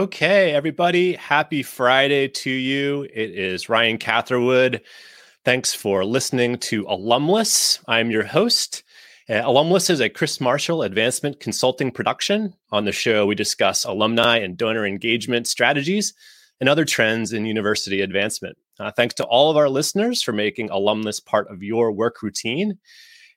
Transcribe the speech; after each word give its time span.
Okay, 0.00 0.52
everybody, 0.52 1.12
happy 1.12 1.62
Friday 1.62 2.26
to 2.26 2.50
you. 2.50 3.02
It 3.02 3.32
is 3.32 3.68
Ryan 3.68 3.98
Catherwood. 3.98 4.80
Thanks 5.44 5.74
for 5.74 6.06
listening 6.06 6.56
to 6.56 6.86
Alum-Less. 6.88 7.80
I'm 7.86 8.10
your 8.10 8.24
host. 8.24 8.82
Uh, 9.28 9.42
Alum-Less 9.44 9.90
is 9.90 10.00
a 10.00 10.08
Chris 10.08 10.40
Marshall 10.40 10.84
advancement 10.84 11.38
consulting 11.38 11.90
production. 11.90 12.54
On 12.72 12.86
the 12.86 12.92
show, 12.92 13.26
we 13.26 13.34
discuss 13.34 13.84
alumni 13.84 14.38
and 14.38 14.56
donor 14.56 14.86
engagement 14.86 15.46
strategies 15.46 16.14
and 16.60 16.68
other 16.70 16.86
trends 16.86 17.34
in 17.34 17.44
university 17.44 18.00
advancement. 18.00 18.56
Uh, 18.78 18.90
thanks 18.90 19.16
to 19.16 19.24
all 19.24 19.50
of 19.50 19.58
our 19.58 19.68
listeners 19.68 20.22
for 20.22 20.32
making 20.32 20.70
Alum-Less 20.70 21.20
part 21.20 21.46
of 21.50 21.62
your 21.62 21.92
work 21.92 22.22
routine. 22.22 22.78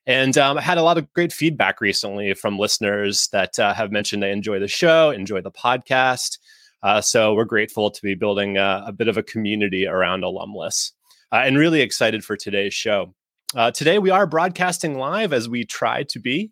And 0.06 0.38
um, 0.38 0.58
I 0.58 0.62
had 0.62 0.78
a 0.78 0.84
lot 0.84 0.98
of 0.98 1.12
great 1.12 1.34
feedback 1.34 1.82
recently 1.82 2.34
from 2.34 2.58
listeners 2.58 3.28
that 3.34 3.60
uh, 3.60 3.74
have 3.74 3.92
mentioned 3.92 4.24
they 4.24 4.32
enjoy 4.32 4.60
the 4.60 4.70
show, 4.70 5.10
enjoy 5.10 5.42
the 5.42 5.52
podcast. 5.52 6.38
Uh, 6.84 7.00
so 7.00 7.34
we're 7.34 7.46
grateful 7.46 7.90
to 7.90 8.02
be 8.02 8.14
building 8.14 8.58
a, 8.58 8.84
a 8.88 8.92
bit 8.92 9.08
of 9.08 9.18
a 9.18 9.24
community 9.24 9.88
around 9.88 10.24
Alum-Less 10.24 10.92
uh, 11.32 11.42
and 11.46 11.58
really 11.58 11.80
excited 11.80 12.26
for 12.26 12.36
today's 12.36 12.74
show. 12.74 13.16
Uh, 13.56 13.72
today, 13.72 14.00
we 14.00 14.10
are 14.10 14.28
broadcasting 14.28 14.98
live 14.98 15.32
as 15.32 15.48
we 15.48 15.64
try 15.64 16.04
to 16.04 16.20
be 16.20 16.52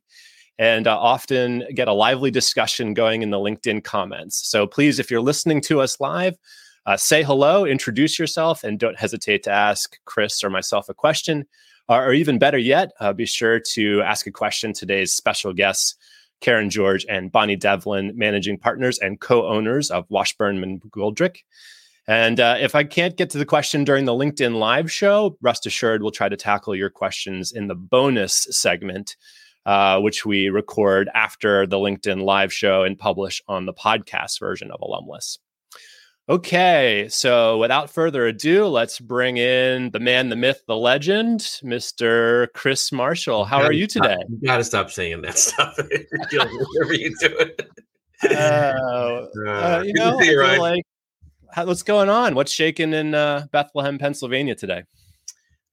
and 0.57 0.87
uh, 0.87 0.97
often 0.97 1.65
get 1.73 1.89
a 1.89 1.93
lively 1.93 2.31
discussion 2.31 2.93
going 2.93 3.23
in 3.23 3.29
the 3.29 3.37
LinkedIn 3.37 3.83
comments. 3.83 4.47
So 4.49 4.65
please, 4.65 4.99
if 4.99 5.11
you're 5.11 5.19
listening 5.19 5.59
to 5.61 5.81
us 5.81 5.99
live, 5.99 6.37
uh, 6.85 6.95
say 6.95 7.23
hello, 7.23 7.65
introduce 7.65 8.17
yourself, 8.17 8.63
and 8.63 8.79
don't 8.79 8.97
hesitate 8.97 9.43
to 9.43 9.51
ask 9.51 9.97
Chris 10.05 10.43
or 10.43 10.49
myself 10.49 10.87
a 10.87 10.93
question. 10.93 11.45
or 11.89 12.13
even 12.13 12.39
better 12.39 12.57
yet, 12.57 12.91
uh, 13.01 13.11
be 13.11 13.25
sure 13.25 13.59
to 13.73 14.01
ask 14.03 14.25
a 14.27 14.31
question 14.31 14.71
today's 14.71 15.11
special 15.11 15.51
guests 15.51 15.97
Karin 16.41 16.69
George 16.69 17.05
and 17.07 17.31
Bonnie 17.31 17.55
Devlin, 17.55 18.11
managing 18.15 18.57
partners 18.57 18.99
and 18.99 19.19
co-owners 19.19 19.89
of 19.89 20.05
Washburn 20.09 20.61
and 20.61 20.81
McGoldrick. 20.81 21.37
And 22.07 22.39
uh, 22.39 22.57
if 22.59 22.75
I 22.75 22.83
can't 22.83 23.15
get 23.15 23.29
to 23.29 23.37
the 23.37 23.45
question 23.45 23.83
during 23.83 24.05
the 24.05 24.11
LinkedIn 24.11 24.55
live 24.55 24.91
show, 24.91 25.37
rest 25.41 25.65
assured 25.65 26.01
we'll 26.01 26.11
try 26.11 26.29
to 26.29 26.35
tackle 26.35 26.75
your 26.75 26.89
questions 26.89 27.51
in 27.51 27.67
the 27.67 27.75
bonus 27.75 28.47
segment, 28.49 29.15
uh, 29.65 29.99
which 29.99 30.25
we 30.25 30.49
record 30.49 31.09
after 31.13 31.67
the 31.67 31.77
LinkedIn 31.77 32.23
live 32.23 32.51
show 32.51 32.83
and 32.83 32.97
publish 32.97 33.41
on 33.47 33.65
the 33.65 33.73
podcast 33.73 34.39
version 34.39 34.71
of 34.71 34.81
Alum-Less. 34.81 35.37
Okay, 36.29 37.07
so 37.09 37.57
without 37.57 37.89
further 37.89 38.27
ado, 38.27 38.67
let's 38.67 38.99
bring 38.99 39.37
in 39.37 39.89
the 39.89 39.99
man, 39.99 40.29
the 40.29 40.35
myth, 40.35 40.61
the 40.67 40.77
legend, 40.77 41.39
Mr. 41.63 42.47
Chris 42.53 42.91
Marshall. 42.91 43.43
How 43.43 43.61
are 43.63 43.71
you 43.73 43.87
today? 43.87 44.15
Stop, 44.15 44.29
you 44.29 44.47
gotta 44.47 44.63
stop 44.63 44.91
saying 44.91 45.21
that 45.23 45.37
stuff. 45.37 45.75
Whatever 45.77 46.93
you 46.93 47.15
do. 47.19 47.37
Uh, 48.23 49.25
uh, 49.47 49.81
you 49.83 49.93
know, 49.93 50.21
you, 50.21 50.39
like, 50.59 50.83
how, 51.51 51.65
what's 51.65 51.81
going 51.81 52.07
on? 52.07 52.35
What's 52.35 52.51
shaking 52.51 52.93
in 52.93 53.15
uh, 53.15 53.47
Bethlehem, 53.51 53.97
Pennsylvania 53.97 54.53
today? 54.53 54.83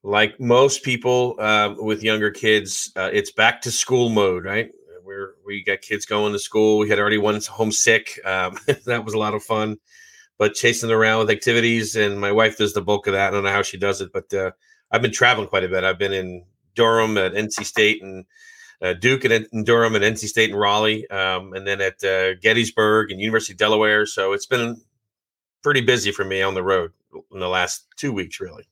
Like 0.03 0.41
most 0.41 0.83
people 0.83 1.37
uh, 1.39 1.75
with 1.77 2.03
younger 2.03 2.31
kids, 2.31 2.91
uh, 2.97 3.11
it's 3.13 3.33
back 3.33 3.61
to 3.63 3.71
school 3.71 4.09
mode, 4.09 4.47
right? 4.47 4.71
Where 5.05 5.35
we 5.45 5.63
got 5.63 5.83
kids 5.83 6.07
going 6.07 6.33
to 6.33 6.39
school. 6.39 6.79
We 6.79 6.89
had 6.89 6.99
already 6.99 7.19
one 7.19 7.39
homesick. 7.39 8.19
Um, 8.25 8.57
that 8.87 9.05
was 9.05 9.13
a 9.13 9.19
lot 9.19 9.35
of 9.35 9.43
fun 9.43 9.77
but 10.39 10.55
chasing 10.55 10.91
around 10.91 11.19
with 11.19 11.31
activities. 11.31 11.97
And 11.97 12.21
my 12.21 12.33
wife 12.33 12.57
does 12.57 12.73
the 12.73 12.81
bulk 12.81 13.07
of 13.07 13.13
that. 13.13 13.29
I 13.29 13.31
don't 13.33 13.45
know 13.45 13.53
how 13.53 13.63
she 13.63 13.77
does 13.77 14.01
it, 14.01 14.13
but 14.13 14.33
uh, 14.33 14.53
I've 14.91 15.03
been 15.03 15.13
traveling 15.13 15.49
quite 15.49 15.65
a 15.65 15.69
bit. 15.69 15.85
I've 15.85 15.99
been 15.99 16.13
in 16.13 16.45
Durham 16.75 17.19
at 17.19 17.35
NC 17.35 17.65
State 17.65 18.03
and 18.03 18.25
uh, 18.81 18.93
Duke 18.95 19.25
and 19.25 19.47
in 19.53 19.65
Durham 19.65 19.97
and 19.97 20.05
NC 20.05 20.29
State 20.29 20.51
and 20.51 20.59
Raleigh, 20.59 21.09
um, 21.11 21.53
and 21.53 21.67
then 21.67 21.81
at 21.81 22.03
uh, 22.05 22.35
Gettysburg 22.35 23.11
and 23.11 23.21
University 23.21 23.53
of 23.53 23.59
Delaware. 23.59 24.07
So 24.07 24.33
it's 24.33 24.47
been 24.47 24.81
pretty 25.63 25.81
busy 25.81 26.13
for 26.13 26.25
me 26.25 26.43
on 26.43 26.55
the 26.55 26.63
road 26.63 26.93
in 27.33 27.41
the 27.41 27.49
last 27.49 27.87
two 27.97 28.13
weeks, 28.13 28.41
really. 28.41 28.69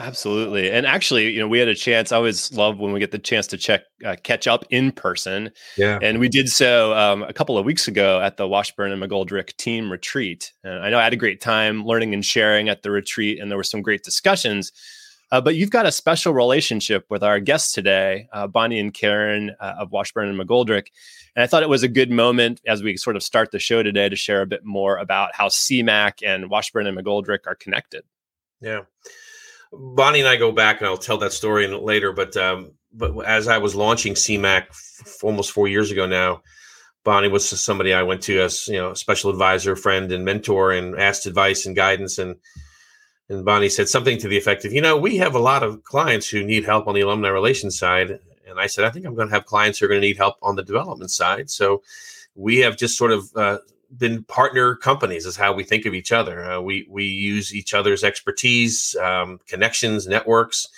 Absolutely. 0.00 0.70
And 0.70 0.86
actually, 0.86 1.30
you 1.30 1.38
know, 1.38 1.46
we 1.46 1.58
had 1.58 1.68
a 1.68 1.74
chance. 1.74 2.10
I 2.10 2.16
always 2.16 2.50
love 2.54 2.78
when 2.78 2.92
we 2.94 3.00
get 3.00 3.10
the 3.10 3.18
chance 3.18 3.46
to 3.48 3.58
check 3.58 3.82
uh, 4.02 4.16
catch 4.22 4.46
up 4.46 4.64
in 4.70 4.92
person. 4.92 5.50
Yeah. 5.76 5.98
And 6.00 6.18
we 6.18 6.30
did 6.30 6.48
so 6.48 6.96
um, 6.96 7.22
a 7.24 7.34
couple 7.34 7.58
of 7.58 7.66
weeks 7.66 7.86
ago 7.86 8.18
at 8.18 8.38
the 8.38 8.48
Washburn 8.48 8.92
and 8.92 9.02
McGoldrick 9.02 9.54
team 9.58 9.92
retreat. 9.92 10.54
And 10.64 10.82
I 10.82 10.88
know 10.88 10.98
I 10.98 11.04
had 11.04 11.12
a 11.12 11.16
great 11.16 11.42
time 11.42 11.84
learning 11.84 12.14
and 12.14 12.24
sharing 12.24 12.70
at 12.70 12.82
the 12.82 12.90
retreat, 12.90 13.40
and 13.40 13.50
there 13.50 13.58
were 13.58 13.62
some 13.62 13.82
great 13.82 14.02
discussions. 14.02 14.72
Uh, 15.32 15.40
but 15.40 15.54
you've 15.54 15.70
got 15.70 15.84
a 15.84 15.92
special 15.92 16.32
relationship 16.32 17.04
with 17.10 17.22
our 17.22 17.38
guests 17.38 17.72
today, 17.72 18.26
uh, 18.32 18.46
Bonnie 18.46 18.80
and 18.80 18.94
Karin 18.94 19.54
uh, 19.60 19.74
of 19.80 19.92
Washburn 19.92 20.28
and 20.28 20.40
McGoldrick. 20.40 20.86
And 21.36 21.42
I 21.42 21.46
thought 21.46 21.62
it 21.62 21.68
was 21.68 21.82
a 21.82 21.88
good 21.88 22.10
moment 22.10 22.62
as 22.66 22.82
we 22.82 22.96
sort 22.96 23.16
of 23.16 23.22
start 23.22 23.50
the 23.52 23.58
show 23.58 23.82
today 23.82 24.08
to 24.08 24.16
share 24.16 24.40
a 24.40 24.46
bit 24.46 24.64
more 24.64 24.96
about 24.96 25.34
how 25.34 25.48
CMAC 25.48 26.26
and 26.26 26.48
Washburn 26.48 26.86
and 26.86 26.98
McGoldrick 26.98 27.40
are 27.46 27.54
connected. 27.54 28.02
Yeah. 28.62 28.80
Bonnie 29.72 30.20
and 30.20 30.28
I 30.28 30.36
go 30.36 30.52
back, 30.52 30.80
and 30.80 30.88
I'll 30.88 30.96
tell 30.96 31.18
that 31.18 31.32
story 31.32 31.66
later. 31.66 32.12
But 32.12 32.36
um, 32.36 32.72
but 32.92 33.16
as 33.24 33.48
I 33.48 33.58
was 33.58 33.74
launching 33.74 34.14
CMAC 34.14 34.66
f- 34.68 35.22
almost 35.22 35.52
four 35.52 35.68
years 35.68 35.90
ago 35.90 36.06
now, 36.06 36.42
Bonnie 37.04 37.28
was 37.28 37.48
somebody 37.48 37.94
I 37.94 38.02
went 38.02 38.22
to 38.22 38.40
as 38.40 38.66
you 38.68 38.78
know 38.78 38.94
special 38.94 39.30
advisor, 39.30 39.76
friend, 39.76 40.10
and 40.12 40.24
mentor, 40.24 40.72
and 40.72 40.98
asked 40.98 41.26
advice 41.26 41.66
and 41.66 41.76
guidance. 41.76 42.18
And 42.18 42.36
and 43.30 43.44
Bonnie 43.44 43.68
said 43.68 43.88
something 43.88 44.18
to 44.18 44.28
the 44.28 44.36
effect 44.36 44.64
of, 44.64 44.72
you 44.72 44.82
know, 44.82 44.98
we 44.98 45.16
have 45.18 45.36
a 45.36 45.38
lot 45.38 45.62
of 45.62 45.84
clients 45.84 46.28
who 46.28 46.42
need 46.42 46.64
help 46.64 46.88
on 46.88 46.96
the 46.96 47.00
alumni 47.02 47.28
relations 47.28 47.78
side. 47.78 48.18
And 48.46 48.58
I 48.58 48.66
said, 48.66 48.84
I 48.84 48.90
think 48.90 49.06
I'm 49.06 49.14
going 49.14 49.28
to 49.28 49.34
have 49.34 49.46
clients 49.46 49.78
who 49.78 49.86
are 49.86 49.88
going 49.88 50.00
to 50.00 50.06
need 50.06 50.16
help 50.16 50.34
on 50.42 50.56
the 50.56 50.64
development 50.64 51.12
side. 51.12 51.48
So 51.48 51.82
we 52.34 52.58
have 52.58 52.76
just 52.76 52.98
sort 52.98 53.12
of 53.12 53.30
uh, 53.36 53.58
been 53.96 54.24
partner 54.24 54.74
companies 54.76 55.26
is 55.26 55.36
how 55.36 55.52
we 55.52 55.64
think 55.64 55.86
of 55.86 55.94
each 55.94 56.12
other. 56.12 56.44
Uh, 56.44 56.60
we 56.60 56.86
we 56.88 57.04
use 57.04 57.54
each 57.54 57.74
other's 57.74 58.04
expertise, 58.04 58.94
um, 58.96 59.40
connections, 59.46 60.06
networks, 60.06 60.68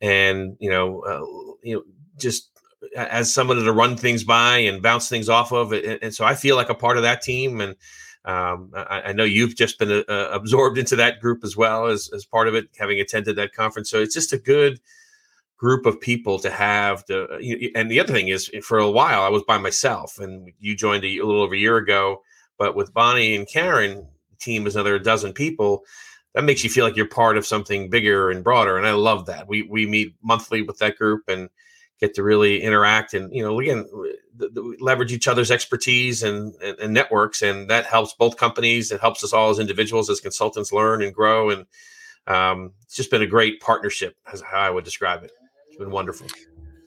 and 0.00 0.56
you 0.60 0.70
know, 0.70 1.00
uh, 1.00 1.56
you 1.62 1.76
know, 1.76 1.82
just 2.18 2.50
as 2.96 3.32
someone 3.32 3.56
to 3.56 3.72
run 3.72 3.96
things 3.96 4.24
by 4.24 4.58
and 4.58 4.82
bounce 4.82 5.08
things 5.08 5.28
off 5.28 5.52
of. 5.52 5.72
And, 5.72 5.98
and 6.02 6.14
so 6.14 6.24
I 6.24 6.34
feel 6.34 6.56
like 6.56 6.68
a 6.68 6.74
part 6.74 6.96
of 6.96 7.02
that 7.02 7.22
team. 7.22 7.60
And 7.60 7.76
um, 8.24 8.70
I, 8.74 9.02
I, 9.06 9.12
know 9.12 9.24
you've 9.24 9.56
just 9.56 9.78
been 9.78 10.04
uh, 10.08 10.28
absorbed 10.30 10.78
into 10.78 10.96
that 10.96 11.20
group 11.20 11.44
as 11.44 11.56
well 11.56 11.86
as 11.86 12.08
as 12.14 12.24
part 12.24 12.48
of 12.48 12.54
it, 12.54 12.68
having 12.78 13.00
attended 13.00 13.36
that 13.36 13.52
conference. 13.52 13.90
So 13.90 14.00
it's 14.00 14.14
just 14.14 14.32
a 14.32 14.38
good 14.38 14.80
group 15.56 15.86
of 15.86 16.00
people 16.00 16.38
to 16.38 16.50
have 16.50 17.04
to 17.06 17.26
and 17.74 17.90
the 17.90 18.00
other 18.00 18.12
thing 18.12 18.28
is 18.28 18.50
for 18.62 18.78
a 18.78 18.90
while 18.90 19.22
i 19.22 19.28
was 19.28 19.42
by 19.44 19.56
myself 19.56 20.18
and 20.18 20.52
you 20.58 20.74
joined 20.74 21.04
a, 21.04 21.18
a 21.18 21.24
little 21.24 21.42
over 21.42 21.54
a 21.54 21.58
year 21.58 21.76
ago 21.76 22.22
but 22.58 22.74
with 22.76 22.94
Bonnie 22.94 23.34
and 23.34 23.48
Karin, 23.48 24.06
team 24.38 24.66
is 24.66 24.76
another 24.76 24.98
dozen 24.98 25.32
people. 25.32 25.84
That 26.34 26.44
makes 26.44 26.64
you 26.64 26.70
feel 26.70 26.84
like 26.84 26.96
you're 26.96 27.06
part 27.06 27.36
of 27.36 27.46
something 27.46 27.90
bigger 27.90 28.30
and 28.30 28.42
broader, 28.42 28.76
and 28.76 28.86
I 28.86 28.92
love 28.92 29.26
that. 29.26 29.48
We 29.48 29.62
we 29.62 29.86
meet 29.86 30.14
monthly 30.22 30.62
with 30.62 30.78
that 30.78 30.96
group 30.96 31.22
and 31.28 31.48
get 32.00 32.14
to 32.14 32.24
really 32.24 32.60
interact 32.60 33.14
and 33.14 33.32
you 33.32 33.40
know 33.40 33.60
again 33.60 33.86
the, 34.36 34.48
the, 34.48 34.76
leverage 34.80 35.12
each 35.12 35.28
other's 35.28 35.50
expertise 35.50 36.22
and, 36.22 36.54
and, 36.62 36.78
and 36.78 36.92
networks, 36.92 37.42
and 37.42 37.70
that 37.70 37.86
helps 37.86 38.14
both 38.14 38.36
companies. 38.36 38.90
It 38.90 39.00
helps 39.00 39.22
us 39.22 39.32
all 39.32 39.50
as 39.50 39.58
individuals, 39.58 40.10
as 40.10 40.20
consultants, 40.20 40.72
learn 40.72 41.02
and 41.02 41.14
grow. 41.14 41.50
And 41.50 41.66
um, 42.26 42.72
it's 42.82 42.96
just 42.96 43.10
been 43.10 43.22
a 43.22 43.26
great 43.26 43.60
partnership, 43.60 44.16
as 44.32 44.40
how 44.40 44.58
I 44.58 44.70
would 44.70 44.84
describe 44.84 45.22
it. 45.22 45.32
It's 45.68 45.78
been 45.78 45.90
wonderful. 45.90 46.26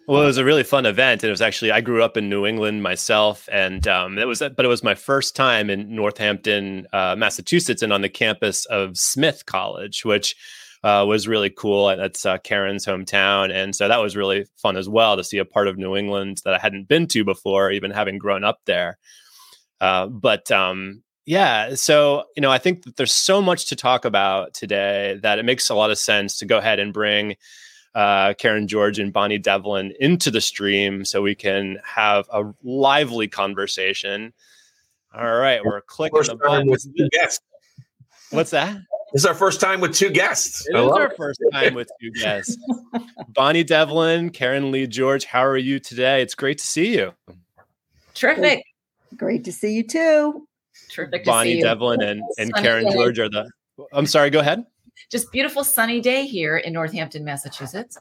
Well, 0.08 0.22
it 0.22 0.26
was 0.26 0.38
a 0.38 0.46
really 0.46 0.64
fun 0.64 0.86
event, 0.86 1.22
and 1.22 1.28
it 1.28 1.32
was 1.32 1.42
actually 1.42 1.72
I 1.72 1.82
grew 1.82 2.02
up 2.02 2.16
in 2.16 2.30
New 2.30 2.46
England 2.46 2.82
myself, 2.82 3.50
and 3.52 3.86
um, 3.90 4.18
it 4.18 4.26
was 4.26 4.40
but 4.40 4.64
it 4.64 4.70
was 4.70 4.82
my 4.82 4.96
first 4.96 5.36
time 5.36 5.70
in 5.70 5.94
Northampton, 5.94 6.88
uh, 6.94 7.16
Massachusetts, 7.18 7.82
and 7.82 7.92
on 7.92 8.02
the 8.02 8.10
campus 8.10 8.66
of 8.68 8.98
Smith 8.98 9.46
College, 9.46 10.06
which 10.06 10.34
uh, 10.82 11.04
was 11.06 11.28
really 11.28 11.50
cool. 11.50 11.88
That's 11.88 12.26
uh, 12.26 12.38
Karin's 12.38 12.86
hometown, 12.86 13.52
and 13.52 13.76
so 13.76 13.90
that 13.90 13.98
was 13.98 14.16
really 14.16 14.46
fun 14.56 14.78
as 14.78 14.88
well 14.88 15.18
to 15.18 15.26
see 15.26 15.40
a 15.40 15.46
part 15.46 15.68
of 15.68 15.78
New 15.78 15.98
England 15.98 16.40
that 16.46 16.54
I 16.54 16.58
hadn't 16.58 16.88
been 16.88 17.08
to 17.08 17.26
before, 17.26 17.70
even 17.72 17.92
having 17.92 18.18
grown 18.18 18.46
up 18.46 18.62
there. 18.64 18.98
Uh, 19.82 20.08
but 20.08 20.50
um, 20.52 21.04
yeah, 21.26 21.76
so 21.76 22.24
you 22.38 22.42
know, 22.42 22.50
I 22.50 22.60
think 22.60 22.84
that 22.84 22.96
there's 22.96 23.12
so 23.12 23.42
much 23.42 23.68
to 23.68 23.76
talk 23.76 24.06
about 24.06 24.54
today 24.54 25.20
that 25.22 25.38
it 25.38 25.44
makes 25.44 25.70
a 25.70 25.76
lot 25.76 25.92
of 25.92 25.98
sense 25.98 26.38
to 26.38 26.46
go 26.46 26.60
ahead 26.60 26.80
and 26.80 26.94
bring 26.94 27.36
uh, 27.98 28.36
Karin 28.36 28.68
George 28.68 29.00
and 29.00 29.12
Bonnie 29.12 29.40
Devlin 29.40 29.92
into 30.00 30.30
the 30.30 30.40
stream 30.40 31.04
so 31.04 31.24
we 31.24 31.34
can 31.34 31.80
have 31.84 32.30
a 32.32 32.44
lively 32.64 33.28
conversation. 33.28 34.34
All 35.16 35.38
right, 35.38 35.66
we're 35.66 35.82
clicking 35.82 36.16
first 36.16 36.30
the 36.30 36.36
button. 36.36 36.70
With 36.70 36.84
two 36.96 37.10
guests. 37.10 37.44
What's 38.30 38.52
that? 38.52 38.76
This 39.14 39.24
is 39.24 39.26
our 39.26 39.34
first 39.34 39.60
time 39.60 39.82
with 39.82 39.96
two 39.96 40.12
guests. 40.12 40.68
It 40.70 40.76
is 40.76 40.92
our 40.92 41.08
it. 41.08 41.18
first 41.18 41.42
time 41.52 41.74
with 41.74 41.90
two 42.00 42.12
guests. 42.12 42.56
Bonnie 43.30 43.64
Devlin, 43.64 44.30
Karin 44.30 44.70
Lee 44.70 44.86
George, 44.86 45.26
how 45.26 45.44
are 45.44 45.58
you 45.58 45.80
today? 45.80 46.22
It's 46.22 46.36
great 46.36 46.60
to 46.60 46.68
see 46.68 46.94
you. 46.94 47.14
Terrific. 48.14 48.64
Great 49.16 49.44
to 49.46 49.52
see 49.52 49.74
you 49.74 49.82
too. 49.82 50.48
Terrific 50.92 51.26
Bonnie 51.26 51.64
Devlin 51.64 52.04
and, 52.04 52.22
and 52.38 52.54
Karin 52.54 52.92
George 52.92 53.18
are 53.18 53.30
the 53.30 53.50
I'm 53.92 54.06
sorry, 54.06 54.30
go 54.30 54.40
ahead 54.40 54.66
just 55.10 55.32
beautiful 55.32 55.64
sunny 55.64 56.02
day 56.02 56.26
here 56.26 56.58
in 56.58 56.74
Northampton, 56.74 57.24
Massachusetts. 57.24 57.98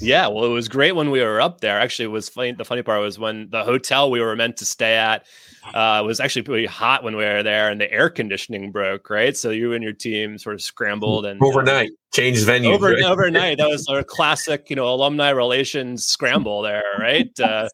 Yeah, 0.00 0.26
well, 0.26 0.44
it 0.44 0.48
was 0.48 0.68
great 0.68 0.92
when 0.92 1.10
we 1.10 1.22
were 1.22 1.40
up 1.40 1.60
there. 1.60 1.78
Actually, 1.78 2.06
it 2.06 2.08
was 2.08 2.28
funny. 2.28 2.52
The 2.52 2.64
funny 2.64 2.82
part 2.82 3.00
was 3.00 3.18
when 3.18 3.48
the 3.50 3.62
hotel 3.62 4.10
we 4.10 4.20
were 4.20 4.34
meant 4.34 4.56
to 4.58 4.64
stay 4.64 4.96
at 4.96 5.24
uh, 5.72 6.02
was 6.04 6.20
actually 6.20 6.42
pretty 6.42 6.66
hot 6.66 7.04
when 7.04 7.16
we 7.16 7.24
were 7.24 7.42
there, 7.42 7.70
and 7.70 7.80
the 7.80 7.90
air 7.90 8.10
conditioning 8.10 8.72
broke. 8.72 9.08
Right, 9.08 9.36
so 9.36 9.50
you 9.50 9.72
and 9.72 9.82
your 9.82 9.92
team 9.92 10.36
sort 10.38 10.54
of 10.54 10.62
scrambled 10.62 11.26
and 11.26 11.40
overnight 11.42 11.86
you 11.86 11.90
know, 11.90 11.96
changed 12.12 12.44
venue. 12.44 12.72
Over, 12.72 12.90
right? 12.90 13.04
Overnight, 13.04 13.58
that 13.58 13.68
was 13.68 13.86
our 13.90 14.02
classic, 14.02 14.68
you 14.68 14.76
know, 14.76 14.88
alumni 14.88 15.30
relations 15.30 16.04
scramble 16.04 16.62
there. 16.62 16.84
Right, 16.98 17.30
uh, 17.40 17.68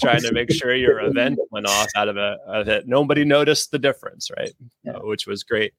trying 0.00 0.20
to 0.22 0.32
make 0.32 0.52
sure 0.52 0.74
your 0.74 1.00
event 1.00 1.38
went 1.50 1.66
off 1.66 1.88
out 1.96 2.08
of, 2.08 2.16
a, 2.16 2.36
of 2.46 2.68
it. 2.68 2.86
Nobody 2.86 3.24
noticed 3.24 3.70
the 3.70 3.78
difference, 3.78 4.30
right? 4.36 4.52
Yeah. 4.84 4.92
Uh, 4.92 5.00
which 5.00 5.26
was 5.26 5.42
great. 5.42 5.72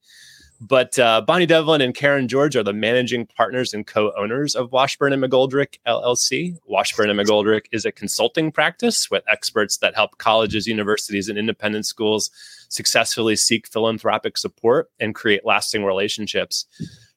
But 0.65 0.97
uh, 0.97 1.19
Bonnie 1.19 1.45
Devlin 1.45 1.81
and 1.81 1.93
Karin 1.93 2.29
George 2.29 2.55
are 2.55 2.63
the 2.63 2.71
managing 2.71 3.25
partners 3.25 3.73
and 3.73 3.85
co-owners 3.85 4.55
of 4.55 4.71
Washburn 4.71 5.11
and 5.11 5.21
McGoldrick 5.21 5.77
LLC. 5.85 6.57
Washburn 6.65 7.09
and 7.09 7.19
McGoldrick 7.19 7.65
is 7.73 7.83
a 7.83 7.91
consulting 7.91 8.49
practice 8.49 9.11
with 9.11 9.23
experts 9.29 9.75
that 9.77 9.93
help 9.93 10.17
colleges, 10.19 10.65
universities, 10.65 11.27
and 11.27 11.37
independent 11.37 11.85
schools 11.85 12.31
successfully 12.69 13.35
seek 13.35 13.67
philanthropic 13.67 14.37
support 14.37 14.89
and 15.01 15.13
create 15.13 15.45
lasting 15.45 15.83
relationships. 15.83 16.65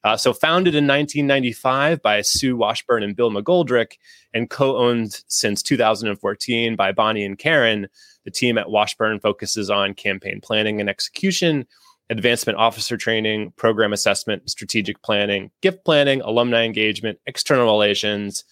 Uh, 0.02 0.16
so, 0.16 0.32
founded 0.32 0.74
in 0.74 0.84
1995 0.84 2.02
by 2.02 2.22
Sue 2.22 2.56
Washburn 2.56 3.04
and 3.04 3.14
Bill 3.14 3.30
McGoldrick, 3.30 3.92
and 4.34 4.50
co-owned 4.50 5.22
since 5.28 5.62
2014 5.62 6.74
by 6.74 6.90
Bonnie 6.90 7.24
and 7.24 7.38
Karin, 7.38 7.86
the 8.24 8.30
team 8.32 8.58
at 8.58 8.70
Washburn 8.70 9.20
focuses 9.20 9.70
on 9.70 9.94
campaign 9.94 10.40
planning 10.40 10.80
and 10.80 10.90
execution 10.90 11.64
advancement 12.10 12.58
officer 12.58 12.96
training, 12.96 13.52
program 13.56 13.92
assessment, 13.92 14.48
strategic 14.48 15.02
planning, 15.02 15.50
gift 15.62 15.84
planning, 15.84 16.20
alumni 16.20 16.64
engagement, 16.64 17.18
external 17.26 17.66
relations, 17.66 18.44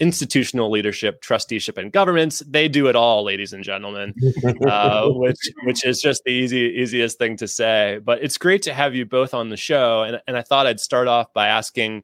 institutional 0.00 0.70
leadership, 0.70 1.20
trusteeship, 1.20 1.78
and 1.78 1.92
governments. 1.92 2.40
They 2.40 2.68
do 2.68 2.88
it 2.88 2.96
all, 2.96 3.24
ladies 3.24 3.52
and 3.52 3.62
gentlemen, 3.62 4.14
uh, 4.68 5.08
which 5.10 5.38
which 5.64 5.84
is 5.84 6.00
just 6.00 6.22
the 6.24 6.32
easy 6.32 6.74
easiest 6.76 7.18
thing 7.18 7.36
to 7.38 7.48
say. 7.48 8.00
But 8.04 8.22
it's 8.22 8.38
great 8.38 8.62
to 8.62 8.74
have 8.74 8.94
you 8.94 9.06
both 9.06 9.34
on 9.34 9.48
the 9.48 9.56
show, 9.56 10.02
and 10.02 10.20
and 10.26 10.36
I 10.36 10.42
thought 10.42 10.66
I'd 10.66 10.80
start 10.80 11.08
off 11.08 11.32
by 11.32 11.48
asking 11.48 12.02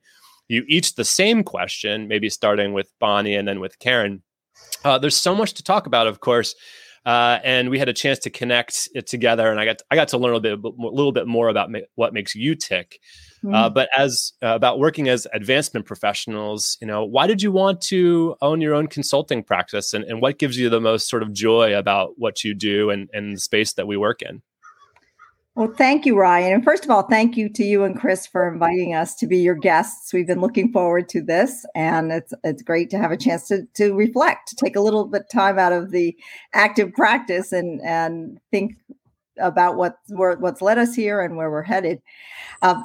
you 0.48 0.64
each 0.66 0.94
the 0.94 1.04
same 1.04 1.44
question, 1.44 2.08
maybe 2.08 2.30
starting 2.30 2.72
with 2.72 2.90
Bonnie 2.98 3.34
and 3.34 3.46
then 3.46 3.60
with 3.60 3.78
Karin. 3.78 4.22
Uh, 4.84 4.98
there's 4.98 5.16
so 5.16 5.34
much 5.34 5.54
to 5.54 5.62
talk 5.62 5.86
about, 5.86 6.06
of 6.06 6.20
course. 6.20 6.54
Uh, 7.06 7.38
and 7.44 7.70
we 7.70 7.78
had 7.78 7.88
a 7.88 7.92
chance 7.92 8.18
to 8.20 8.30
connect 8.30 8.88
it 8.94 9.06
together, 9.06 9.50
and 9.50 9.58
I 9.58 9.64
got 9.64 9.82
I 9.90 9.94
got 9.94 10.08
to 10.08 10.18
learn 10.18 10.34
a 10.34 10.40
bit 10.40 10.58
a 10.58 10.68
little 10.68 11.12
bit 11.12 11.26
more 11.26 11.48
about 11.48 11.70
ma- 11.70 11.78
what 11.94 12.12
makes 12.12 12.34
you 12.34 12.54
tick. 12.54 13.00
Mm-hmm. 13.44 13.54
Uh, 13.54 13.70
but 13.70 13.88
as 13.96 14.32
uh, 14.42 14.48
about 14.48 14.78
working 14.78 15.08
as 15.08 15.26
advancement 15.32 15.86
professionals, 15.86 16.76
you 16.80 16.86
know, 16.86 17.04
why 17.04 17.26
did 17.26 17.40
you 17.40 17.52
want 17.52 17.80
to 17.82 18.36
own 18.42 18.60
your 18.60 18.74
own 18.74 18.88
consulting 18.88 19.42
practice, 19.44 19.94
and, 19.94 20.04
and 20.04 20.20
what 20.20 20.38
gives 20.38 20.58
you 20.58 20.68
the 20.68 20.80
most 20.80 21.08
sort 21.08 21.22
of 21.22 21.32
joy 21.32 21.76
about 21.76 22.14
what 22.16 22.42
you 22.44 22.54
do 22.54 22.90
and, 22.90 23.08
and 23.12 23.36
the 23.36 23.40
space 23.40 23.74
that 23.74 23.86
we 23.86 23.96
work 23.96 24.22
in? 24.22 24.42
Well, 25.58 25.74
thank 25.76 26.06
you, 26.06 26.16
Ryan. 26.16 26.52
And 26.52 26.64
first 26.64 26.84
of 26.84 26.90
all, 26.92 27.02
thank 27.02 27.36
you 27.36 27.48
to 27.48 27.64
you 27.64 27.82
and 27.82 27.98
Chris 27.98 28.28
for 28.28 28.46
inviting 28.48 28.94
us 28.94 29.16
to 29.16 29.26
be 29.26 29.38
your 29.38 29.56
guests. 29.56 30.12
We've 30.12 30.24
been 30.24 30.40
looking 30.40 30.70
forward 30.70 31.08
to 31.08 31.20
this, 31.20 31.66
and 31.74 32.12
it's 32.12 32.32
it's 32.44 32.62
great 32.62 32.90
to 32.90 32.98
have 32.98 33.10
a 33.10 33.16
chance 33.16 33.48
to 33.48 33.66
to 33.74 33.92
reflect, 33.92 34.46
to 34.50 34.54
take 34.54 34.76
a 34.76 34.80
little 34.80 35.06
bit 35.06 35.28
time 35.32 35.58
out 35.58 35.72
of 35.72 35.90
the 35.90 36.16
active 36.54 36.92
practice 36.92 37.50
and 37.50 37.80
and 37.82 38.38
think 38.52 38.76
about 39.40 39.74
what 39.74 39.96
what's 40.10 40.62
led 40.62 40.78
us 40.78 40.94
here 40.94 41.20
and 41.20 41.36
where 41.36 41.50
we're 41.50 41.62
headed. 41.62 42.00
Uh, 42.62 42.80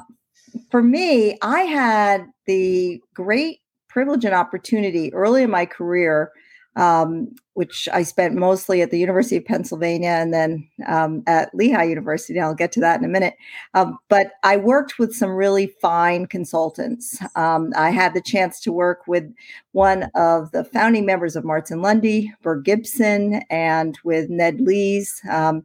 for 0.68 0.82
me, 0.82 1.38
I 1.42 1.60
had 1.60 2.26
the 2.46 3.00
great 3.14 3.60
privilege 3.88 4.24
and 4.24 4.34
opportunity 4.34 5.14
early 5.14 5.44
in 5.44 5.50
my 5.50 5.64
career 5.64 6.32
um, 6.76 7.34
which 7.54 7.88
I 7.92 8.02
spent 8.02 8.34
mostly 8.34 8.82
at 8.82 8.90
the 8.90 8.98
University 8.98 9.36
of 9.36 9.44
Pennsylvania 9.44 10.08
and 10.08 10.34
then 10.34 10.68
um, 10.86 11.22
at 11.26 11.54
Lehigh 11.54 11.84
University. 11.84 12.38
And 12.38 12.44
I'll 12.44 12.54
get 12.54 12.72
to 12.72 12.80
that 12.80 12.98
in 12.98 13.04
a 13.04 13.08
minute. 13.08 13.34
Um, 13.74 13.98
but 14.08 14.32
I 14.42 14.56
worked 14.56 14.98
with 14.98 15.14
some 15.14 15.30
really 15.30 15.72
fine 15.80 16.26
consultants. 16.26 17.18
Um, 17.36 17.72
I 17.76 17.90
had 17.90 18.14
the 18.14 18.22
chance 18.22 18.60
to 18.62 18.72
work 18.72 19.06
with 19.06 19.24
one 19.72 20.10
of 20.14 20.50
the 20.52 20.64
founding 20.64 21.06
members 21.06 21.36
of 21.36 21.44
Marts 21.44 21.70
& 21.70 21.72
Lundy, 21.72 22.32
Burr 22.42 22.60
Gibson, 22.60 23.42
and 23.50 23.96
with 24.04 24.28
Ned 24.30 24.60
Lees 24.60 25.20
um, 25.30 25.64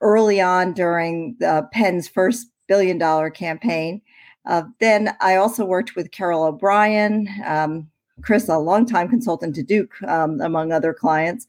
early 0.00 0.40
on 0.40 0.72
during 0.72 1.36
Penn's 1.72 2.08
first 2.08 2.48
billion 2.68 2.96
dollar 2.96 3.28
campaign. 3.28 4.00
Uh, 4.46 4.62
then 4.80 5.14
I 5.20 5.36
also 5.36 5.64
worked 5.64 5.94
with 5.94 6.10
Carol 6.10 6.44
O'Brien, 6.44 7.28
um, 7.44 7.88
Chris, 8.20 8.48
a 8.48 8.58
longtime 8.58 9.08
consultant 9.08 9.54
to 9.54 9.62
Duke, 9.62 10.00
um, 10.02 10.40
among 10.40 10.72
other 10.72 10.92
clients, 10.92 11.46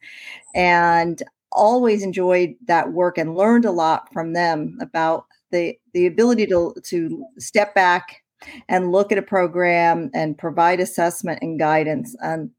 and 0.55 1.21
always 1.51 2.03
enjoyed 2.03 2.55
that 2.67 2.93
work 2.93 3.17
and 3.17 3.35
learned 3.35 3.65
a 3.65 3.71
lot 3.71 4.11
from 4.11 4.33
them 4.33 4.77
about 4.81 5.25
the 5.51 5.77
the 5.93 6.05
ability 6.05 6.45
to 6.47 6.73
to 6.83 7.25
step 7.37 7.75
back 7.75 8.23
and 8.67 8.91
look 8.91 9.11
at 9.11 9.17
a 9.17 9.23
program 9.23 10.09
and 10.13 10.37
provide 10.37 10.79
assessment 10.79 11.39
and 11.41 11.59
guidance. 11.59 12.15
And 12.19 12.51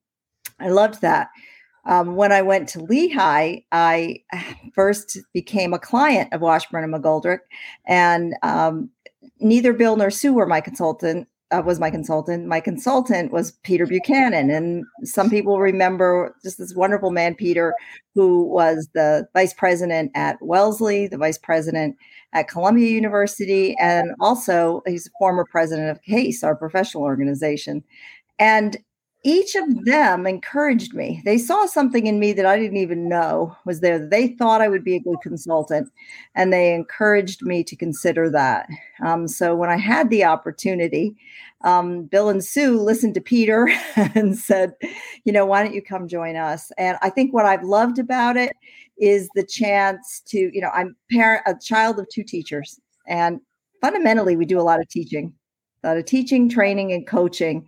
I 0.60 0.68
loved 0.70 1.02
that. 1.02 1.28
Um, 1.86 2.16
when 2.16 2.32
I 2.32 2.40
went 2.40 2.68
to 2.70 2.80
Lehigh, 2.80 3.58
I 3.70 4.22
first 4.74 5.18
became 5.34 5.74
a 5.74 5.78
client 5.78 6.32
of 6.32 6.40
Washburn 6.40 6.84
and 6.84 6.94
McGoldrick, 6.94 7.40
and 7.86 8.34
um, 8.42 8.90
neither 9.40 9.72
Bill 9.72 9.96
nor 9.96 10.10
Sue 10.10 10.32
were 10.32 10.46
my 10.46 10.60
consultant 10.60 11.28
uh, 11.54 11.62
was 11.62 11.78
my 11.78 11.90
consultant. 11.90 12.46
My 12.46 12.60
consultant 12.60 13.32
was 13.32 13.52
Peter 13.62 13.86
Buchanan, 13.86 14.50
and 14.50 14.84
some 15.04 15.30
people 15.30 15.60
remember 15.60 16.34
just 16.42 16.58
this 16.58 16.74
wonderful 16.74 17.10
man, 17.10 17.34
Peter, 17.34 17.74
who 18.14 18.42
was 18.42 18.88
the 18.94 19.26
vice 19.34 19.54
president 19.54 20.10
at 20.14 20.36
Wellesley, 20.40 21.06
the 21.06 21.18
vice 21.18 21.38
president 21.38 21.96
at 22.32 22.48
Columbia 22.48 22.90
University, 22.90 23.76
and 23.78 24.10
also 24.20 24.82
he's 24.86 25.06
a 25.06 25.10
former 25.18 25.44
president 25.44 25.90
of 25.90 26.02
CASE, 26.02 26.42
our 26.42 26.56
professional 26.56 27.04
organization. 27.04 27.84
And 28.38 28.76
each 29.24 29.54
of 29.54 29.86
them 29.86 30.26
encouraged 30.26 30.92
me. 30.92 31.22
They 31.24 31.38
saw 31.38 31.64
something 31.64 32.06
in 32.06 32.20
me 32.20 32.34
that 32.34 32.44
I 32.44 32.58
didn't 32.58 32.76
even 32.76 33.08
know 33.08 33.56
was 33.64 33.80
there. 33.80 33.98
They 33.98 34.28
thought 34.28 34.60
I 34.60 34.68
would 34.68 34.84
be 34.84 34.96
a 34.96 35.00
good 35.00 35.16
consultant, 35.22 35.90
and 36.34 36.52
they 36.52 36.74
encouraged 36.74 37.42
me 37.42 37.64
to 37.64 37.74
consider 37.74 38.28
that. 38.30 38.68
Um, 39.02 39.26
so 39.26 39.54
when 39.54 39.70
I 39.70 39.78
had 39.78 40.10
the 40.10 40.24
opportunity, 40.24 41.16
um, 41.64 42.04
Bill 42.04 42.28
and 42.28 42.44
Sue 42.44 42.78
listened 42.78 43.14
to 43.14 43.20
Peter 43.22 43.70
and 43.96 44.38
said, 44.38 44.74
you 45.24 45.32
know, 45.32 45.46
why 45.46 45.64
don't 45.64 45.74
you 45.74 45.82
come 45.82 46.06
join 46.06 46.36
us? 46.36 46.70
And 46.76 46.98
I 47.00 47.08
think 47.08 47.32
what 47.32 47.46
I've 47.46 47.64
loved 47.64 47.98
about 47.98 48.36
it 48.36 48.52
is 48.98 49.30
the 49.34 49.44
chance 49.44 50.22
to, 50.26 50.50
you 50.52 50.60
know, 50.60 50.70
I'm 50.74 50.94
parent, 51.10 51.42
a 51.46 51.54
child 51.58 51.98
of 51.98 52.06
two 52.10 52.24
teachers, 52.24 52.78
and 53.08 53.40
fundamentally 53.80 54.36
we 54.36 54.44
do 54.44 54.60
a 54.60 54.62
lot 54.62 54.80
of 54.80 54.88
teaching, 54.90 55.32
a 55.82 55.88
lot 55.88 55.96
of 55.96 56.04
teaching, 56.04 56.50
training, 56.50 56.92
and 56.92 57.06
coaching 57.06 57.66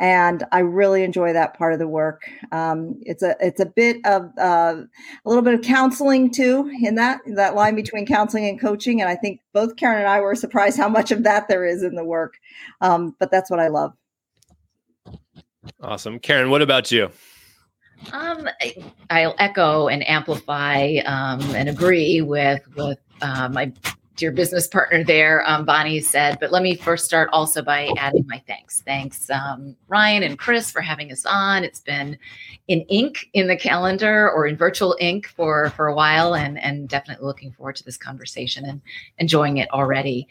and 0.00 0.44
I 0.52 0.60
really 0.60 1.02
enjoy 1.02 1.32
that 1.32 1.56
part 1.56 1.72
of 1.72 1.78
the 1.78 1.88
work. 1.88 2.30
Um, 2.52 2.98
it's 3.02 3.22
a 3.22 3.36
it's 3.40 3.60
a 3.60 3.66
bit 3.66 3.98
of 4.04 4.30
uh, 4.38 4.82
a 5.24 5.28
little 5.28 5.42
bit 5.42 5.54
of 5.54 5.62
counseling 5.62 6.30
too 6.30 6.70
in 6.82 6.94
that 6.96 7.20
that 7.26 7.54
line 7.54 7.74
between 7.74 8.06
counseling 8.06 8.46
and 8.46 8.60
coaching, 8.60 9.00
and 9.00 9.08
I 9.10 9.16
think 9.16 9.40
both 9.52 9.76
Karin 9.76 9.98
and 9.98 10.08
I 10.08 10.20
were 10.20 10.34
surprised 10.34 10.76
how 10.76 10.88
much 10.88 11.10
of 11.10 11.24
that 11.24 11.48
there 11.48 11.64
is 11.64 11.82
in 11.82 11.94
the 11.94 12.04
work. 12.04 12.38
Um, 12.80 13.16
but 13.18 13.30
that's 13.30 13.50
what 13.50 13.60
I 13.60 13.68
love. 13.68 13.94
Awesome, 15.80 16.18
Karin. 16.18 16.50
What 16.50 16.62
about 16.62 16.90
you? 16.90 17.10
Um, 18.12 18.48
I'll 19.10 19.34
echo 19.38 19.88
and 19.88 20.08
amplify 20.08 20.98
um, 21.04 21.40
and 21.54 21.68
agree 21.68 22.20
with 22.20 22.62
with 22.76 22.98
uh, 23.20 23.48
my 23.48 23.72
dear 24.18 24.32
business 24.32 24.66
partner 24.66 25.04
there, 25.04 25.48
um, 25.48 25.64
Bonnie 25.64 26.00
said. 26.00 26.38
But 26.40 26.50
let 26.50 26.62
me 26.62 26.74
first 26.74 27.04
start 27.04 27.30
also 27.32 27.62
by 27.62 27.88
adding 27.96 28.26
my 28.26 28.42
thanks. 28.46 28.82
Thanks, 28.82 29.30
um, 29.30 29.76
Ryan 29.86 30.24
and 30.24 30.38
Chris, 30.38 30.70
for 30.70 30.80
having 30.80 31.10
us 31.12 31.24
on. 31.24 31.64
It's 31.64 31.80
been 31.80 32.18
in 32.66 32.80
ink 32.82 33.30
in 33.32 33.46
the 33.46 33.56
calendar 33.56 34.30
or 34.30 34.46
in 34.46 34.56
virtual 34.56 34.96
ink 35.00 35.28
for 35.28 35.70
for 35.70 35.86
a 35.86 35.94
while, 35.94 36.34
and 36.34 36.58
and 36.58 36.88
definitely 36.88 37.24
looking 37.24 37.52
forward 37.52 37.76
to 37.76 37.84
this 37.84 37.96
conversation 37.96 38.64
and 38.64 38.82
enjoying 39.18 39.56
it 39.56 39.70
already. 39.70 40.28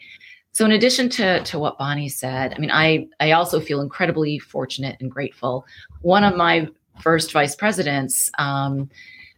So, 0.52 0.64
in 0.64 0.72
addition 0.72 1.08
to 1.10 1.42
to 1.42 1.58
what 1.58 1.78
Bonnie 1.78 2.10
said, 2.10 2.54
I 2.54 2.58
mean, 2.58 2.70
I 2.70 3.08
I 3.20 3.32
also 3.32 3.58
feel 3.58 3.80
incredibly 3.80 4.38
fortunate 4.38 4.96
and 5.00 5.10
grateful. 5.10 5.66
One 6.02 6.24
of 6.24 6.36
my 6.36 6.68
first 7.00 7.32
vice 7.32 7.56
presidents 7.56 8.30
um, 8.38 8.90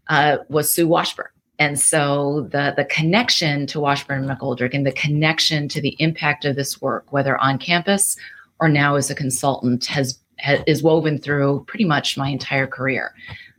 uh, 0.09 0.39
was 0.49 0.73
Sue 0.73 0.89
Washburn 0.89 1.29
and 1.61 1.79
so 1.79 2.49
the 2.51 2.73
the 2.77 2.87
connection 2.87 3.67
to 3.67 3.79
Washburn 3.79 4.25
and 4.25 4.41
McGoldrick 4.41 4.75
and 4.75 4.87
the 4.87 4.93
connection 4.93 5.69
to 5.69 5.81
the 5.81 5.95
impact 5.99 6.47
of 6.47 6.57
this 6.57 6.81
work, 6.81 7.13
whether 7.13 7.39
on 7.39 7.59
campus 7.59 8.17
or 8.59 8.69
now 8.69 8.97
as 8.97 9.11
a 9.11 9.15
consultant, 9.15 9.85
has, 9.87 10.19
has 10.39 10.61
is 10.67 10.83
woven 10.83 11.19
through 11.19 11.65
pretty 11.69 11.85
much 11.85 12.17
my 12.17 12.31
entire 12.31 12.67
career. 12.67 13.15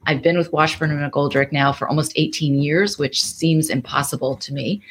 I've 0.08 0.24
been 0.24 0.36
with 0.36 0.51
Washburn 0.51 0.89
and 0.89 1.12
McGoldrick 1.12 1.51
now 1.51 1.72
for 1.72 1.88
almost 1.88 2.13
18 2.15 2.55
years, 2.55 2.98
which 2.98 3.24
seems 3.24 3.70
impossible 3.70 4.36
to 4.38 4.51
me. 4.51 4.81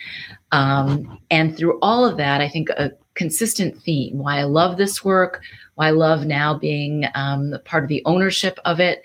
Um, 0.52 1.18
and 1.32 1.56
through 1.56 1.80
all 1.82 2.06
of 2.06 2.16
that, 2.18 2.40
I 2.40 2.48
think 2.48 2.70
a 2.70 2.92
consistent 3.14 3.76
theme 3.82 4.18
why 4.18 4.38
I 4.38 4.44
love 4.44 4.76
this 4.76 5.04
work, 5.04 5.42
why 5.74 5.88
I 5.88 5.90
love 5.90 6.26
now 6.26 6.56
being 6.56 7.06
um, 7.16 7.54
part 7.64 7.82
of 7.82 7.88
the 7.88 8.02
ownership 8.06 8.60
of 8.64 8.78
it 8.78 9.02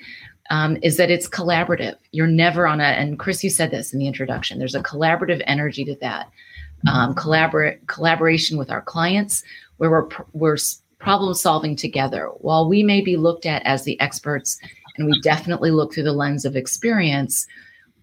um, 0.50 0.78
is 0.82 0.98
that 0.98 1.12
it's 1.12 1.28
collaborative. 1.28 1.96
You're 2.12 2.28
never 2.28 2.68
on 2.68 2.80
a, 2.80 2.84
and 2.84 3.20
Chris, 3.20 3.44
you 3.44 3.50
said 3.50 3.72
this 3.72 3.94
in 3.94 4.00
the 4.00 4.08
introduction, 4.08 4.60
there's 4.60 4.76
a 4.76 4.84
collaborative 4.84 5.44
energy 5.48 5.84
to 5.86 5.96
that. 6.02 6.30
Um, 6.88 7.16
collaborate 7.16 7.88
collaboration 7.88 8.60
with 8.60 8.70
our 8.70 8.82
clients 8.82 9.42
where 9.78 9.90
we're, 9.90 10.08
we're 10.34 10.58
problem 11.00 11.34
solving 11.34 11.76
together. 11.76 12.28
While 12.38 12.70
we 12.70 12.84
may 12.84 13.02
be 13.02 13.18
looked 13.18 13.46
at 13.46 13.66
as 13.66 13.84
the 13.84 14.00
experts, 14.00 14.60
and 14.98 15.08
we 15.08 15.20
definitely 15.22 15.72
look 15.72 15.94
through 15.94 16.04
the 16.04 16.14
lens 16.14 16.46
of 16.46 16.56
experience, 16.56 17.48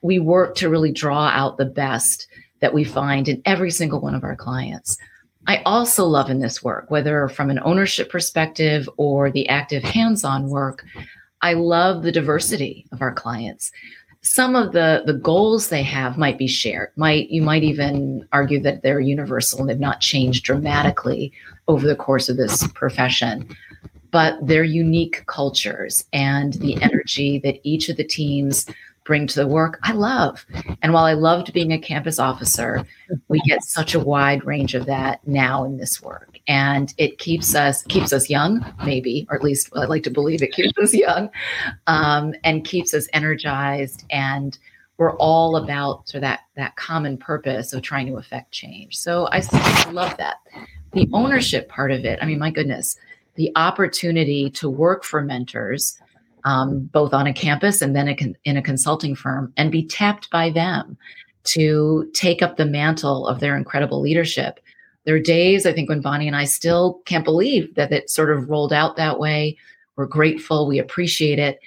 we 0.02 0.18
work 0.18 0.54
to 0.56 0.68
really 0.68 0.92
draw 0.92 1.28
out 1.28 1.56
the 1.56 1.64
best 1.64 2.26
that 2.60 2.74
we 2.74 2.84
find 2.84 3.28
in 3.28 3.40
every 3.44 3.70
single 3.70 4.00
one 4.00 4.14
of 4.14 4.24
our 4.24 4.36
clients. 4.36 4.98
I 5.46 5.62
also 5.64 6.04
love 6.04 6.30
in 6.30 6.40
this 6.40 6.62
work, 6.62 6.90
whether 6.90 7.28
from 7.28 7.50
an 7.50 7.60
ownership 7.64 8.10
perspective 8.10 8.88
or 8.96 9.30
the 9.30 9.48
active 9.48 9.82
hands 9.82 10.22
on 10.22 10.48
work, 10.48 10.84
I 11.42 11.54
love 11.54 12.02
the 12.02 12.12
diversity 12.12 12.86
of 12.92 13.02
our 13.02 13.12
clients. 13.12 13.72
Some 14.22 14.54
of 14.54 14.72
the, 14.72 15.02
the 15.04 15.14
goals 15.14 15.68
they 15.68 15.82
have 15.82 16.16
might 16.16 16.38
be 16.38 16.46
shared. 16.46 16.90
Might 16.94 17.28
you 17.30 17.42
might 17.42 17.64
even 17.64 18.26
argue 18.32 18.60
that 18.60 18.82
they're 18.82 19.00
universal 19.00 19.60
and 19.60 19.68
they've 19.68 19.80
not 19.80 20.00
changed 20.00 20.44
dramatically 20.44 21.32
over 21.66 21.86
the 21.86 21.96
course 21.96 22.28
of 22.28 22.36
this 22.36 22.66
profession. 22.68 23.48
But 24.12 24.38
they're 24.46 24.62
unique 24.62 25.24
cultures 25.26 26.04
and 26.12 26.52
the 26.54 26.80
energy 26.82 27.40
that 27.40 27.58
each 27.64 27.88
of 27.88 27.96
the 27.96 28.04
teams 28.04 28.66
bring 29.04 29.26
to 29.26 29.40
the 29.40 29.48
work, 29.48 29.80
I 29.82 29.92
love. 29.92 30.44
And 30.82 30.92
while 30.92 31.04
I 31.04 31.14
loved 31.14 31.52
being 31.52 31.72
a 31.72 31.78
campus 31.78 32.18
officer, 32.18 32.84
we 33.28 33.40
get 33.40 33.64
such 33.64 33.94
a 33.94 34.00
wide 34.00 34.44
range 34.44 34.74
of 34.74 34.86
that 34.86 35.26
now 35.26 35.64
in 35.64 35.76
this 35.78 36.00
work. 36.00 36.31
And 36.48 36.92
it 36.98 37.18
keeps 37.18 37.54
us 37.54 37.82
keeps 37.84 38.12
us 38.12 38.28
young, 38.28 38.64
maybe, 38.84 39.26
or 39.30 39.36
at 39.36 39.42
least 39.42 39.70
I 39.76 39.84
like 39.84 40.02
to 40.04 40.10
believe 40.10 40.42
it 40.42 40.52
keeps 40.52 40.76
us 40.78 40.92
young, 40.92 41.30
um, 41.86 42.34
and 42.44 42.64
keeps 42.64 42.94
us 42.94 43.08
energized. 43.12 44.04
And 44.10 44.58
we're 44.98 45.16
all 45.16 45.56
about 45.56 46.08
sort 46.08 46.16
of 46.16 46.22
that 46.22 46.40
that 46.56 46.76
common 46.76 47.16
purpose 47.16 47.72
of 47.72 47.82
trying 47.82 48.06
to 48.06 48.16
affect 48.16 48.52
change. 48.52 48.96
So 48.96 49.26
I, 49.28 49.42
I 49.52 49.90
love 49.90 50.16
that. 50.18 50.36
The 50.92 51.08
ownership 51.12 51.68
part 51.68 51.90
of 51.90 52.04
it, 52.04 52.18
I 52.20 52.26
mean, 52.26 52.38
my 52.38 52.50
goodness, 52.50 52.96
the 53.36 53.50
opportunity 53.56 54.50
to 54.50 54.68
work 54.68 55.04
for 55.04 55.22
mentors 55.22 55.98
um, 56.44 56.80
both 56.92 57.14
on 57.14 57.26
a 57.26 57.32
campus 57.32 57.82
and 57.82 57.94
then 57.94 58.08
a 58.08 58.16
con- 58.16 58.36
in 58.44 58.56
a 58.56 58.62
consulting 58.62 59.14
firm 59.14 59.52
and 59.56 59.70
be 59.70 59.84
tapped 59.84 60.30
by 60.30 60.50
them 60.50 60.96
to 61.44 62.10
take 62.14 62.42
up 62.42 62.56
the 62.56 62.66
mantle 62.66 63.26
of 63.26 63.40
their 63.40 63.56
incredible 63.56 64.00
leadership. 64.00 64.60
There 65.04 65.16
are 65.16 65.20
days, 65.20 65.66
I 65.66 65.72
think, 65.72 65.88
when 65.88 66.00
Bonnie 66.00 66.26
and 66.26 66.36
I 66.36 66.44
still 66.44 67.00
can't 67.06 67.24
believe 67.24 67.74
that 67.74 67.92
it 67.92 68.10
sort 68.10 68.30
of 68.30 68.48
rolled 68.48 68.72
out 68.72 68.96
that 68.96 69.18
way. 69.18 69.56
We're 69.96 70.06
grateful, 70.06 70.66
we 70.66 70.78
appreciate 70.78 71.38
it. 71.38 71.58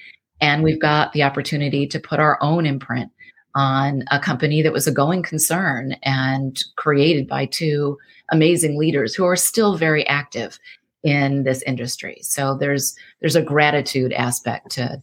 And 0.42 0.64
we've 0.64 0.82
got 0.82 1.14
the 1.14 1.24
opportunity 1.24 1.88
to 1.88 2.00
put 2.00 2.20
our 2.20 2.38
own 2.42 2.66
imprint 2.66 3.12
on 3.56 4.04
a 4.12 4.20
company 4.20 4.62
that 4.62 4.74
was 4.74 4.86
a 4.86 4.92
going 4.92 5.24
concern 5.24 5.94
and 6.04 6.62
created 6.76 7.28
by 7.28 7.46
two 7.46 7.98
amazing 8.30 8.78
leaders 8.78 9.16
who 9.16 9.26
are 9.26 9.38
still 9.38 9.78
very 9.78 10.06
active 10.08 10.60
in 11.04 11.44
this 11.44 11.62
industry. 11.62 12.18
So 12.22 12.58
there's 12.58 12.96
there's 13.22 13.36
a 13.36 13.42
gratitude 13.42 14.12
aspect 14.14 14.72
to 14.72 15.02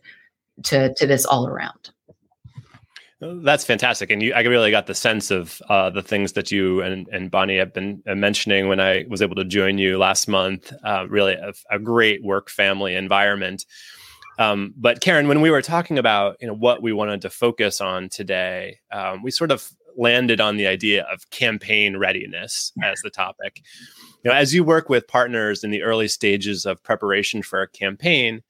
to 0.65 0.93
to 0.95 1.07
this 1.07 1.25
all 1.25 1.47
around. 1.47 1.91
That's 3.25 3.65
fantastic, 3.65 4.11
and 4.11 4.21
you, 4.21 4.35
I 4.35 4.41
really 4.41 4.73
got 4.73 4.89
the 4.89 4.97
sense 4.97 5.31
of 5.31 5.63
uh, 5.69 5.91
the 5.91 6.03
things 6.03 6.33
that 6.33 6.51
you 6.51 6.83
and, 6.83 7.07
and 7.13 7.31
Bonnie 7.31 7.59
have 7.59 7.73
been 7.73 8.03
uh, 8.05 8.17
mentioning 8.17 8.67
when 8.67 8.81
I 8.81 9.05
was 9.09 9.23
able 9.23 9.37
to 9.37 9.45
join 9.45 9.79
you 9.79 9.97
last 9.97 10.27
month. 10.27 10.73
Uh, 10.83 11.07
really, 11.09 11.35
a, 11.35 11.53
a, 11.71 11.79
great 11.79 12.25
work 12.25 12.51
family 12.51 12.97
environment. 12.97 13.65
Um, 14.41 14.75
but 14.77 15.01
Karin, 15.01 15.29
when 15.29 15.41
we 15.41 15.53
were 15.53 15.63
talking 15.63 15.99
about 15.99 16.37
you 16.41 16.49
know 16.49 16.55
what 16.55 16.83
we 16.83 16.93
wanted 16.93 17.23
to 17.23 17.31
focus 17.31 17.81
on 17.81 18.09
today, 18.09 18.81
um, 18.91 19.23
we 19.23 19.31
sort 19.31 19.53
of 19.53 19.71
landed 19.97 20.41
on 20.41 20.57
the 20.57 20.67
idea 20.67 21.05
of 21.05 21.31
campaign 21.31 21.99
readiness 21.99 22.73
as 22.83 23.01
the 23.05 23.11
topic. 23.11 23.61
You 24.25 24.33
know, 24.33 24.37
as 24.37 24.53
you 24.53 24.65
work 24.65 24.89
with 24.89 25.07
partners 25.07 25.63
in 25.63 25.71
the 25.71 25.83
early 25.83 26.09
stages 26.09 26.67
of 26.67 26.83
preparation 26.83 27.45
for 27.45 27.63
a 27.63 27.69
campaign, 27.69 28.43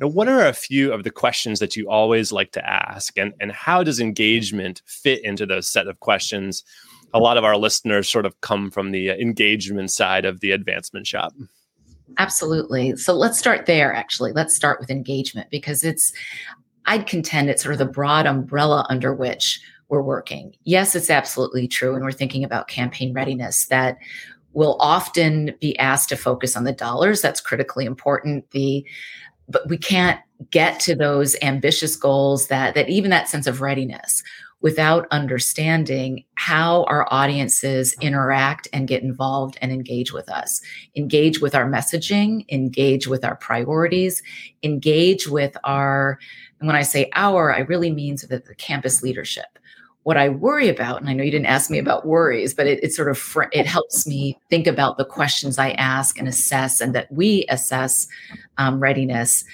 know, 0.00 0.08
what 0.08 0.28
are 0.28 0.46
a 0.46 0.52
few 0.52 0.92
of 0.92 1.04
the 1.04 1.10
questions 1.10 1.58
that 1.58 1.76
you 1.76 1.88
always 1.88 2.32
like 2.32 2.52
to 2.52 2.68
ask, 2.68 3.16
and 3.18 3.32
and 3.40 3.52
how 3.52 3.82
does 3.82 4.00
engagement 4.00 4.82
fit 4.86 5.24
into 5.24 5.46
those 5.46 5.68
set 5.68 5.86
of 5.86 6.00
questions? 6.00 6.64
A 7.12 7.18
lot 7.18 7.36
of 7.36 7.44
our 7.44 7.56
listeners 7.56 8.10
sort 8.10 8.26
of 8.26 8.40
come 8.40 8.70
from 8.70 8.90
the 8.90 9.10
uh, 9.10 9.14
engagement 9.14 9.90
side 9.92 10.24
of 10.24 10.40
the 10.40 10.50
advancement 10.50 11.06
shop. 11.06 11.32
Absolutely. 12.18 12.96
So 12.96 13.14
let's 13.14 13.38
start 13.38 13.66
there. 13.66 13.94
Actually, 13.94 14.32
let's 14.32 14.54
start 14.54 14.80
with 14.80 14.90
engagement 14.90 15.48
because 15.50 15.84
it's 15.84 16.12
I'd 16.86 17.06
contend 17.06 17.50
it's 17.50 17.62
sort 17.62 17.72
of 17.74 17.78
the 17.78 17.86
broad 17.86 18.26
umbrella 18.26 18.86
under 18.88 19.14
which 19.14 19.60
we're 19.88 20.02
working. 20.02 20.54
Yes, 20.64 20.94
it's 20.94 21.10
absolutely 21.10 21.68
true. 21.68 21.94
And 21.94 22.04
we're 22.04 22.12
thinking 22.12 22.44
about 22.44 22.68
campaign 22.68 23.12
readiness 23.12 23.66
that 23.66 23.98
will 24.52 24.76
often 24.80 25.54
be 25.60 25.78
asked 25.78 26.08
to 26.08 26.16
focus 26.16 26.56
on 26.56 26.64
the 26.64 26.72
dollars. 26.72 27.20
That's 27.20 27.40
critically 27.40 27.84
important. 27.84 28.50
The 28.52 28.84
but 29.48 29.68
we 29.68 29.76
can't 29.76 30.20
get 30.50 30.80
to 30.80 30.94
those 30.94 31.36
ambitious 31.42 31.96
goals 31.96 32.48
that 32.48 32.74
that 32.74 32.88
even 32.88 33.10
that 33.10 33.28
sense 33.28 33.46
of 33.46 33.60
readiness 33.60 34.22
without 34.60 35.06
understanding 35.10 36.24
how 36.36 36.84
our 36.84 37.06
audiences 37.12 37.94
interact 38.00 38.66
and 38.72 38.88
get 38.88 39.02
involved 39.02 39.58
and 39.60 39.70
engage 39.70 40.10
with 40.10 40.26
us. 40.30 40.62
Engage 40.96 41.40
with 41.42 41.54
our 41.54 41.70
messaging 41.70 42.50
engage 42.50 43.06
with 43.06 43.24
our 43.24 43.36
priorities 43.36 44.22
engage 44.62 45.28
with 45.28 45.56
our 45.64 46.18
and 46.58 46.66
when 46.66 46.76
i 46.76 46.82
say 46.82 47.10
our 47.14 47.52
i 47.54 47.60
really 47.60 47.90
mean 47.90 48.16
the, 48.28 48.42
the 48.46 48.54
campus 48.54 49.02
leadership 49.02 49.58
what 50.04 50.16
I 50.16 50.28
worry 50.28 50.68
about, 50.68 51.00
and 51.00 51.08
I 51.08 51.14
know 51.14 51.24
you 51.24 51.30
didn't 51.30 51.46
ask 51.46 51.70
me 51.70 51.78
about 51.78 52.06
worries, 52.06 52.54
but 52.54 52.66
it, 52.66 52.82
it 52.84 52.92
sort 52.92 53.10
of 53.10 53.18
fr- 53.18 53.52
it 53.52 53.66
helps 53.66 54.06
me 54.06 54.38
think 54.50 54.66
about 54.66 54.96
the 54.96 55.04
questions 55.04 55.58
I 55.58 55.70
ask 55.72 56.18
and 56.18 56.28
assess, 56.28 56.80
and 56.80 56.94
that 56.94 57.10
we 57.10 57.46
assess 57.48 58.06
um, 58.58 58.80
readiness. 58.80 59.44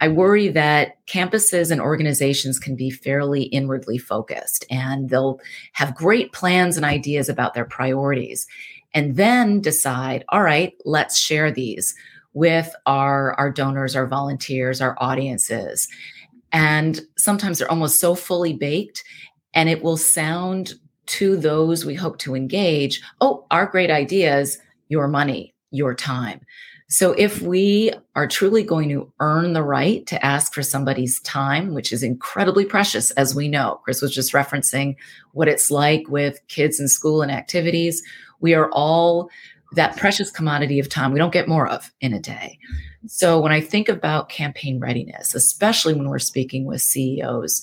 I 0.00 0.08
worry 0.08 0.48
that 0.48 0.96
campuses 1.06 1.70
and 1.70 1.80
organizations 1.80 2.58
can 2.58 2.74
be 2.74 2.90
fairly 2.90 3.44
inwardly 3.44 3.96
focused, 3.96 4.66
and 4.68 5.08
they'll 5.08 5.40
have 5.72 5.94
great 5.94 6.32
plans 6.32 6.76
and 6.76 6.84
ideas 6.84 7.28
about 7.28 7.54
their 7.54 7.64
priorities, 7.64 8.46
and 8.92 9.14
then 9.14 9.60
decide, 9.60 10.24
all 10.30 10.42
right, 10.42 10.74
let's 10.84 11.16
share 11.16 11.52
these 11.52 11.94
with 12.34 12.74
our 12.86 13.34
our 13.34 13.52
donors, 13.52 13.94
our 13.94 14.08
volunteers, 14.08 14.80
our 14.80 14.96
audiences. 14.98 15.86
And 16.50 17.00
sometimes 17.16 17.58
they're 17.58 17.70
almost 17.70 18.00
so 18.00 18.14
fully 18.14 18.52
baked 18.52 19.04
and 19.54 19.68
it 19.68 19.82
will 19.82 19.96
sound 19.96 20.74
to 21.06 21.36
those 21.36 21.84
we 21.84 21.94
hope 21.94 22.18
to 22.18 22.34
engage 22.34 23.02
oh 23.20 23.44
our 23.50 23.66
great 23.66 23.90
ideas 23.90 24.58
your 24.88 25.08
money 25.08 25.52
your 25.72 25.94
time. 25.94 26.40
So 26.88 27.12
if 27.12 27.40
we 27.40 27.90
are 28.16 28.26
truly 28.26 28.62
going 28.62 28.90
to 28.90 29.10
earn 29.18 29.54
the 29.54 29.62
right 29.62 30.06
to 30.06 30.24
ask 30.24 30.52
for 30.52 30.62
somebody's 30.62 31.20
time 31.20 31.72
which 31.72 31.90
is 31.90 32.02
incredibly 32.02 32.66
precious 32.66 33.10
as 33.12 33.34
we 33.34 33.48
know 33.48 33.80
chris 33.82 34.02
was 34.02 34.14
just 34.14 34.34
referencing 34.34 34.94
what 35.32 35.48
it's 35.48 35.70
like 35.70 36.04
with 36.08 36.38
kids 36.48 36.78
in 36.78 36.88
school 36.88 37.22
and 37.22 37.32
activities 37.32 38.02
we 38.40 38.52
are 38.52 38.70
all 38.72 39.30
that 39.72 39.96
precious 39.96 40.30
commodity 40.30 40.78
of 40.78 40.88
time 40.90 41.12
we 41.12 41.18
don't 41.18 41.32
get 41.32 41.48
more 41.48 41.66
of 41.66 41.90
in 42.02 42.12
a 42.12 42.20
day. 42.20 42.58
So 43.06 43.40
when 43.40 43.52
i 43.52 43.60
think 43.60 43.88
about 43.88 44.28
campaign 44.28 44.78
readiness 44.78 45.34
especially 45.34 45.94
when 45.94 46.10
we're 46.10 46.18
speaking 46.18 46.66
with 46.66 46.82
ceos 46.82 47.62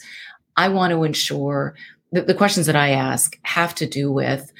I 0.59 0.67
want 0.67 0.91
to 0.91 1.05
ensure 1.05 1.73
that 2.11 2.27
the 2.27 2.33
questions 2.33 2.65
that 2.65 2.75
I 2.75 2.89
ask 2.89 3.39
have 3.43 3.73
to 3.75 3.87
do 3.87 4.11
with 4.11 4.51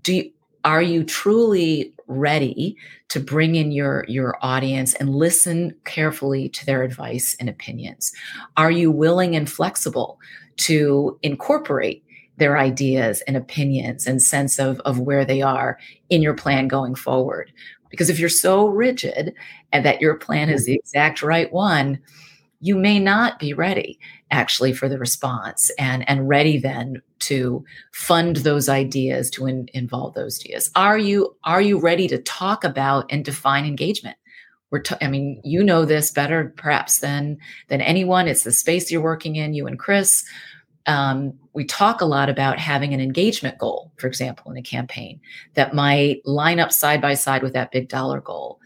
do 0.00 0.14
you, 0.14 0.30
are 0.64 0.80
you 0.80 1.02
truly 1.02 1.92
ready 2.06 2.76
to 3.08 3.18
bring 3.18 3.56
in 3.56 3.72
your 3.72 4.04
your 4.06 4.36
audience 4.42 4.94
and 4.94 5.08
listen 5.12 5.74
carefully 5.84 6.48
to 6.50 6.64
their 6.64 6.84
advice 6.84 7.36
and 7.40 7.48
opinions? 7.48 8.12
Are 8.56 8.70
you 8.70 8.92
willing 8.92 9.34
and 9.34 9.50
flexible 9.50 10.20
to 10.58 11.18
incorporate 11.24 12.04
their 12.36 12.56
ideas 12.56 13.20
and 13.22 13.36
opinions 13.36 14.06
and 14.06 14.22
sense 14.22 14.60
of, 14.60 14.78
of 14.84 15.00
where 15.00 15.24
they 15.24 15.42
are 15.42 15.78
in 16.10 16.22
your 16.22 16.34
plan 16.34 16.68
going 16.68 16.94
forward? 16.94 17.52
Because 17.90 18.08
if 18.08 18.20
you're 18.20 18.28
so 18.28 18.68
rigid 18.68 19.34
and 19.72 19.84
that 19.84 20.00
your 20.00 20.14
plan 20.14 20.48
is 20.48 20.62
mm-hmm. 20.62 20.72
the 20.72 20.78
exact 20.78 21.22
right 21.22 21.52
one 21.52 21.98
you 22.64 22.76
may 22.76 22.98
not 22.98 23.38
be 23.38 23.52
ready 23.52 24.00
actually 24.30 24.72
for 24.72 24.88
the 24.88 24.98
response 24.98 25.70
and 25.78 26.08
and 26.08 26.26
ready 26.30 26.56
then 26.56 27.02
to 27.18 27.62
fund 27.92 28.36
those 28.36 28.70
ideas 28.70 29.28
to 29.28 29.46
in, 29.46 29.68
involve 29.74 30.14
those 30.14 30.40
ideas. 30.40 30.70
Are 30.74 30.96
you 30.96 31.36
are 31.44 31.60
you 31.60 31.78
ready 31.78 32.08
to 32.08 32.16
talk 32.16 32.64
about 32.64 33.04
and 33.10 33.22
define 33.22 33.66
engagement? 33.66 34.16
We're 34.70 34.80
t- 34.80 34.96
I 35.02 35.08
mean 35.08 35.42
you 35.44 35.62
know 35.62 35.84
this 35.84 36.10
better 36.10 36.54
perhaps 36.56 37.00
than 37.00 37.36
than 37.68 37.82
anyone. 37.82 38.28
It's 38.28 38.44
the 38.44 38.52
space 38.52 38.90
you're 38.90 39.02
working 39.02 39.36
in 39.36 39.52
you 39.52 39.66
and 39.66 39.78
chris. 39.78 40.24
Um, 40.86 41.34
we 41.52 41.66
talk 41.66 42.00
a 42.00 42.06
lot 42.06 42.30
about 42.30 42.58
having 42.58 42.94
an 42.94 43.00
engagement 43.00 43.58
goal 43.58 43.92
for 43.98 44.06
example 44.06 44.50
in 44.50 44.56
a 44.56 44.62
campaign 44.62 45.20
that 45.52 45.74
might 45.74 46.22
line 46.24 46.60
up 46.60 46.72
side 46.72 47.02
by 47.02 47.12
side 47.12 47.42
with 47.42 47.52
that 47.52 47.72
big 47.72 47.90
dollar 47.90 48.22
goal. 48.22 48.58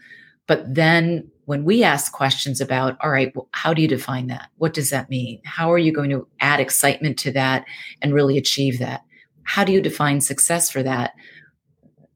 But 0.47 0.73
then 0.73 1.29
when 1.49 1.63
we 1.63 1.83
ask 1.83 2.11
questions 2.11 2.61
about, 2.61 2.95
all 3.01 3.09
right, 3.09 3.35
well, 3.35 3.49
how 3.53 3.73
do 3.73 3.81
you 3.81 3.87
define 3.87 4.27
that? 4.27 4.51
What 4.57 4.71
does 4.71 4.91
that 4.91 5.09
mean? 5.09 5.41
How 5.45 5.73
are 5.73 5.79
you 5.79 5.91
going 5.91 6.11
to 6.11 6.27
add 6.41 6.59
excitement 6.59 7.17
to 7.19 7.31
that 7.31 7.65
and 8.03 8.13
really 8.13 8.37
achieve 8.37 8.77
that? 8.77 9.01
How 9.45 9.63
do 9.63 9.71
you 9.71 9.81
define 9.81 10.21
success 10.21 10.69
for 10.69 10.83
that? 10.83 11.13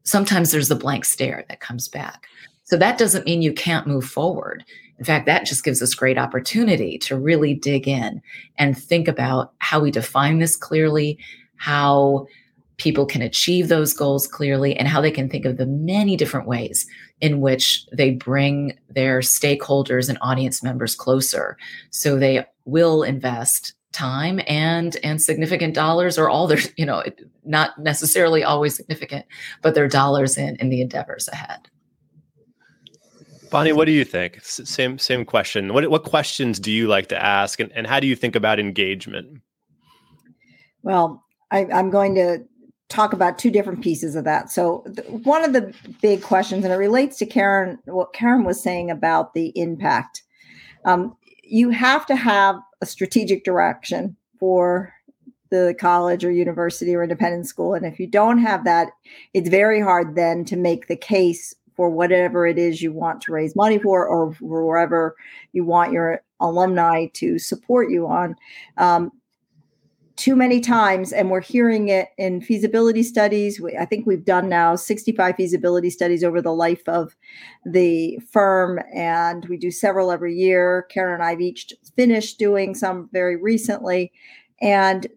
Sometimes 0.04 0.52
there's 0.52 0.70
a 0.70 0.76
blank 0.76 1.04
stare 1.04 1.46
that 1.50 1.62
comes 1.62 1.88
back. 1.88 2.28
So 2.66 2.78
that 2.78 3.00
doesn't 3.00 3.26
mean 3.26 3.42
you 3.42 3.54
can't 3.54 3.88
move 3.88 4.06
forward. 4.06 4.64
In 5.00 5.04
fact, 5.04 5.26
that 5.26 5.48
just 5.48 5.64
gives 5.64 5.82
us 5.82 5.96
great 5.96 6.20
opportunity 6.20 7.00
to 7.00 7.18
really 7.18 7.56
dig 7.56 7.88
in 7.88 8.22
and 8.60 8.78
think 8.78 9.08
about 9.08 9.54
how 9.58 9.80
we 9.80 9.90
define 9.90 10.38
this 10.38 10.56
clearly, 10.56 11.18
how 11.56 12.28
people 12.78 13.06
can 13.06 13.22
achieve 13.22 13.68
those 13.68 13.94
goals 13.94 14.28
clearly, 14.28 14.76
and 14.76 14.88
how 14.88 15.02
they 15.02 15.12
can 15.12 15.30
think 15.30 15.46
of 15.46 15.58
the 15.58 15.66
many 15.66 16.16
different 16.16 16.48
ways 16.48 16.86
in 17.22 17.40
which 17.40 17.86
they 17.92 18.12
bring 18.12 18.78
their 18.90 19.20
stakeholders 19.20 20.10
and 20.10 20.18
audience 20.22 20.64
members 20.64 20.96
closer. 20.96 21.58
So 21.92 22.18
they 22.18 22.46
will 22.66 23.04
invest 23.04 23.74
time 23.94 24.42
and 24.48 24.98
and 25.04 25.22
significant 25.22 25.76
dollars 25.76 26.18
or 26.18 26.28
all 26.28 26.48
their 26.48 26.60
you 26.78 26.86
know 26.86 27.04
not 27.46 27.78
necessarily 27.78 28.44
always 28.44 28.76
significant 28.76 29.26
but 29.62 29.76
their 29.76 29.88
dollars 29.88 30.38
in 30.38 30.56
in 30.58 30.70
the 30.70 30.82
endeavors 30.82 31.30
ahead. 31.30 31.70
Bonnie 33.52 33.72
what 33.72 33.86
do 33.86 33.92
you 33.92 34.04
think? 34.04 34.44
Same 34.44 34.98
same 34.98 35.24
question. 35.24 35.74
What 35.74 35.90
what 35.90 36.04
questions 36.04 36.60
do 36.60 36.72
you 36.72 36.88
like 36.88 37.08
to 37.10 37.24
ask 37.24 37.60
and, 37.60 37.72
and 37.74 37.86
how 37.86 38.00
do 38.00 38.08
you 38.08 38.16
think 38.16 38.36
about 38.36 38.60
engagement? 38.60 39.42
Well 40.82 41.24
I, 41.52 41.68
i'm 41.72 41.92
going 41.92 42.16
to 42.16 42.44
talk 42.90 43.14
about 43.14 43.38
two 43.38 43.50
different 43.50 43.82
pieces 43.82 44.16
of 44.16 44.24
that. 44.24 44.52
So 44.52 44.86
th- 44.96 45.08
one 45.08 45.44
of 45.44 45.54
the 45.54 45.74
big 46.02 46.22
questions, 46.22 46.64
and 46.64 46.74
it 46.74 46.78
relates 46.78 47.18
to 47.18 47.26
Karin, 47.26 47.80
what 47.86 48.14
Karin 48.14 48.44
was 48.44 48.62
saying 48.62 48.92
about 48.92 49.34
the 49.34 49.52
impact. 49.56 50.24
Um, 50.86 51.16
you 51.44 51.70
have 51.70 52.06
to 52.08 52.16
have 52.16 52.56
a 52.82 52.86
strategic 52.86 53.44
direction 53.44 54.16
for 54.40 54.94
the 55.50 55.76
college 55.80 56.26
or 56.26 56.32
university 56.32 56.96
or 56.96 57.04
independent 57.04 57.48
school. 57.48 57.76
And 57.76 57.86
if 57.86 58.00
you 58.00 58.08
don't 58.08 58.40
have 58.40 58.64
that, 58.66 58.90
it's 59.34 59.50
very 59.50 59.80
hard 59.80 60.16
then 60.16 60.46
to 60.46 60.56
make 60.56 60.88
the 60.88 60.96
case 60.96 61.54
for 61.76 61.90
whatever 61.90 62.48
it 62.48 62.58
is 62.58 62.82
you 62.82 62.92
want 62.92 63.22
to 63.22 63.32
raise 63.32 63.56
money 63.56 63.78
for 63.78 64.08
or 64.08 64.32
wherever 64.42 65.16
you 65.54 65.64
want 65.64 65.92
your 65.92 66.22
alumni 66.40 67.08
to 67.14 67.40
support 67.40 67.90
you 67.90 68.08
on. 68.08 68.36
Um, 68.78 69.12
too 70.16 70.36
many 70.36 70.60
times, 70.60 71.12
and 71.12 71.30
we're 71.30 71.42
hearing 71.42 71.90
it 71.90 72.10
in 72.18 72.40
feasibility 72.40 73.02
studies. 73.02 73.60
We, 73.60 73.76
I 73.76 73.86
think 73.86 74.06
we've 74.06 74.26
done 74.26 74.48
now 74.48 74.76
65 74.76 75.36
feasibility 75.36 75.90
studies 75.90 76.24
over 76.24 76.42
the 76.42 76.54
life 76.54 76.88
of 76.88 77.16
the 77.66 78.20
firm, 78.32 78.80
and 78.94 79.46
we 79.46 79.58
do 79.58 79.72
several 79.72 80.12
every 80.12 80.36
year. 80.36 80.86
Karin 80.90 81.16
and 81.16 81.24
I've 81.24 81.42
each 81.42 81.74
finished 81.96 82.38
doing 82.38 82.76
some 82.76 83.10
very 83.12 83.36
recently. 83.36 84.12
And 84.62 85.08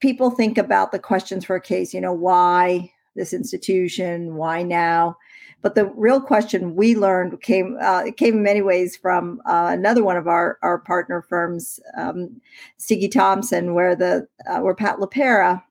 people 0.00 0.30
think 0.30 0.58
about 0.58 0.92
the 0.92 0.98
questions 0.98 1.44
for 1.44 1.56
a 1.56 1.60
case, 1.60 1.94
you 1.94 2.00
know, 2.00 2.12
why 2.12 2.92
this 3.16 3.32
institution, 3.32 4.36
why 4.36 4.62
now? 4.62 5.16
But 5.60 5.74
the 5.74 5.86
real 5.86 6.20
question 6.20 6.76
we 6.76 6.94
learned 6.94 7.40
came 7.42 7.76
uh, 7.82 8.04
it 8.06 8.16
came 8.16 8.36
in 8.36 8.42
many 8.42 8.62
ways 8.62 8.96
from 8.96 9.40
uh, 9.44 9.70
another 9.72 10.04
one 10.04 10.16
of 10.16 10.28
our 10.28 10.58
our 10.62 10.78
partner 10.78 11.20
firms, 11.20 11.80
um, 11.96 12.40
Stiggy 12.76 13.08
Thompson, 13.08 13.74
where 13.74 13.96
the 13.96 14.28
uh, 14.48 14.60
where 14.60 14.74
Pat 14.74 14.98
LaPera, 14.98 15.62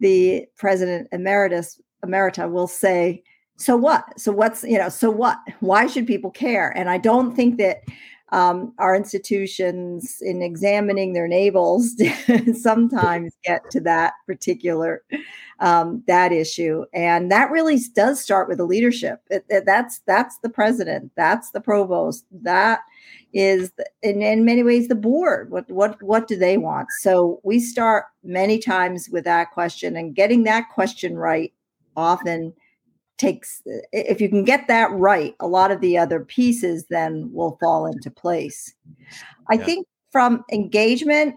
the 0.00 0.46
president 0.56 1.08
emeritus 1.12 1.80
emerita, 2.04 2.50
will 2.50 2.66
say, 2.66 3.22
"So 3.56 3.76
what? 3.76 4.18
So 4.18 4.32
what's 4.32 4.64
you 4.64 4.78
know? 4.78 4.88
So 4.88 5.10
what? 5.10 5.38
Why 5.60 5.86
should 5.86 6.08
people 6.08 6.32
care?" 6.32 6.76
And 6.76 6.90
I 6.90 6.98
don't 6.98 7.34
think 7.36 7.56
that 7.58 7.82
um, 8.32 8.72
our 8.78 8.94
institutions 8.94 10.18
in 10.20 10.40
examining 10.42 11.12
their 11.12 11.28
navels 11.28 11.96
sometimes 12.60 13.34
get 13.44 13.68
to 13.70 13.80
that 13.80 14.14
particular 14.26 15.02
um, 15.58 16.02
that 16.06 16.32
issue. 16.32 16.84
And 16.92 17.30
that 17.30 17.50
really 17.50 17.78
does 17.94 18.20
start 18.20 18.48
with 18.48 18.58
the 18.58 18.64
leadership. 18.64 19.20
It, 19.30 19.44
it, 19.48 19.66
that's 19.66 20.00
that's 20.06 20.38
the 20.38 20.48
president. 20.48 21.12
That's 21.16 21.50
the 21.50 21.60
provost. 21.60 22.24
That 22.30 22.80
is 23.32 23.72
in, 24.02 24.22
in 24.22 24.44
many 24.44 24.62
ways 24.62 24.88
the 24.88 24.94
board. 24.94 25.50
What 25.50 25.70
what 25.70 26.02
what 26.02 26.28
do 26.28 26.36
they 26.36 26.56
want? 26.56 26.88
So 27.00 27.40
we 27.44 27.60
start 27.60 28.06
many 28.22 28.58
times 28.58 29.08
with 29.10 29.24
that 29.24 29.50
question 29.50 29.96
and 29.96 30.14
getting 30.14 30.44
that 30.44 30.68
question 30.70 31.16
right 31.16 31.52
often 31.96 32.54
takes 33.20 33.62
if 33.92 34.18
you 34.18 34.28
can 34.28 34.44
get 34.44 34.66
that 34.66 34.90
right 34.92 35.34
a 35.40 35.46
lot 35.46 35.70
of 35.70 35.80
the 35.82 35.98
other 35.98 36.20
pieces 36.24 36.86
then 36.88 37.30
will 37.32 37.58
fall 37.60 37.86
into 37.86 38.10
place 38.10 38.74
i 39.50 39.54
yeah. 39.54 39.64
think 39.64 39.86
from 40.10 40.42
engagement 40.50 41.36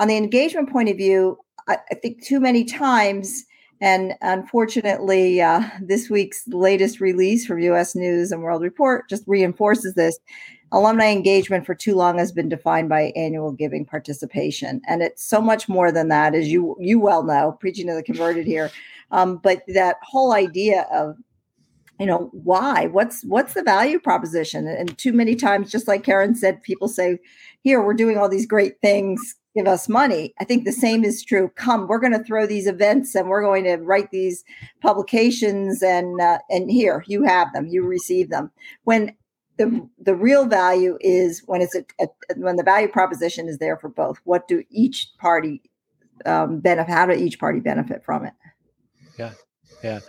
on 0.00 0.08
the 0.08 0.16
engagement 0.16 0.68
point 0.68 0.88
of 0.88 0.96
view 0.96 1.38
I, 1.68 1.78
I 1.92 1.94
think 1.94 2.24
too 2.24 2.40
many 2.40 2.64
times 2.64 3.44
and 3.80 4.14
unfortunately 4.22 5.40
uh, 5.40 5.62
this 5.80 6.10
week's 6.10 6.46
latest 6.48 7.00
release 7.00 7.46
from 7.46 7.62
us 7.62 7.94
news 7.94 8.32
and 8.32 8.42
world 8.42 8.62
report 8.62 9.08
just 9.08 9.22
reinforces 9.28 9.94
this 9.94 10.18
alumni 10.72 11.06
engagement 11.06 11.66
for 11.66 11.74
too 11.74 11.94
long 11.94 12.18
has 12.18 12.32
been 12.32 12.48
defined 12.48 12.88
by 12.88 13.12
annual 13.16 13.52
giving 13.52 13.84
participation. 13.84 14.80
And 14.86 15.02
it's 15.02 15.24
so 15.24 15.40
much 15.40 15.68
more 15.68 15.90
than 15.90 16.08
that 16.08 16.34
as 16.34 16.48
you 16.48 16.76
you 16.78 17.00
well 17.00 17.22
know 17.22 17.56
preaching 17.60 17.86
to 17.88 17.94
the 17.94 18.02
converted 18.02 18.46
here. 18.46 18.70
Um, 19.10 19.38
but 19.38 19.62
that 19.68 19.96
whole 20.02 20.32
idea 20.32 20.86
of 20.92 21.16
you 21.98 22.06
know 22.06 22.30
why? 22.32 22.86
What's 22.86 23.24
what's 23.24 23.54
the 23.54 23.62
value 23.62 23.98
proposition? 23.98 24.66
And 24.66 24.96
too 24.96 25.12
many 25.12 25.34
times 25.34 25.70
just 25.70 25.88
like 25.88 26.04
karin 26.04 26.34
said 26.34 26.62
people 26.62 26.88
say 26.88 27.18
here 27.62 27.82
we're 27.82 27.94
doing 27.94 28.16
all 28.16 28.28
these 28.28 28.46
great 28.46 28.80
things. 28.80 29.34
Give 29.56 29.66
us 29.66 29.88
money. 29.88 30.32
I 30.38 30.44
think 30.44 30.64
the 30.64 30.72
same 30.72 31.04
is 31.04 31.24
true. 31.24 31.50
Come 31.56 31.88
we're 31.88 31.98
going 31.98 32.16
to 32.16 32.22
throw 32.22 32.46
these 32.46 32.68
events 32.68 33.16
and 33.16 33.28
we're 33.28 33.42
going 33.42 33.64
to 33.64 33.76
write 33.78 34.12
these 34.12 34.44
publications 34.80 35.82
and 35.82 36.20
uh, 36.20 36.38
and 36.48 36.70
here 36.70 37.04
you 37.08 37.24
have 37.24 37.52
them 37.52 37.66
you 37.66 37.84
receive 37.84 38.30
them. 38.30 38.52
When 38.84 39.14
the 39.60 39.88
the 39.98 40.14
real 40.14 40.46
value 40.46 40.96
is 41.02 41.42
when 41.44 41.60
it's 41.60 41.74
a, 41.74 41.84
a 42.00 42.08
when 42.36 42.56
the 42.56 42.62
value 42.62 42.88
proposition 42.88 43.46
is 43.46 43.58
there 43.58 43.76
for 43.76 43.90
both 43.90 44.18
what 44.24 44.48
do 44.48 44.64
each 44.70 45.10
party 45.18 45.60
um, 46.24 46.60
benefit 46.60 46.90
how 46.90 47.04
do 47.04 47.12
each 47.12 47.38
party 47.38 47.60
benefit 47.60 48.02
from 48.02 48.24
it 48.24 48.32
yeah 49.18 49.32
yeah. 49.82 50.00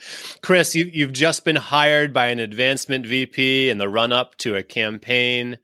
Chris, 0.42 0.76
you, 0.76 0.90
you've 0.92 1.14
just 1.14 1.46
been 1.46 1.56
hired 1.56 2.14
by 2.14 2.28
an 2.28 2.40
advancement 2.40 3.06
VP 3.06 3.70
in 3.70 3.78
the 3.78 3.88
run 3.88 4.12
up 4.12 4.36
to 4.40 4.58
a 4.58 4.64
campaign. 4.64 5.58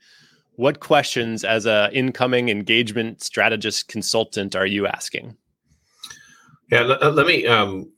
What 0.56 0.80
questions, 0.80 1.44
as 1.44 1.66
an 1.66 1.92
incoming 1.92 2.48
engagement 2.48 3.22
strategist 3.22 3.90
consultant, 3.90 4.56
are 4.56 4.66
you 4.66 4.88
asking? 4.88 5.36
Yeah, 6.72 6.84
let, 6.84 7.16
let 7.16 7.28
me 7.28 7.46
um, 7.48 7.92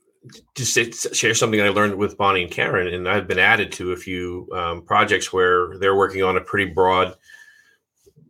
just 0.54 1.14
share 1.14 1.34
something 1.34 1.60
I 1.60 1.68
learned 1.68 1.96
with 1.96 2.18
Bonnie 2.18 2.42
and 2.42 2.50
Karin, 2.50 2.92
and 2.92 3.08
I've 3.08 3.26
been 3.26 3.38
added 3.38 3.72
to 3.72 3.92
a 3.92 3.96
few 3.96 4.48
um, 4.54 4.82
projects 4.82 5.32
where 5.32 5.78
they're 5.78 5.96
working 5.96 6.22
on 6.22 6.36
a 6.36 6.42
pretty 6.42 6.70
broad, 6.70 7.14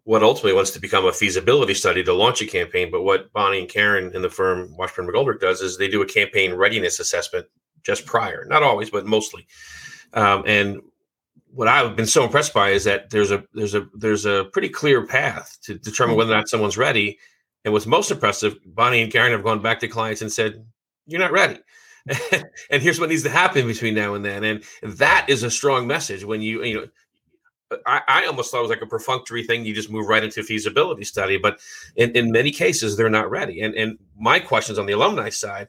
what 0.05 0.23
ultimately 0.23 0.53
wants 0.53 0.71
to 0.73 0.81
become 0.81 1.07
a 1.07 1.13
feasibility 1.13 1.75
study 1.75 2.05
to 2.05 2.13
launch 2.13 2.41
a 2.43 2.47
campaign. 2.47 2.91
But 2.91 3.03
what 3.03 3.33
Bonnie 3.33 3.61
and 3.61 3.69
Karin 3.69 4.15
in 4.15 4.23
the 4.23 4.31
firm 4.31 4.77
Washburn 4.77 5.09
McGoldrick 5.09 5.41
does 5.41 5.61
is 5.61 5.77
they 5.77 5.89
do 5.89 6.03
a 6.03 6.07
campaign 6.07 6.55
readiness 6.55 7.01
assessment 7.01 7.47
just 7.83 8.07
prior, 8.07 8.45
not 8.49 8.63
always, 8.63 8.91
but 8.91 9.07
mostly. 9.07 9.47
Um, 10.13 10.45
and 10.47 10.81
what 11.53 11.67
I've 11.67 11.97
been 11.97 12.07
so 12.07 12.25
impressed 12.25 12.55
by 12.55 12.71
is 12.71 12.85
that 12.85 13.11
there's 13.11 13.33
a 13.33 13.45
there's 13.53 13.75
a 13.75 13.89
there's 13.95 14.27
a 14.27 14.45
pretty 14.53 14.69
clear 14.69 15.07
path 15.07 15.59
to 15.63 15.77
determine 15.77 16.17
whether 16.17 16.33
or 16.33 16.37
not 16.37 16.49
someone's 16.49 16.79
ready. 16.79 17.19
And 17.65 17.75
what's 17.75 17.87
most 17.87 18.11
impressive, 18.11 18.57
Bonnie 18.65 19.03
and 19.03 19.13
Karin 19.13 19.33
have 19.33 19.45
gone 19.45 19.61
back 19.61 19.81
to 19.81 19.89
clients 19.89 20.23
and 20.23 20.33
said, 20.33 20.65
"You're 21.07 21.21
not 21.21 21.33
ready." 21.33 21.59
and 22.71 22.83
here's 22.83 22.99
what 22.99 23.09
needs 23.09 23.23
to 23.23 23.31
happen 23.31 23.67
between 23.67 23.95
now 23.95 24.15
and 24.15 24.25
then. 24.25 24.45
And 24.45 24.65
that 24.83 25.27
is 25.29 25.43
a 25.43 25.51
strong 25.51 25.87
message 25.87 26.25
when 26.25 26.43
you, 26.43 26.65
you 26.65 26.75
know, 26.81 26.87
I, 27.87 28.01
I, 28.09 28.27
almost 28.27 28.51
thought 28.51 28.59
it 28.59 28.63
was 28.63 28.71
like 28.71 28.83
a 28.83 28.87
perfunctory 28.87 29.45
thing. 29.45 29.65
You 29.65 29.75
just 29.75 29.91
move 29.91 30.09
right 30.09 30.25
into 30.25 30.43
feasibility 30.43 31.05
study, 31.05 31.39
but 31.39 31.61
in, 31.95 32.11
in 32.13 32.33
many 32.33 32.51
cases, 32.51 32.97
they're 32.97 33.09
not 33.09 33.31
ready. 33.31 33.61
And 33.61 33.75
and 33.77 33.97
my 34.19 34.41
questions 34.41 34.77
on 34.77 34.87
the 34.87 34.93
alumni 34.93 35.29
side 35.29 35.69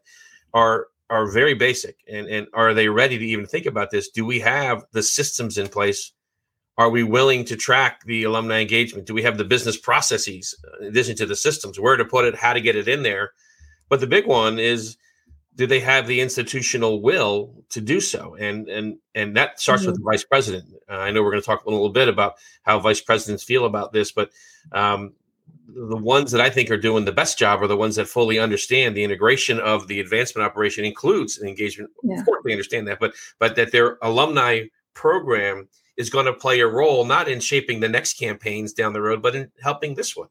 are 0.53 0.87
are 1.11 1.27
very 1.29 1.53
basic 1.53 1.97
and, 2.09 2.25
and 2.27 2.47
are 2.53 2.73
they 2.73 2.87
ready 2.87 3.17
to 3.19 3.25
even 3.25 3.45
think 3.45 3.65
about 3.65 3.91
this 3.91 4.09
do 4.09 4.25
we 4.25 4.39
have 4.39 4.85
the 4.93 5.03
systems 5.03 5.57
in 5.57 5.67
place 5.67 6.13
are 6.77 6.89
we 6.89 7.03
willing 7.03 7.43
to 7.43 7.57
track 7.57 8.01
the 8.05 8.23
alumni 8.23 8.61
engagement 8.61 9.05
do 9.05 9.13
we 9.13 9.21
have 9.21 9.37
the 9.37 9.43
business 9.43 9.77
processes 9.77 10.55
uh, 10.65 10.83
in 10.83 10.87
addition 10.87 11.15
to 11.15 11.25
the 11.25 11.35
systems 11.35 11.79
where 11.79 11.97
to 11.97 12.05
put 12.05 12.25
it 12.25 12.33
how 12.33 12.53
to 12.53 12.61
get 12.61 12.77
it 12.77 12.87
in 12.87 13.03
there 13.03 13.33
but 13.89 13.99
the 13.99 14.07
big 14.07 14.25
one 14.25 14.57
is 14.57 14.97
do 15.55 15.67
they 15.67 15.79
have 15.79 16.07
the 16.07 16.21
institutional 16.21 17.01
will 17.01 17.53
to 17.69 17.81
do 17.81 17.99
so 17.99 18.35
and 18.35 18.67
and 18.69 18.97
and 19.15 19.35
that 19.35 19.59
starts 19.59 19.83
mm-hmm. 19.83 19.91
with 19.91 19.99
the 19.99 20.03
vice 20.03 20.23
president 20.23 20.65
uh, 20.89 20.95
i 20.97 21.11
know 21.11 21.21
we're 21.21 21.31
going 21.31 21.41
to 21.41 21.45
talk 21.45 21.65
a 21.65 21.69
little 21.69 21.89
bit 21.89 22.07
about 22.07 22.35
how 22.63 22.79
vice 22.79 23.01
presidents 23.01 23.43
feel 23.43 23.65
about 23.65 23.91
this 23.91 24.11
but 24.11 24.31
um, 24.71 25.13
the 25.73 25.97
ones 25.97 26.31
that 26.31 26.41
I 26.41 26.49
think 26.49 26.69
are 26.69 26.77
doing 26.77 27.05
the 27.05 27.11
best 27.11 27.37
job 27.37 27.61
are 27.61 27.67
the 27.67 27.77
ones 27.77 27.95
that 27.95 28.07
fully 28.07 28.39
understand 28.39 28.95
the 28.95 29.03
integration 29.03 29.59
of 29.59 29.87
the 29.87 29.99
advancement 29.99 30.45
operation 30.45 30.85
includes 30.85 31.37
an 31.37 31.47
engagement. 31.47 31.91
Yeah. 32.03 32.19
Of 32.19 32.25
course, 32.25 32.41
they 32.45 32.51
understand 32.51 32.87
that, 32.87 32.99
but 32.99 33.13
but 33.39 33.55
that 33.55 33.71
their 33.71 33.97
alumni 34.01 34.63
program 34.93 35.67
is 35.97 36.09
going 36.09 36.25
to 36.25 36.33
play 36.33 36.59
a 36.59 36.67
role 36.67 37.05
not 37.05 37.27
in 37.27 37.39
shaping 37.39 37.79
the 37.79 37.89
next 37.89 38.17
campaigns 38.17 38.73
down 38.73 38.93
the 38.93 39.01
road, 39.01 39.21
but 39.21 39.35
in 39.35 39.51
helping 39.61 39.95
this 39.95 40.15
one. 40.15 40.27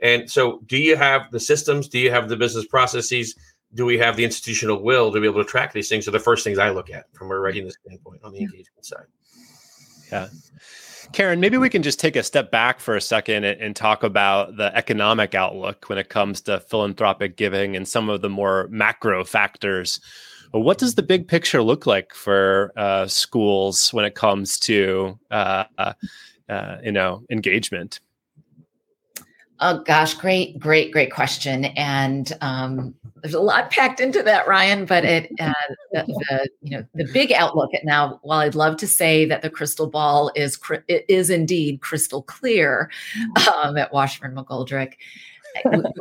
And 0.00 0.30
so, 0.30 0.60
do 0.66 0.76
you 0.76 0.96
have 0.96 1.30
the 1.30 1.40
systems? 1.40 1.88
Do 1.88 1.98
you 1.98 2.10
have 2.10 2.28
the 2.28 2.36
business 2.36 2.66
processes? 2.66 3.34
Do 3.74 3.84
we 3.84 3.98
have 3.98 4.16
the 4.16 4.24
institutional 4.24 4.82
will 4.82 5.12
to 5.12 5.20
be 5.20 5.26
able 5.26 5.42
to 5.42 5.48
track 5.48 5.72
these 5.72 5.88
things? 5.88 6.06
Are 6.06 6.12
the 6.12 6.18
first 6.20 6.44
things 6.44 6.58
I 6.58 6.70
look 6.70 6.90
at 6.90 7.06
from 7.12 7.30
a 7.30 7.38
readiness 7.38 7.76
standpoint 7.84 8.20
on 8.22 8.32
the 8.32 8.40
engagement 8.40 8.86
side. 8.86 9.06
Yeah. 10.12 10.28
Karin, 11.12 11.40
maybe 11.40 11.58
we 11.58 11.68
can 11.68 11.82
just 11.82 12.00
take 12.00 12.16
a 12.16 12.22
step 12.22 12.50
back 12.50 12.80
for 12.80 12.96
a 12.96 13.00
second 13.00 13.44
and, 13.44 13.60
and, 13.60 13.76
talk 13.76 14.02
about 14.02 14.56
the 14.56 14.74
economic 14.76 15.34
outlook 15.34 15.88
when 15.88 15.98
it 15.98 16.08
comes 16.08 16.40
to 16.42 16.60
philanthropic 16.60 17.36
giving 17.36 17.76
and 17.76 17.86
some 17.86 18.08
of 18.08 18.22
the 18.22 18.28
more 18.28 18.68
macro 18.70 19.24
factors. 19.24 20.00
What 20.50 20.78
does 20.78 20.94
the 20.94 21.02
big 21.02 21.28
picture 21.28 21.62
look 21.62 21.86
like 21.86 22.14
for 22.14 22.72
uh, 22.76 23.06
schools 23.06 23.92
when 23.92 24.04
it 24.04 24.14
comes 24.14 24.58
to 24.60 25.18
uh, 25.30 25.64
uh, 25.78 25.92
uh 26.48 26.76
you 26.82 26.92
know 26.92 27.24
engagement? 27.30 28.00
Oh 29.66 29.78
gosh, 29.78 30.12
great, 30.12 30.58
great, 30.58 30.92
great 30.92 31.10
question. 31.10 31.64
And 31.64 32.30
um, 32.42 32.94
there's 33.22 33.32
a 33.32 33.40
lot 33.40 33.70
packed 33.70 33.98
into 33.98 34.22
that, 34.22 34.46
Ryan. 34.46 34.84
But 34.84 35.06
it, 35.06 35.32
uh, 35.40 35.54
the, 35.90 36.04
the, 36.04 36.50
you 36.60 36.76
know, 36.76 36.84
the 36.92 37.10
big 37.14 37.32
outlook. 37.32 37.70
Now, 37.82 38.20
while 38.22 38.40
I'd 38.40 38.54
love 38.54 38.76
to 38.76 38.86
say 38.86 39.24
that 39.24 39.40
the 39.40 39.48
crystal 39.48 39.86
ball 39.86 40.30
is 40.34 40.60
is 40.88 41.30
indeed 41.30 41.80
crystal 41.80 42.22
clear 42.24 42.90
mm-hmm. 43.18 43.68
um, 43.68 43.78
at 43.78 43.90
Washburn 43.90 44.34
McGoldrick, 44.34 44.96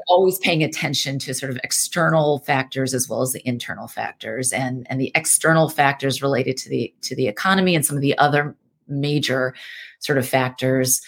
always 0.08 0.40
paying 0.40 0.62
attention 0.62 1.18
to 1.20 1.34
sort 1.34 1.50
of 1.50 1.58
external 1.64 2.40
factors 2.40 2.94
as 2.94 3.08
well 3.08 3.22
as 3.22 3.32
the 3.32 3.48
internal 3.48 3.88
factors, 3.88 4.52
and 4.52 4.86
and 4.90 5.00
the 5.00 5.14
external 5.16 5.70
factors 5.70 6.22
related 6.22 6.58
to 6.58 6.70
the 6.70 6.94
to 7.00 7.16
the 7.16 7.30
economy 7.30 7.76
and 7.76 7.86
some 7.86 7.96
of 7.96 8.02
the 8.02 8.18
other 8.18 8.58
major 8.90 9.56
sort 10.00 10.18
of 10.18 10.28
factors 10.28 11.02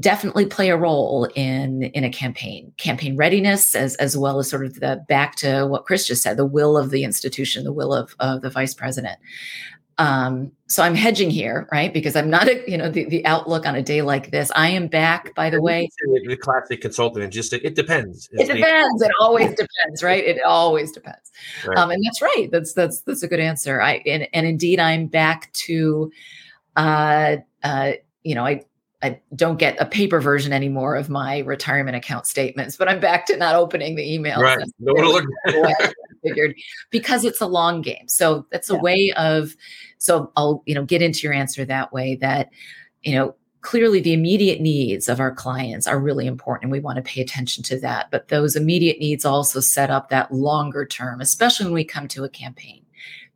definitely 0.00 0.46
play 0.46 0.70
a 0.70 0.76
role 0.76 1.24
in 1.34 1.82
in 1.82 2.04
a 2.04 2.10
campaign 2.10 2.72
campaign 2.76 3.16
readiness 3.16 3.74
as 3.74 3.96
as 3.96 4.16
well 4.16 4.38
as 4.38 4.48
sort 4.48 4.64
of 4.64 4.78
the 4.80 5.04
back 5.08 5.34
to 5.36 5.66
what 5.66 5.84
chris 5.84 6.06
just 6.06 6.22
said 6.22 6.36
the 6.36 6.46
will 6.46 6.76
of 6.76 6.90
the 6.90 7.02
institution 7.02 7.64
the 7.64 7.72
will 7.72 7.92
of, 7.92 8.14
of 8.20 8.42
the 8.42 8.50
vice 8.50 8.74
president. 8.74 9.18
Um, 10.00 10.52
so 10.68 10.84
i'm 10.84 10.94
hedging 10.94 11.28
here 11.28 11.68
right? 11.72 11.92
Because 11.92 12.14
i'm 12.14 12.30
not 12.30 12.46
a 12.46 12.62
you 12.70 12.78
know 12.78 12.88
the, 12.88 13.06
the 13.06 13.26
outlook 13.26 13.66
on 13.66 13.74
a 13.74 13.82
day 13.82 14.02
like 14.02 14.30
this. 14.30 14.52
I 14.54 14.68
am 14.68 14.86
back 14.86 15.34
by 15.34 15.50
the 15.50 15.60
way. 15.60 15.88
the 16.28 16.36
classic 16.36 16.80
consultant 16.80 17.24
and 17.24 17.32
just 17.32 17.52
it, 17.52 17.74
depends. 17.74 18.28
It 18.30 18.46
depends 18.46 19.02
it 19.02 19.10
always 19.20 19.50
depends 19.50 20.04
right? 20.04 20.24
It 20.24 20.40
always 20.44 20.92
depends. 20.92 21.32
Right. 21.66 21.76
Um, 21.76 21.90
and 21.90 22.00
that's 22.04 22.22
right 22.22 22.48
that's 22.52 22.72
that's 22.72 23.00
that's 23.00 23.24
a 23.24 23.28
good 23.28 23.40
answer. 23.40 23.82
I 23.82 24.00
and, 24.06 24.28
and 24.32 24.46
indeed 24.46 24.78
i'm 24.78 25.08
back 25.08 25.52
to 25.54 26.12
uh 26.76 27.38
uh 27.64 27.92
you 28.22 28.36
know 28.36 28.46
i 28.46 28.64
I 29.02 29.20
don't 29.36 29.58
get 29.58 29.80
a 29.80 29.86
paper 29.86 30.20
version 30.20 30.52
anymore 30.52 30.96
of 30.96 31.08
my 31.08 31.38
retirement 31.40 31.96
account 31.96 32.26
statements, 32.26 32.76
but 32.76 32.88
I'm 32.88 32.98
back 32.98 33.26
to 33.26 33.36
not 33.36 33.54
opening 33.54 33.94
the 33.94 34.12
email. 34.12 34.40
Right. 34.40 34.58
No 34.80 34.92
look. 34.92 35.24
figured 36.24 36.56
because 36.90 37.24
it's 37.24 37.40
a 37.40 37.46
long 37.46 37.80
game. 37.80 38.08
So 38.08 38.46
that's 38.50 38.70
a 38.70 38.74
yeah. 38.74 38.80
way 38.80 39.12
of. 39.16 39.54
So 39.98 40.32
I'll 40.36 40.62
you 40.66 40.74
know 40.74 40.84
get 40.84 41.02
into 41.02 41.20
your 41.26 41.32
answer 41.32 41.64
that 41.64 41.92
way. 41.92 42.16
That 42.16 42.50
you 43.02 43.14
know 43.14 43.36
clearly 43.60 44.00
the 44.00 44.12
immediate 44.12 44.60
needs 44.60 45.08
of 45.08 45.20
our 45.20 45.34
clients 45.34 45.86
are 45.86 45.98
really 45.98 46.26
important 46.26 46.64
and 46.64 46.72
we 46.72 46.80
want 46.80 46.96
to 46.96 47.02
pay 47.02 47.20
attention 47.20 47.62
to 47.64 47.78
that 47.80 48.08
but 48.10 48.28
those 48.28 48.54
immediate 48.54 48.98
needs 49.00 49.24
also 49.24 49.58
set 49.58 49.90
up 49.90 50.08
that 50.08 50.32
longer 50.32 50.86
term 50.86 51.20
especially 51.20 51.66
when 51.66 51.74
we 51.74 51.84
come 51.84 52.06
to 52.06 52.22
a 52.22 52.28
campaign 52.28 52.84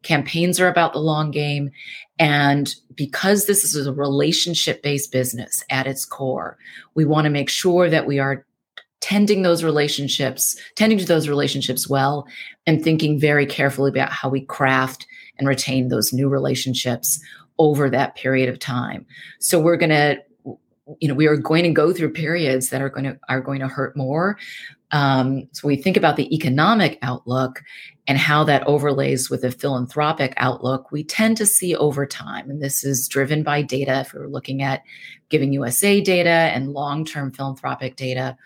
campaigns 0.03 0.61
are 0.61 0.69
about 0.69 0.93
the 0.93 1.01
long 1.01 1.31
game 1.31 1.71
and 2.19 2.75
because 2.95 3.47
this 3.47 3.65
is 3.65 3.87
a 3.87 3.93
relationship 3.93 4.83
based 4.83 5.13
business 5.13 5.65
at 5.71 5.87
its 5.87 6.05
core, 6.05 6.59
we 6.95 7.05
want 7.05 7.25
to 7.25 7.31
make 7.31 7.49
sure 7.49 7.89
that 7.89 8.07
we 8.07 8.19
are 8.19 8.45
tending 9.01 9.43
those 9.43 9.65
relationships, 9.65 10.57
tending 10.77 10.99
to 10.99 11.05
those 11.05 11.29
relationships 11.29 11.89
well, 11.89 12.27
and 12.67 12.83
thinking 12.83 13.19
very 13.19 13.47
carefully 13.47 13.91
about 13.91 14.13
how 14.13 14.29
we 14.29 14.43
craft 14.43 15.07
and 15.39 15.49
retain 15.49 15.89
those 15.89 16.13
new 16.13 16.29
relationships 16.29 17.21
over 17.59 17.91
that 17.91 18.15
period 18.15 18.49
of 18.49 18.59
time. 18.59 19.05
So 19.41 19.61
we're 19.61 19.77
going 19.77 19.91
to 19.91 20.19
you 20.99 21.09
know 21.09 21.15
we 21.15 21.27
are 21.27 21.37
going 21.37 21.63
to 21.63 21.71
go 21.71 21.93
through 21.93 22.13
periods 22.13 22.71
that 22.71 22.83
are 22.83 22.89
going 22.89 23.05
to 23.05 23.19
are 23.29 23.41
going 23.41 23.61
to 23.61 23.69
hurt 23.69 23.97
more 23.97 24.37
um, 24.93 25.49
so 25.53 25.67
we 25.67 25.77
think 25.77 25.97
about 25.97 26.17
the 26.17 26.33
economic 26.35 26.99
outlook 27.01 27.63
and 28.07 28.19
how 28.19 28.45
that 28.45 28.67
overlays 28.67 29.31
with 29.31 29.43
a 29.43 29.51
philanthropic 29.51 30.35
outlook, 30.37 30.93
we 30.93 31.03
tend 31.03 31.39
to 31.39 31.47
see 31.47 31.75
over 31.75 32.07
time, 32.07 32.51
and 32.51 32.63
this 32.63 32.85
is 32.85 33.09
driven 33.09 33.43
by 33.43 33.63
data. 33.63 34.01
If 34.01 34.13
we 34.13 34.21
are 34.21 34.29
looking 34.29 34.63
at 34.63 34.83
Giving 35.31 35.55
USA 35.55 36.03
data 36.03 36.29
and 36.29 36.73
long 36.73 37.07
term 37.07 37.33
philanthropic 37.33 37.97
data, 37.97 38.37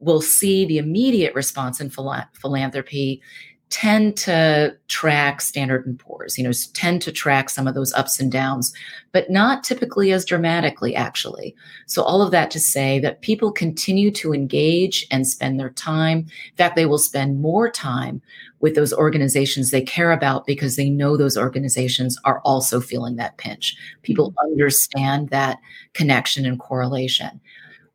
we'll 0.00 0.22
see 0.22 0.64
the 0.64 0.78
immediate 0.78 1.34
response 1.36 1.80
in 1.80 1.88
phila- 1.88 2.28
philanthropy 2.34 3.22
tend 3.68 4.16
to 4.16 4.76
track 4.86 5.40
standard 5.40 5.84
and 5.86 5.98
poor's 5.98 6.38
you 6.38 6.44
know 6.44 6.52
tend 6.72 7.02
to 7.02 7.10
track 7.10 7.50
some 7.50 7.66
of 7.66 7.74
those 7.74 7.92
ups 7.94 8.20
and 8.20 8.30
downs 8.30 8.72
but 9.16 9.30
not 9.30 9.64
typically 9.64 10.12
as 10.12 10.26
dramatically 10.26 10.94
actually. 10.94 11.56
So 11.86 12.02
all 12.02 12.20
of 12.20 12.32
that 12.32 12.50
to 12.50 12.60
say 12.60 12.98
that 12.98 13.22
people 13.22 13.50
continue 13.50 14.10
to 14.10 14.34
engage 14.34 15.06
and 15.10 15.26
spend 15.26 15.58
their 15.58 15.70
time. 15.70 16.18
In 16.18 16.56
fact 16.58 16.76
they 16.76 16.84
will 16.84 16.98
spend 16.98 17.40
more 17.40 17.70
time 17.70 18.20
with 18.60 18.74
those 18.74 18.92
organizations 18.92 19.70
they 19.70 19.80
care 19.80 20.12
about 20.12 20.46
because 20.46 20.76
they 20.76 20.90
know 20.90 21.16
those 21.16 21.38
organizations 21.38 22.18
are 22.24 22.40
also 22.40 22.78
feeling 22.78 23.16
that 23.16 23.38
pinch. 23.38 23.74
People 24.02 24.32
mm-hmm. 24.32 24.50
understand 24.50 25.30
that 25.30 25.60
connection 25.94 26.44
and 26.44 26.58
correlation. 26.58 27.40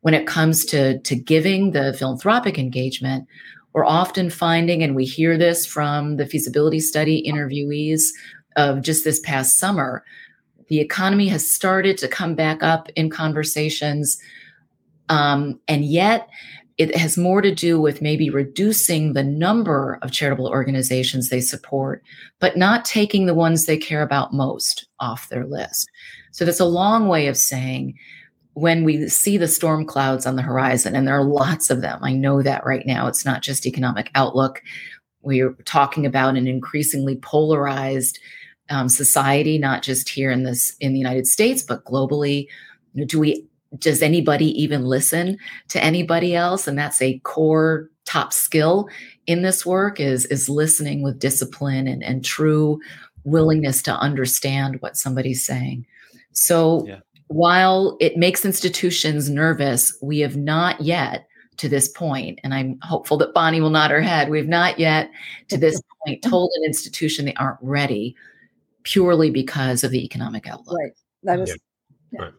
When 0.00 0.14
it 0.14 0.26
comes 0.26 0.64
to 0.66 0.98
to 0.98 1.14
giving 1.14 1.70
the 1.70 1.92
philanthropic 1.92 2.58
engagement 2.58 3.28
we're 3.72 3.84
often 3.86 4.30
finding, 4.30 4.82
and 4.82 4.94
we 4.94 5.04
hear 5.04 5.38
this 5.38 5.64
from 5.66 6.16
the 6.16 6.26
feasibility 6.26 6.80
study 6.80 7.24
interviewees 7.26 8.02
of 8.56 8.82
just 8.82 9.04
this 9.04 9.20
past 9.20 9.58
summer, 9.58 10.04
the 10.68 10.80
economy 10.80 11.28
has 11.28 11.48
started 11.48 11.98
to 11.98 12.08
come 12.08 12.34
back 12.34 12.62
up 12.62 12.88
in 12.96 13.10
conversations. 13.10 14.18
Um, 15.08 15.58
and 15.68 15.84
yet, 15.84 16.28
it 16.78 16.96
has 16.96 17.18
more 17.18 17.42
to 17.42 17.54
do 17.54 17.80
with 17.80 18.02
maybe 18.02 18.30
reducing 18.30 19.12
the 19.12 19.22
number 19.22 19.98
of 20.02 20.10
charitable 20.10 20.48
organizations 20.48 21.28
they 21.28 21.40
support, 21.40 22.02
but 22.40 22.56
not 22.56 22.84
taking 22.84 23.26
the 23.26 23.34
ones 23.34 23.66
they 23.66 23.76
care 23.76 24.02
about 24.02 24.32
most 24.32 24.86
off 24.98 25.28
their 25.28 25.46
list. 25.46 25.88
So 26.32 26.44
that's 26.44 26.60
a 26.60 26.64
long 26.64 27.08
way 27.08 27.26
of 27.26 27.36
saying 27.36 27.94
when 28.54 28.84
we 28.84 29.08
see 29.08 29.38
the 29.38 29.48
storm 29.48 29.86
clouds 29.86 30.26
on 30.26 30.36
the 30.36 30.42
horizon, 30.42 30.94
and 30.94 31.06
there 31.06 31.16
are 31.18 31.24
lots 31.24 31.70
of 31.70 31.80
them, 31.80 31.98
I 32.02 32.12
know 32.12 32.42
that 32.42 32.64
right 32.66 32.86
now, 32.86 33.06
it's 33.06 33.24
not 33.24 33.42
just 33.42 33.66
economic 33.66 34.10
outlook. 34.14 34.62
We're 35.22 35.54
talking 35.64 36.04
about 36.04 36.36
an 36.36 36.46
increasingly 36.46 37.16
polarized 37.16 38.18
um, 38.68 38.88
society, 38.88 39.58
not 39.58 39.82
just 39.82 40.08
here 40.08 40.30
in 40.30 40.44
this 40.44 40.76
in 40.80 40.92
the 40.92 40.98
United 40.98 41.26
States, 41.26 41.62
but 41.62 41.84
globally. 41.84 42.48
Do 43.06 43.20
we? 43.20 43.46
Does 43.78 44.02
anybody 44.02 44.46
even 44.62 44.84
listen 44.84 45.38
to 45.68 45.82
anybody 45.82 46.34
else? 46.34 46.66
And 46.66 46.76
that's 46.76 47.00
a 47.00 47.18
core 47.20 47.88
top 48.04 48.32
skill 48.32 48.88
in 49.26 49.42
this 49.42 49.64
work 49.64 50.00
is 50.00 50.26
is 50.26 50.48
listening 50.48 51.02
with 51.02 51.18
discipline 51.18 51.86
and, 51.86 52.02
and 52.02 52.24
true 52.24 52.80
willingness 53.24 53.80
to 53.82 53.94
understand 53.94 54.80
what 54.80 54.96
somebody's 54.96 55.46
saying. 55.46 55.86
So 56.32 56.84
yeah 56.86 57.00
while 57.32 57.96
it 58.00 58.16
makes 58.16 58.44
institutions 58.44 59.30
nervous, 59.30 59.96
we 60.02 60.20
have 60.20 60.36
not 60.36 60.80
yet 60.80 61.26
to 61.58 61.68
this 61.68 61.88
point, 61.88 62.40
and 62.42 62.52
I'm 62.54 62.78
hopeful 62.82 63.16
that 63.18 63.34
Bonnie 63.34 63.60
will 63.60 63.70
nod 63.70 63.90
her 63.90 64.00
head, 64.00 64.30
we've 64.30 64.48
not 64.48 64.78
yet 64.78 65.10
to 65.48 65.56
this 65.56 65.80
point 66.04 66.22
told 66.22 66.50
an 66.56 66.64
institution 66.64 67.24
they 67.24 67.34
aren't 67.34 67.58
ready 67.62 68.16
purely 68.82 69.30
because 69.30 69.84
of 69.84 69.90
the 69.90 70.04
economic 70.04 70.46
outlook. 70.46 70.78
Right. 70.78 70.92
That 71.22 71.38
was 71.38 71.56
yeah. 72.10 72.20
Right. 72.20 72.32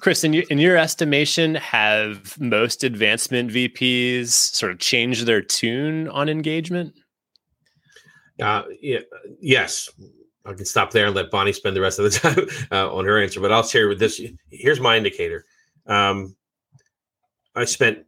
Chris, 0.00 0.22
in 0.22 0.32
your, 0.32 0.44
in 0.50 0.58
your 0.58 0.76
estimation, 0.76 1.54
have 1.56 2.38
most 2.38 2.84
advancement 2.84 3.50
VPs 3.50 4.28
sort 4.28 4.70
of 4.70 4.78
changed 4.78 5.26
their 5.26 5.40
tune 5.40 6.08
on 6.08 6.28
engagement? 6.28 6.94
Uh, 8.40 8.62
yeah, 8.80 8.98
yes, 9.40 9.88
I 10.44 10.52
can 10.52 10.64
stop 10.64 10.90
there 10.90 11.06
and 11.06 11.14
let 11.14 11.30
Bonnie 11.30 11.52
spend 11.52 11.74
the 11.74 11.80
rest 11.80 11.98
of 11.98 12.04
the 12.04 12.18
time 12.18 12.48
uh, 12.70 12.94
on 12.94 13.04
her 13.04 13.22
answer. 13.22 13.40
But 13.40 13.52
I'll 13.52 13.62
share 13.62 13.88
with 13.88 13.98
this. 13.98 14.20
Here's 14.50 14.80
my 14.80 14.96
indicator. 14.96 15.44
Um, 15.86 16.36
I 17.54 17.64
spent 17.64 18.04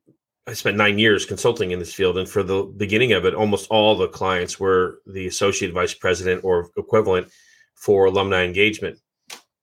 I 0.49 0.53
spent 0.53 0.77
nine 0.77 0.99
years 0.99 1.27
consulting 1.27 1.73
in 1.73 1.81
this 1.81 1.93
field, 1.93 2.19
and 2.19 2.29
for 2.29 2.43
the 2.45 2.63
beginning 2.77 3.13
of 3.13 3.25
it, 3.25 3.35
almost 3.35 3.69
all 3.69 3.97
the 3.97 4.09
clients 4.09 4.61
were 4.61 5.01
the 5.07 5.27
associate 5.27 5.73
vice 5.73 5.95
president 5.95 6.45
or 6.45 6.71
equivalent 6.77 7.29
for 7.75 8.05
alumni 8.07 8.45
engagement. 8.45 8.99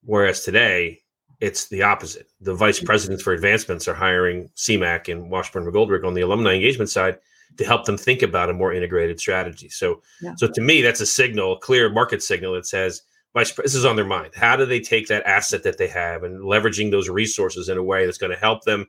Whereas 0.03 0.43
today, 0.43 0.99
it's 1.39 1.67
the 1.69 1.83
opposite. 1.83 2.27
The 2.41 2.53
vice 2.53 2.81
presidents 2.81 3.23
for 3.23 3.33
advancements 3.33 3.87
are 3.87 3.93
hiring 3.93 4.49
CMAC 4.57 5.09
and 5.09 5.29
Washburn 5.29 5.65
McGoldrick 5.65 6.05
on 6.05 6.13
the 6.13 6.21
alumni 6.21 6.53
engagement 6.53 6.89
side 6.89 7.17
to 7.57 7.65
help 7.65 7.85
them 7.85 7.97
think 7.97 8.21
about 8.21 8.49
a 8.49 8.53
more 8.53 8.73
integrated 8.73 9.19
strategy. 9.19 9.69
So, 9.69 10.01
yeah. 10.21 10.33
so 10.37 10.47
to 10.47 10.61
me, 10.61 10.81
that's 10.81 11.01
a 11.01 11.05
signal, 11.05 11.53
a 11.53 11.59
clear 11.59 11.89
market 11.89 12.23
signal 12.23 12.53
that 12.53 12.65
says 12.65 13.01
this 13.35 13.75
is 13.75 13.85
on 13.85 13.95
their 13.95 14.05
mind. 14.05 14.31
How 14.35 14.55
do 14.55 14.65
they 14.65 14.79
take 14.79 15.07
that 15.07 15.25
asset 15.25 15.63
that 15.63 15.77
they 15.77 15.87
have 15.87 16.23
and 16.23 16.41
leveraging 16.41 16.91
those 16.91 17.09
resources 17.09 17.69
in 17.69 17.77
a 17.77 17.83
way 17.83 18.05
that's 18.05 18.17
going 18.17 18.31
to 18.31 18.37
help 18.37 18.63
them 18.63 18.85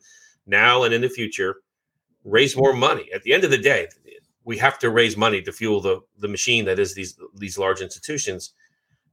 now 0.47 0.83
and 0.85 0.93
in 0.93 1.01
the 1.01 1.09
future 1.09 1.57
raise 2.25 2.57
more 2.57 2.75
money? 2.75 3.09
At 3.15 3.23
the 3.23 3.33
end 3.33 3.45
of 3.45 3.51
the 3.51 3.59
day, 3.59 3.89
we 4.45 4.59
have 4.59 4.79
to 4.81 4.91
raise 4.91 5.17
money 5.17 5.41
to 5.43 5.53
fuel 5.53 5.81
the 5.81 6.01
the 6.19 6.29
machine 6.29 6.67
that 6.67 6.79
is 6.79 6.95
these 6.95 7.19
these 7.35 7.57
large 7.57 7.81
institutions. 7.81 8.53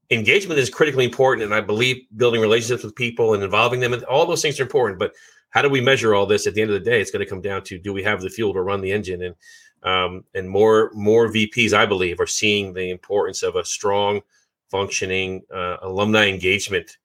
Engagement 0.09 0.59
is 0.59 0.69
critically 0.69 1.05
important, 1.05 1.45
and 1.45 1.55
I 1.55 1.61
believe 1.61 2.05
building 2.17 2.41
relationships 2.41 2.83
with 2.83 2.95
people 2.95 3.33
and 3.33 3.41
involving 3.41 3.79
them 3.79 3.93
and 3.93 4.03
all 4.03 4.25
those 4.25 4.41
things 4.41 4.59
are 4.59 4.63
important. 4.63 4.99
But 4.99 5.13
how 5.51 5.61
do 5.61 5.69
we 5.69 5.81
measure 5.81 6.15
all 6.15 6.25
this? 6.25 6.47
At 6.47 6.55
the 6.55 6.61
end 6.61 6.71
of 6.71 6.83
the 6.83 6.89
day, 6.89 6.99
it's 6.99 7.11
going 7.11 7.23
to 7.23 7.29
come 7.29 7.41
down 7.41 7.63
to 7.63 7.77
do 7.77 7.93
we 7.93 8.03
have 8.03 8.21
the 8.21 8.29
fuel 8.29 8.53
to 8.53 8.61
run 8.61 8.81
the 8.81 8.91
engine 8.91 9.21
and 9.21 9.35
um, 9.83 10.23
and 10.33 10.49
more 10.49 10.91
more 10.93 11.27
VPs, 11.27 11.73
I 11.73 11.85
believe, 11.85 12.19
are 12.19 12.27
seeing 12.27 12.73
the 12.73 12.89
importance 12.89 13.43
of 13.43 13.55
a 13.55 13.65
strong, 13.65 14.21
functioning 14.69 15.41
uh, 15.53 15.77
alumni 15.81 16.27
engagement 16.27 16.97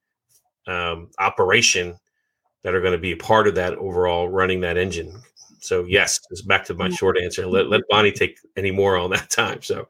um, 0.66 1.11
operation 1.18 1.98
that 2.62 2.74
are 2.74 2.80
going 2.80 2.92
to 2.92 2.98
be 2.98 3.12
a 3.12 3.16
part 3.16 3.46
of 3.48 3.54
that 3.54 3.74
overall 3.74 4.28
running 4.28 4.61
that 4.61 4.76
engine. 4.76 5.22
So 5.61 5.85
yes, 5.85 6.21
it's 6.31 6.42
back 6.42 6.64
to 6.66 6.75
my 6.75 6.88
short 6.88 7.19
answer. 7.19 7.47
Let 7.47 7.69
let 7.69 7.83
Bonnie 7.88 8.12
take 8.12 8.38
any 8.57 8.71
more 8.71 8.97
on 8.97 9.11
that 9.11 9.31
time. 9.31 9.62
So, 9.62 9.88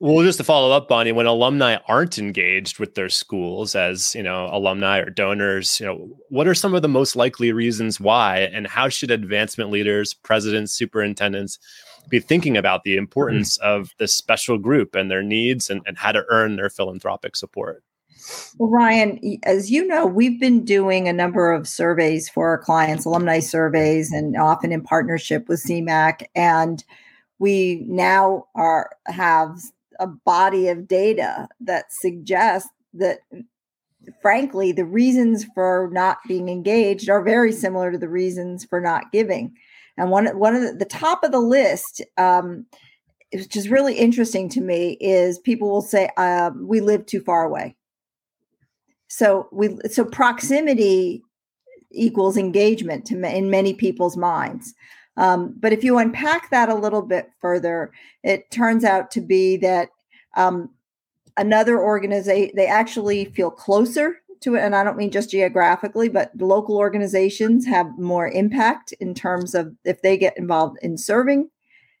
well, 0.00 0.24
just 0.24 0.38
to 0.38 0.44
follow 0.44 0.72
up, 0.72 0.88
Bonnie, 0.88 1.12
when 1.12 1.26
alumni 1.26 1.76
aren't 1.88 2.18
engaged 2.18 2.78
with 2.78 2.94
their 2.94 3.08
schools 3.08 3.74
as 3.74 4.14
you 4.14 4.22
know 4.22 4.48
alumni 4.52 4.98
or 4.98 5.10
donors, 5.10 5.80
you 5.80 5.86
know, 5.86 6.08
what 6.28 6.46
are 6.46 6.54
some 6.54 6.74
of 6.74 6.82
the 6.82 6.88
most 6.88 7.16
likely 7.16 7.52
reasons 7.52 8.00
why, 8.00 8.40
and 8.52 8.66
how 8.66 8.88
should 8.88 9.10
advancement 9.10 9.70
leaders, 9.70 10.14
presidents, 10.14 10.72
superintendents 10.72 11.58
be 12.08 12.20
thinking 12.20 12.56
about 12.56 12.84
the 12.84 12.96
importance 12.96 13.58
mm-hmm. 13.58 13.68
of 13.68 13.90
this 13.98 14.14
special 14.14 14.58
group 14.58 14.94
and 14.94 15.10
their 15.10 15.22
needs 15.22 15.70
and, 15.70 15.82
and 15.86 15.98
how 15.98 16.12
to 16.12 16.24
earn 16.30 16.56
their 16.56 16.70
philanthropic 16.70 17.36
support? 17.36 17.82
Well, 18.58 18.70
Ryan, 18.70 19.38
as 19.44 19.70
you 19.70 19.86
know, 19.86 20.06
we've 20.06 20.40
been 20.40 20.64
doing 20.64 21.08
a 21.08 21.12
number 21.12 21.52
of 21.52 21.68
surveys 21.68 22.28
for 22.28 22.48
our 22.48 22.58
clients, 22.58 23.04
alumni 23.04 23.40
surveys, 23.40 24.12
and 24.12 24.36
often 24.36 24.72
in 24.72 24.82
partnership 24.82 25.48
with 25.48 25.62
CMAC. 25.62 26.26
And 26.34 26.84
we 27.38 27.84
now 27.88 28.46
are 28.54 28.90
have 29.06 29.58
a 29.98 30.06
body 30.06 30.68
of 30.68 30.88
data 30.88 31.48
that 31.60 31.92
suggests 31.92 32.70
that 32.94 33.18
frankly 34.22 34.72
the 34.72 34.84
reasons 34.84 35.44
for 35.54 35.90
not 35.92 36.18
being 36.26 36.48
engaged 36.48 37.08
are 37.08 37.22
very 37.22 37.52
similar 37.52 37.92
to 37.92 37.98
the 37.98 38.08
reasons 38.08 38.64
for 38.64 38.80
not 38.80 39.12
giving 39.12 39.54
and 39.98 40.10
one 40.10 40.26
one 40.38 40.56
of 40.56 40.62
the, 40.62 40.72
the 40.72 40.84
top 40.86 41.22
of 41.22 41.32
the 41.32 41.38
list 41.38 42.02
um, 42.16 42.64
which 43.32 43.54
is 43.56 43.68
really 43.68 43.94
interesting 43.94 44.48
to 44.48 44.60
me 44.60 44.96
is 45.00 45.38
people 45.38 45.70
will 45.70 45.82
say 45.82 46.08
uh, 46.16 46.50
we 46.58 46.80
live 46.80 47.04
too 47.06 47.20
far 47.20 47.44
away 47.44 47.76
so 49.10 49.48
we 49.50 49.76
so 49.90 50.04
proximity 50.04 51.22
equals 51.90 52.36
engagement 52.36 53.04
to 53.06 53.14
in 53.24 53.50
many 53.50 53.74
people's 53.74 54.16
minds. 54.16 54.72
Um, 55.16 55.52
but 55.58 55.72
if 55.72 55.82
you 55.82 55.98
unpack 55.98 56.48
that 56.50 56.68
a 56.68 56.74
little 56.74 57.02
bit 57.02 57.30
further, 57.40 57.90
it 58.22 58.48
turns 58.52 58.84
out 58.84 59.10
to 59.10 59.20
be 59.20 59.56
that 59.56 59.88
um, 60.36 60.70
another 61.36 61.82
organization 61.82 62.54
they 62.54 62.68
actually 62.68 63.24
feel 63.24 63.50
closer 63.50 64.20
to 64.42 64.54
it, 64.54 64.60
and 64.60 64.76
I 64.76 64.84
don't 64.84 64.96
mean 64.96 65.10
just 65.10 65.30
geographically, 65.30 66.08
but 66.08 66.30
local 66.38 66.76
organizations 66.76 67.66
have 67.66 67.98
more 67.98 68.28
impact 68.28 68.92
in 69.00 69.12
terms 69.12 69.56
of 69.56 69.74
if 69.84 70.02
they 70.02 70.16
get 70.16 70.38
involved 70.38 70.78
in 70.82 70.96
serving 70.96 71.50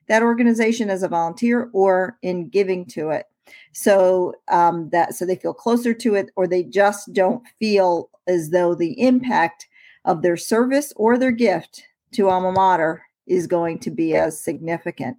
that 0.06 0.22
organization 0.22 0.90
as 0.90 1.02
a 1.02 1.08
volunteer 1.08 1.70
or 1.72 2.18
in 2.22 2.48
giving 2.48 2.86
to 2.86 3.10
it 3.10 3.26
so 3.72 4.34
um, 4.48 4.88
that 4.90 5.14
so 5.14 5.24
they 5.24 5.36
feel 5.36 5.54
closer 5.54 5.94
to 5.94 6.14
it 6.14 6.30
or 6.36 6.46
they 6.46 6.62
just 6.62 7.12
don't 7.12 7.42
feel 7.58 8.10
as 8.26 8.50
though 8.50 8.74
the 8.74 9.00
impact 9.00 9.68
of 10.04 10.22
their 10.22 10.36
service 10.36 10.92
or 10.96 11.18
their 11.18 11.30
gift 11.30 11.84
to 12.12 12.28
alma 12.28 12.52
mater 12.52 13.02
is 13.26 13.46
going 13.46 13.78
to 13.78 13.90
be 13.90 14.14
as 14.14 14.40
significant. 14.40 15.16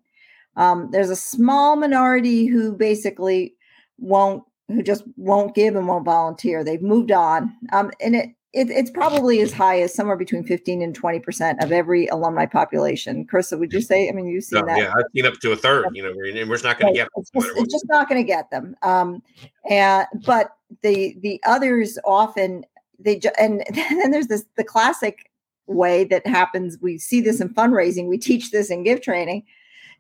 Um, 0.58 0.90
there's 0.92 1.10
a 1.10 1.16
small 1.16 1.76
minority 1.76 2.46
who 2.46 2.74
basically 2.74 3.56
won't 3.98 4.44
who 4.68 4.82
just 4.82 5.04
won't 5.18 5.56
give 5.56 5.76
and 5.76 5.88
won't 5.88 6.06
volunteer. 6.06 6.64
They've 6.64 6.82
moved 6.82 7.12
on. 7.12 7.54
Um, 7.74 7.92
and 8.00 8.16
it 8.16 8.30
it, 8.54 8.70
it's 8.70 8.90
probably 8.90 9.40
as 9.40 9.54
high 9.54 9.80
as 9.82 9.94
somewhere 9.94 10.18
between 10.18 10.44
15 10.44 10.82
and 10.82 10.94
20 10.94 11.20
percent 11.20 11.64
of 11.64 11.72
every 11.72 12.08
alumni 12.08 12.46
population. 12.46 13.26
Carissa, 13.26 13.58
would 13.58 13.72
you 13.72 13.82
say? 13.82 14.10
I 14.10 14.12
mean, 14.12 14.28
you've 14.28 14.44
seen 14.44 14.60
no, 14.60 14.66
that. 14.66 14.78
Yeah, 14.78 14.94
I've 14.96 15.06
seen 15.16 15.26
up 15.26 15.36
to 15.36 15.52
a 15.54 15.56
third. 15.56 15.88
You 15.94 16.04
know, 16.04 16.10
and 16.10 16.50
we're 16.50 16.62
not 16.62 16.80
going 16.80 16.94
to 16.94 17.00
get. 17.00 17.08
It's 17.16 17.30
just, 17.32 17.50
it's 17.56 17.74
just 17.74 17.86
not 17.88 18.10
going 18.10 18.22
to 18.22 18.28
get 18.28 18.52
them. 18.52 18.76
Um, 18.82 19.24
and 19.70 20.06
but 20.26 20.56
the 20.82 21.16
the 21.22 21.42
others 21.46 21.98
often 22.04 22.66
they 23.00 23.22
and 23.40 23.64
then 23.74 24.12
there's 24.12 24.28
this 24.28 24.46
the 24.58 24.64
classic 24.66 25.32
way 25.68 26.04
that 26.06 26.28
happens. 26.28 26.78
We 26.82 26.98
see 26.98 27.22
this 27.22 27.40
in 27.40 27.54
fundraising. 27.54 28.08
We 28.08 28.18
teach 28.18 28.52
this 28.52 28.70
in 28.70 28.84
give 28.84 29.02
training. 29.02 29.44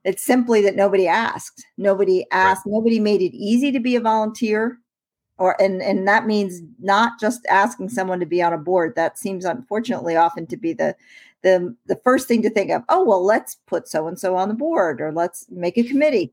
It's 0.03 0.23
simply 0.23 0.61
that 0.63 0.75
nobody 0.75 1.07
asked. 1.07 1.63
Nobody 1.77 2.25
asked. 2.31 2.65
Right. 2.65 2.73
Nobody 2.73 2.99
made 2.99 3.21
it 3.21 3.35
easy 3.35 3.71
to 3.71 3.79
be 3.79 3.95
a 3.95 4.01
volunteer 4.01 4.79
or 5.41 5.59
and 5.61 5.81
and 5.81 6.07
that 6.07 6.27
means 6.27 6.61
not 6.79 7.19
just 7.19 7.45
asking 7.47 7.89
someone 7.89 8.19
to 8.19 8.25
be 8.25 8.41
on 8.41 8.53
a 8.53 8.57
board. 8.57 8.95
That 8.95 9.17
seems 9.17 9.43
unfortunately 9.43 10.15
often 10.15 10.45
to 10.47 10.57
be 10.57 10.71
the 10.73 10.95
the 11.41 11.75
the 11.87 11.95
first 11.97 12.27
thing 12.27 12.43
to 12.43 12.49
think 12.49 12.69
of 12.69 12.83
oh 12.89 13.03
well 13.03 13.25
let's 13.25 13.55
put 13.65 13.87
so 13.87 14.07
and 14.07 14.19
so 14.19 14.35
on 14.35 14.49
the 14.49 14.53
board 14.53 15.01
or 15.01 15.11
let's 15.11 15.47
make 15.49 15.77
a 15.77 15.83
committee. 15.83 16.31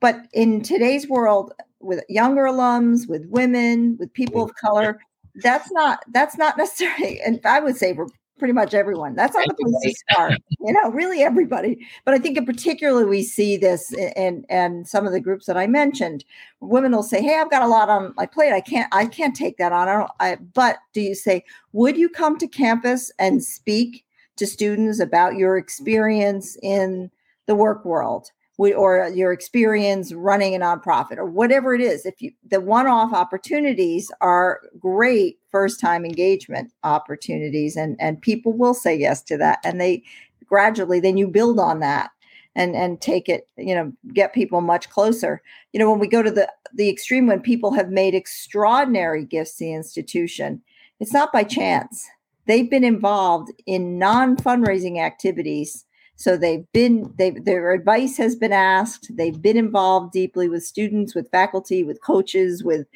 But 0.00 0.26
in 0.32 0.62
today's 0.62 1.08
world 1.08 1.52
with 1.80 2.04
younger 2.08 2.44
alums 2.44 3.08
with 3.08 3.26
women 3.26 3.96
with 3.98 4.12
people 4.12 4.42
of 4.44 4.54
color 4.54 5.00
that's 5.42 5.70
not 5.72 6.00
that's 6.12 6.38
not 6.38 6.56
necessarily 6.56 7.20
and 7.26 7.40
i 7.44 7.60
would 7.60 7.76
say 7.76 7.92
we're 7.92 8.06
pretty 8.38 8.52
much 8.52 8.74
everyone. 8.74 9.14
That's 9.14 9.34
not 9.34 9.46
the 9.46 9.54
place 9.54 9.96
to 9.96 10.12
start. 10.12 10.42
You 10.60 10.72
know, 10.72 10.90
really 10.90 11.22
everybody. 11.22 11.86
But 12.04 12.14
I 12.14 12.18
think 12.18 12.36
in 12.36 12.46
particular 12.46 13.06
we 13.06 13.22
see 13.22 13.56
this 13.56 13.92
in 13.92 14.44
and 14.48 14.86
some 14.88 15.06
of 15.06 15.12
the 15.12 15.20
groups 15.20 15.46
that 15.46 15.56
I 15.56 15.66
mentioned. 15.66 16.24
Women 16.60 16.92
will 16.92 17.02
say, 17.02 17.22
"Hey, 17.22 17.38
I've 17.38 17.50
got 17.50 17.62
a 17.62 17.68
lot 17.68 17.88
on 17.88 18.14
my 18.16 18.26
plate. 18.26 18.52
I 18.52 18.60
can't 18.60 18.92
I 18.92 19.06
can't 19.06 19.36
take 19.36 19.56
that 19.58 19.72
on." 19.72 19.88
I 19.88 19.92
don't. 19.92 20.10
I, 20.20 20.36
but 20.54 20.78
do 20.92 21.00
you 21.00 21.14
say, 21.14 21.44
"Would 21.72 21.96
you 21.96 22.08
come 22.08 22.38
to 22.38 22.46
campus 22.46 23.12
and 23.18 23.42
speak 23.42 24.04
to 24.36 24.46
students 24.46 25.00
about 25.00 25.36
your 25.36 25.56
experience 25.56 26.56
in 26.62 27.10
the 27.46 27.54
work 27.54 27.84
world?" 27.84 28.30
Or 28.58 29.08
your 29.14 29.32
experience 29.32 30.12
running 30.12 30.54
a 30.54 30.58
nonprofit 30.58 31.18
or 31.18 31.24
whatever 31.24 31.74
it 31.74 31.80
is 31.80 32.06
if 32.06 32.22
you 32.22 32.30
the 32.48 32.60
one-off 32.60 33.12
opportunities 33.12 34.12
are 34.20 34.60
great 34.78 35.38
first 35.50 35.80
time 35.80 36.04
engagement 36.04 36.70
opportunities 36.84 37.76
and 37.76 37.96
and 37.98 38.22
people 38.22 38.52
will 38.52 38.74
say 38.74 38.94
yes 38.94 39.22
to 39.22 39.36
that 39.36 39.58
and 39.64 39.80
they 39.80 40.02
gradually 40.46 41.00
then 41.00 41.16
you 41.16 41.26
build 41.26 41.58
on 41.58 41.80
that 41.80 42.10
and 42.54 42.76
and 42.76 43.00
take 43.00 43.28
it 43.28 43.48
you 43.56 43.74
know 43.74 43.92
get 44.12 44.32
people 44.32 44.60
much 44.60 44.88
closer. 44.90 45.42
You 45.72 45.80
know 45.80 45.90
when 45.90 46.00
we 46.00 46.08
go 46.08 46.22
to 46.22 46.30
the 46.30 46.50
the 46.72 46.88
extreme 46.88 47.26
when 47.26 47.40
people 47.40 47.72
have 47.72 47.90
made 47.90 48.14
extraordinary 48.14 49.24
gifts 49.24 49.56
to 49.56 49.64
the 49.64 49.74
institution 49.74 50.62
it's 51.00 51.12
not 51.12 51.32
by 51.32 51.42
chance. 51.44 52.08
They've 52.46 52.70
been 52.70 52.84
involved 52.84 53.50
in 53.66 53.98
non-fundraising 53.98 55.00
activities 55.00 55.84
so 56.16 56.36
they've 56.36 56.70
been 56.72 57.12
they 57.18 57.30
their 57.30 57.72
advice 57.72 58.16
has 58.18 58.36
been 58.36 58.52
asked. 58.52 59.16
They've 59.16 59.40
been 59.40 59.56
involved 59.56 60.12
deeply 60.12 60.48
with 60.48 60.64
students, 60.64 61.14
with 61.14 61.30
faculty, 61.30 61.82
with 61.82 62.02
coaches, 62.02 62.62
with 62.62 62.86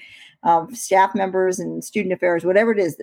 um, 0.44 0.74
staff 0.74 1.14
members 1.14 1.58
and 1.58 1.84
student 1.84 2.12
affairs, 2.12 2.44
whatever 2.44 2.72
it 2.72 2.78
is. 2.78 2.96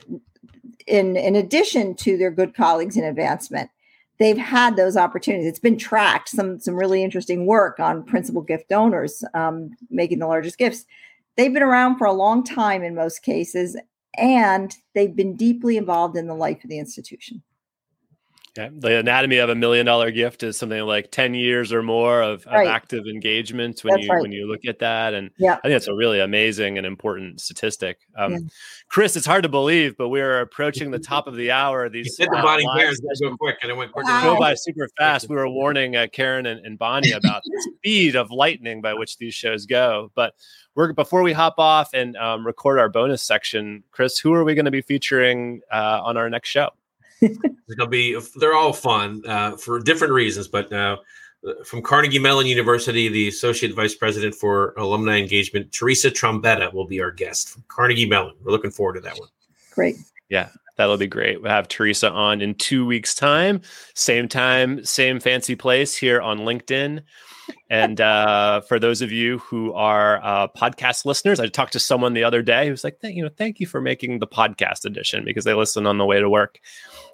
In 0.88 1.18
in 1.18 1.36
addition 1.36 1.96
to 1.96 2.18
their 2.18 2.32
good 2.32 2.56
colleagues 2.56 2.96
in 2.96 3.04
advancement, 3.04 3.70
they've 4.18 4.38
had 4.38 4.76
those 4.76 4.96
opportunities. 4.96 5.48
It's 5.48 5.60
been 5.60 5.78
tracked. 5.78 6.30
Some 6.30 6.60
some 6.60 6.76
really 6.76 7.04
interesting 7.04 7.46
work 7.46 7.80
on 7.80 8.04
principal 8.04 8.42
gift 8.42 8.70
donors 8.70 9.24
um, 9.34 9.72
making 9.90 10.20
the 10.20 10.28
largest 10.28 10.58
gifts. 10.58 10.86
They've 11.36 11.54
been 11.54 11.64
around 11.64 11.98
for 11.98 12.08
a 12.08 12.14
long 12.14 12.44
time 12.44 12.84
in 12.84 12.96
most 12.96 13.22
cases, 13.22 13.76
and 14.18 14.74
they've 14.94 15.16
been 15.16 15.36
deeply 15.36 15.76
involved 15.76 16.16
in 16.16 16.28
the 16.28 16.36
life 16.36 16.64
of 16.64 16.70
the 16.70 16.80
institution. 16.80 17.44
Yeah, 18.58 18.70
the 18.72 19.00
anatomy 19.00 19.38
of 19.38 19.50
a 19.50 19.56
million 19.56 19.86
dollar 19.86 20.12
gift 20.12 20.42
is 20.42 20.58
something 20.58 20.82
like 20.84 21.12
ten 21.12 21.34
years 21.34 21.74
or 21.74 21.84
more 21.84 22.22
of, 22.22 22.46
right. 22.46 22.62
of 22.62 22.68
active 22.68 23.06
engagement 23.06 23.84
when 23.84 23.96
that's 23.96 24.06
you 24.06 24.14
right. 24.14 24.22
when 24.22 24.32
you 24.32 24.48
look 24.48 24.62
at 24.66 24.80
that, 24.80 25.14
and 25.14 25.32
yeah. 25.38 25.56
I 25.56 25.62
think 25.62 25.74
that's 25.74 25.88
a 25.88 25.94
really 25.94 26.22
amazing 26.22 26.78
and 26.78 26.88
important 26.88 27.42
statistic. 27.42 28.00
Um, 28.18 28.32
yeah. 28.32 28.40
Chris, 28.88 29.18
it's 29.18 29.26
hard 29.26 29.44
to 29.44 29.50
believe, 29.50 29.98
but 29.98 30.08
we're 30.08 30.40
approaching 30.40 30.92
the 30.92 31.00
top 31.06 31.28
of 31.28 31.36
the 31.36 31.52
hour. 31.52 31.90
These 31.90 32.18
you 32.18 32.28
the 32.28 32.38
uh, 32.38 32.42
Bonnie 32.42 32.66
Karin 32.78 32.96
go 33.22 33.36
quick, 33.36 33.58
and 33.62 33.70
it 33.70 33.76
went 33.76 33.92
quick. 33.92 34.06
Go 34.06 34.40
by 34.40 34.54
super 34.54 34.88
fast. 34.98 35.28
We 35.28 35.36
were 35.36 35.50
warning 35.50 35.98
uh, 35.98 36.08
Karin 36.12 36.46
and, 36.46 36.66
and 36.66 36.80
Bonnie 36.80 37.12
about 37.12 37.44
the 37.44 37.72
speed 37.78 38.16
of 38.16 38.32
lightning 38.32 38.82
by 38.82 38.94
which 38.94 39.18
these 39.18 39.34
shows 39.34 39.66
go, 39.66 40.12
but 40.16 40.34
we're 40.76 40.94
before 40.94 41.24
we 41.24 41.34
hop 41.34 41.56
off 41.58 41.90
and 41.94 42.16
um, 42.16 42.46
record 42.46 42.80
our 42.80 42.90
bonus 42.90 43.22
section. 43.22 43.84
Chris, 43.92 44.18
who 44.18 44.34
are 44.34 44.46
we 44.46 44.56
going 44.56 44.66
to 44.66 44.72
be 44.72 44.82
featuring 44.82 45.62
uh, 45.72 46.02
on 46.04 46.16
our 46.16 46.30
next 46.30 46.50
show? 46.50 46.70
It's 47.22 47.76
gonna 47.78 47.90
be 47.90 48.20
they're 48.38 48.56
all 48.56 48.74
fun 48.74 49.22
uh, 49.28 49.58
for 49.58 49.80
different 49.80 50.14
reasons, 50.14 50.48
but 50.48 50.72
uh, 50.72 50.98
from 51.64 51.82
Carnegie 51.82 52.20
Mellon 52.20 52.48
University, 52.48 53.08
the 53.08 53.28
Associate 53.28 53.74
Vice 53.74 53.96
President 53.96 54.34
for 54.34 54.74
Alumni 54.78 55.18
Engagement, 55.18 55.72
Teresa 55.72 56.10
Trombetta, 56.10 56.74
will 56.74 56.88
be 56.88 57.02
our 57.02 57.12
guest 57.12 57.50
from 57.50 57.64
Carnegie 57.68 58.08
Mellon. 58.08 58.34
We're 58.44 58.52
looking 58.52 58.72
forward 58.72 58.94
to 58.94 59.02
that 59.02 59.18
one. 59.20 59.30
Great. 59.72 59.96
Yeah, 60.30 60.50
that'll 60.78 60.98
be 60.98 61.08
great. 61.08 61.42
We'll 61.42 61.52
have 61.52 61.68
Teresa 61.68 62.10
on 62.10 62.42
in 62.42 62.56
two 62.56 62.86
weeks' 62.86 63.14
time, 63.14 63.62
same 63.94 64.28
time, 64.28 64.84
same 64.84 65.20
fancy 65.20 65.56
place 65.56 65.96
here 65.96 66.20
on 66.20 66.40
LinkedIn. 66.40 67.02
And 67.70 68.00
uh, 68.00 68.62
for 68.62 68.80
those 68.80 69.02
of 69.02 69.12
you 69.12 69.40
who 69.40 69.74
are 69.74 70.24
uh, 70.24 70.48
podcast 70.50 71.06
listeners, 71.06 71.40
I 71.40 71.48
talked 71.48 71.74
to 71.74 71.80
someone 71.80 72.14
the 72.14 72.24
other 72.24 72.42
day 72.42 72.66
who 72.66 72.72
was 72.72 72.84
like, 72.84 72.98
you 73.02 73.24
know, 73.24 73.30
thank 73.30 73.60
you 73.60 73.68
for 73.68 73.82
making 73.82 74.20
the 74.20 74.28
podcast 74.28 74.86
edition 74.86 75.26
because 75.26 75.44
they 75.44 75.54
listen 75.54 75.86
on 75.88 75.98
the 75.98 76.06
way 76.06 76.20
to 76.20 76.30
work. 76.30 76.60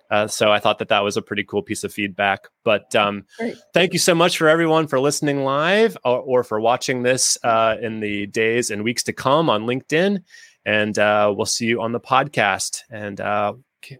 Uh, 0.09 0.27
so 0.27 0.51
I 0.51 0.59
thought 0.59 0.79
that 0.79 0.89
that 0.89 1.03
was 1.03 1.15
a 1.15 1.21
pretty 1.21 1.45
cool 1.45 1.63
piece 1.63 1.85
of 1.85 1.93
feedback. 1.93 2.49
But 2.65 2.93
um, 2.95 3.25
thank 3.73 3.93
you 3.93 3.99
so 3.99 4.13
much 4.13 4.37
for 4.37 4.49
everyone 4.49 4.87
for 4.87 4.99
listening 4.99 5.45
live 5.45 5.97
or, 6.03 6.19
or 6.19 6.43
for 6.43 6.59
watching 6.59 7.03
this 7.03 7.37
uh, 7.43 7.77
in 7.81 8.01
the 8.01 8.27
days 8.27 8.71
and 8.71 8.83
weeks 8.83 9.03
to 9.03 9.13
come 9.13 9.49
on 9.49 9.63
LinkedIn. 9.63 10.21
And 10.65 10.99
uh, 10.99 11.33
we'll 11.35 11.45
see 11.45 11.65
you 11.65 11.81
on 11.81 11.93
the 11.93 11.99
podcast. 11.99 12.81
And 12.89 13.21
uh, 13.21 13.53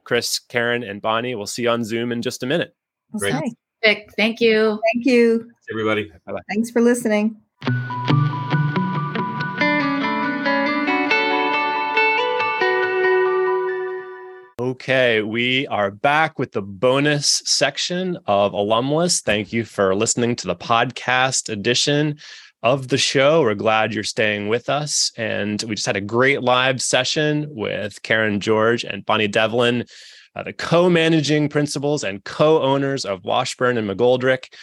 Chris, 0.04 0.39
Karin, 0.39 0.84
and 0.84 1.02
Bonnie, 1.02 1.34
we'll 1.34 1.48
see 1.48 1.63
you 1.63 1.70
on 1.70 1.86
Zoom 1.86 2.12
in 2.12 2.22
just 2.22 2.44
a 2.44 2.46
minute. 2.46 2.76
Great. 3.17 4.12
Thank 4.15 4.41
you. 4.41 4.80
Thank 4.94 5.06
you. 5.06 5.50
Thanks, 5.72 5.80
everybody. 5.80 6.12
Bye-bye. 6.26 6.42
Thanks 6.50 6.70
for 6.70 6.82
listening. 6.82 7.38
Okay, 14.60 15.22
we 15.22 15.66
are 15.68 15.92
back 15.92 16.38
with 16.38 16.52
the 16.52 16.62
bonus 16.62 17.42
section 17.46 18.18
of 18.26 18.52
Alum-Less. 18.52 19.22
Thank 19.22 19.54
you 19.54 19.64
for 19.64 19.96
listening 19.96 20.36
to 20.38 20.48
the 20.48 20.56
podcast 20.58 21.50
edition 21.50 22.18
of 22.64 22.90
the 22.90 22.98
show. 22.98 23.42
We're 23.42 23.56
glad 23.56 23.94
you're 23.94 24.04
staying 24.04 24.50
with 24.50 24.70
us. 24.70 25.14
And 25.18 25.64
we 25.64 25.76
just 25.76 25.88
had 25.88 25.96
a 25.96 26.02
great 26.02 26.42
live 26.42 26.82
session 26.82 27.48
with 27.50 28.02
Karin 28.04 28.42
George 28.42 28.84
and 28.84 29.06
Bonnie 29.06 29.30
Devlin, 29.30 29.86
uh, 30.36 30.44
the 30.44 30.54
co 30.54 30.90
managing 30.90 31.48
principals 31.48 32.04
and 32.04 32.22
co 32.26 32.62
owners 32.62 33.06
of 33.06 33.24
Washburn 33.24 33.78
and 33.78 33.90
McGoldrick. 33.90 34.54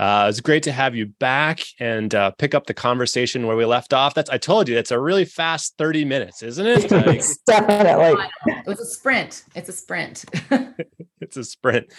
Uh, 0.00 0.28
it's 0.30 0.40
great 0.40 0.62
to 0.62 0.72
have 0.72 0.96
you 0.96 1.04
back 1.04 1.60
and 1.78 2.14
uh, 2.14 2.30
pick 2.30 2.54
up 2.54 2.64
the 2.64 2.72
conversation 2.72 3.46
where 3.46 3.54
we 3.54 3.66
left 3.66 3.92
off. 3.92 4.14
That's 4.14 4.30
I 4.30 4.38
told 4.38 4.66
you 4.66 4.74
that's 4.74 4.92
a 4.92 4.98
really 4.98 5.26
fast 5.26 5.74
thirty 5.76 6.06
minutes, 6.06 6.42
isn't 6.42 6.66
it? 6.66 6.90
Like, 7.10 7.22
Definitely. 7.46 8.24
It 8.46 8.66
was 8.66 8.80
a 8.80 8.86
sprint. 8.86 9.44
It's 9.54 9.68
a 9.68 9.72
sprint. 9.72 10.24
it's 11.20 11.36
a 11.36 11.44
sprint. 11.44 11.92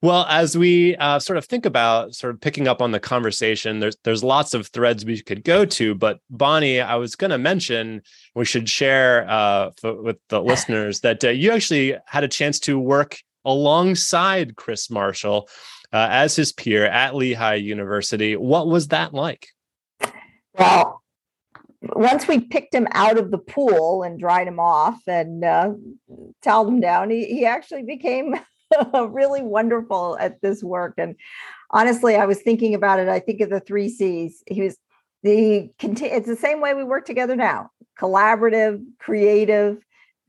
Well, 0.00 0.26
as 0.28 0.56
we 0.56 0.94
uh, 0.96 1.18
sort 1.18 1.38
of 1.38 1.44
think 1.46 1.66
about 1.66 2.14
sort 2.14 2.34
of 2.34 2.40
picking 2.40 2.68
up 2.68 2.80
on 2.80 2.92
the 2.92 3.00
conversation, 3.00 3.80
there's 3.80 3.96
there's 4.04 4.22
lots 4.22 4.54
of 4.54 4.68
threads 4.68 5.04
we 5.04 5.20
could 5.20 5.42
go 5.42 5.64
to. 5.64 5.96
But 5.96 6.20
Bonnie, 6.30 6.80
I 6.80 6.94
was 6.96 7.16
going 7.16 7.32
to 7.32 7.38
mention 7.38 8.02
we 8.36 8.44
should 8.44 8.68
share 8.68 9.28
uh, 9.28 9.70
f- 9.82 9.96
with 9.98 10.18
the 10.28 10.40
listeners 10.52 11.00
that 11.00 11.24
uh, 11.24 11.30
you 11.30 11.50
actually 11.50 11.96
had 12.06 12.22
a 12.22 12.28
chance 12.28 12.60
to 12.60 12.78
work 12.78 13.18
alongside 13.44 14.54
Chris 14.54 14.88
Marshall 14.88 15.48
uh, 15.92 16.08
as 16.10 16.36
his 16.36 16.52
peer 16.52 16.86
at 16.86 17.14
Lehigh 17.14 17.54
University. 17.54 18.36
What 18.36 18.68
was 18.68 18.88
that 18.88 19.12
like? 19.12 19.48
Well, 20.58 21.02
once 21.82 22.28
we 22.28 22.40
picked 22.40 22.74
him 22.74 22.86
out 22.92 23.18
of 23.18 23.30
the 23.30 23.38
pool 23.38 24.02
and 24.02 24.18
dried 24.18 24.46
him 24.46 24.60
off 24.60 25.00
and 25.06 25.44
uh, 25.44 25.72
toweled 26.42 26.68
him 26.68 26.80
down, 26.80 27.10
he, 27.10 27.24
he 27.24 27.46
actually 27.46 27.84
became 27.84 28.34
really 28.94 29.42
wonderful 29.42 30.16
at 30.20 30.40
this 30.42 30.62
work. 30.62 30.94
And 30.98 31.16
honestly, 31.70 32.16
I 32.16 32.26
was 32.26 32.42
thinking 32.42 32.74
about 32.74 33.00
it. 33.00 33.08
I 33.08 33.20
think 33.20 33.40
of 33.40 33.50
the 33.50 33.60
three 33.60 33.88
C's. 33.88 34.42
He 34.46 34.60
was 34.62 34.76
the 35.22 35.70
it's 35.82 36.26
the 36.26 36.36
same 36.36 36.60
way 36.60 36.74
we 36.74 36.84
work 36.84 37.04
together 37.04 37.36
now 37.36 37.70
collaborative, 37.98 38.82
creative, 38.98 39.78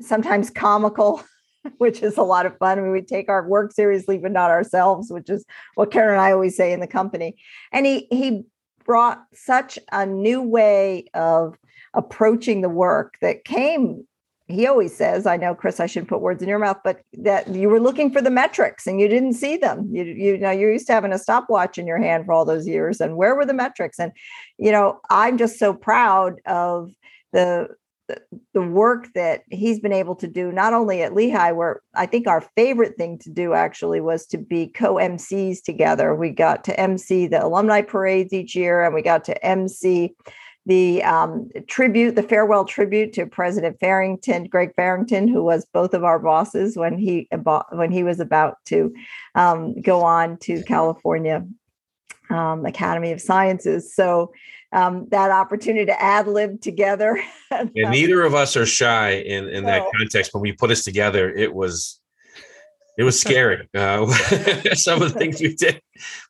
sometimes 0.02 0.50
comical. 0.50 1.24
which 1.78 2.02
is 2.02 2.18
a 2.18 2.24
lot 2.24 2.46
of 2.46 2.58
fun. 2.58 2.92
We 2.92 3.02
take 3.02 3.30
our 3.30 3.48
work 3.48 3.72
seriously, 3.72 4.18
but 4.18 4.32
not 4.32 4.52
ourselves, 4.52 5.12
which 5.12 5.30
is 5.30 5.46
what 5.76 5.92
Karin 5.92 6.14
and 6.14 6.22
I 6.22 6.32
always 6.32 6.56
say 6.56 6.74
in 6.74 6.80
the 6.80 6.88
company. 6.88 7.36
And 7.72 7.86
he 7.86 8.08
he 8.12 8.44
brought 8.86 9.24
such 9.34 9.78
a 9.92 10.06
new 10.06 10.42
way 10.42 11.06
of 11.14 11.58
approaching 11.94 12.62
the 12.62 12.70
work 12.70 13.16
that 13.22 13.46
came 13.46 14.06
he 14.52 14.68
always 14.68 14.96
says, 14.96 15.26
I 15.26 15.38
know, 15.38 15.56
Chris, 15.56 15.80
I 15.80 15.86
shouldn't 15.86 16.10
put 16.10 16.22
words 16.22 16.44
in 16.44 16.50
your 16.50 16.60
mouth, 16.60 16.78
but 16.84 17.02
that 17.14 17.48
you 17.48 17.70
were 17.70 17.80
looking 17.80 18.12
for 18.12 18.22
the 18.22 18.30
metrics 18.30 18.86
and 18.86 19.00
you 19.00 19.08
didn't 19.08 19.34
see 19.34 19.58
them. 19.58 19.90
You, 19.92 20.04
you 20.04 20.38
know, 20.38 20.52
you're 20.52 20.72
used 20.72 20.88
to 20.88 20.94
having 20.94 21.14
a 21.14 21.18
stopwatch 21.18 21.78
in 21.78 21.88
your 21.88 21.98
hand 21.98 22.26
for 22.26 22.34
all 22.34 22.46
those 22.46 22.68
years. 22.68 23.02
And 23.02 23.16
where 23.16 23.36
were 23.36 23.46
the 23.46 23.54
metrics? 23.54 24.00
And, 24.00 24.12
you 24.58 24.72
know, 24.72 25.00
I'm 25.10 25.38
just 25.38 25.58
so 25.58 25.74
proud 25.74 26.42
of 26.46 26.92
the 27.32 27.70
the 28.54 28.62
work 28.62 29.08
that 29.16 29.44
he's 29.50 29.80
been 29.80 29.94
able 29.94 30.16
to 30.16 30.28
do 30.28 30.52
not 30.52 30.74
only 30.74 31.02
at 31.02 31.14
Lehigh 31.14 31.52
where 31.52 31.82
I 31.96 32.06
think 32.06 32.28
our 32.28 32.42
favorite 32.56 32.98
thing 32.98 33.18
to 33.20 33.30
do 33.30 33.54
actually 33.54 34.02
was 34.02 34.26
to 34.28 34.38
be 34.38 34.68
co-MCs 34.68 35.64
together. 35.64 36.16
We 36.16 36.30
got 36.30 36.64
to 36.66 36.80
MC 36.80 37.28
the 37.28 37.44
alumni 37.44 37.82
parades 37.82 38.34
each 38.34 38.56
year 38.56 38.84
and 38.84 38.94
we 38.94 39.02
got 39.02 39.24
to 39.26 39.46
MC 39.46 40.16
the 40.66 41.04
um, 41.04 41.50
tribute, 41.68 42.16
the 42.16 42.24
farewell 42.24 42.66
tribute 42.66 43.14
to 43.14 43.26
President 43.26 43.80
Farrington, 43.80 44.46
Greg 44.46 44.74
Farrington, 44.76 45.28
who 45.28 45.44
was 45.44 45.66
both 45.74 45.94
of 45.94 46.04
our 46.04 46.20
bosses 46.20 46.78
when 46.78 46.98
he 46.98 47.28
when 47.72 47.92
he 47.92 48.04
was 48.04 48.20
about 48.20 48.58
to 48.66 48.94
um, 49.34 49.80
go 49.82 50.04
on 50.04 50.38
to 50.38 50.64
California 50.64 51.44
um, 52.30 52.66
Academy 52.66 53.12
of 53.12 53.22
Sciences. 53.22 53.94
So 53.94 54.32
um, 54.72 55.08
that 55.10 55.32
opportunity 55.32 55.86
to 55.86 56.02
ad 56.02 56.28
lib 56.28 56.62
together. 56.62 57.22
and 57.52 57.72
neither 57.74 58.22
of 58.24 58.34
us 58.34 58.56
are 58.56 58.66
shy 58.66 59.12
in 59.12 59.48
in 59.50 59.66
that 59.66 59.86
context. 59.98 60.34
When 60.34 60.42
we 60.42 60.54
put 60.54 60.72
us 60.72 60.84
together, 60.84 61.30
it 61.30 61.54
was 61.54 62.00
it 62.98 63.04
was 63.04 63.20
scary. 63.20 63.68
Uh, 63.76 64.08
some 64.74 65.02
of 65.02 65.14
the 65.14 65.20
things 65.20 65.42
we 65.42 65.56
did, 65.56 65.82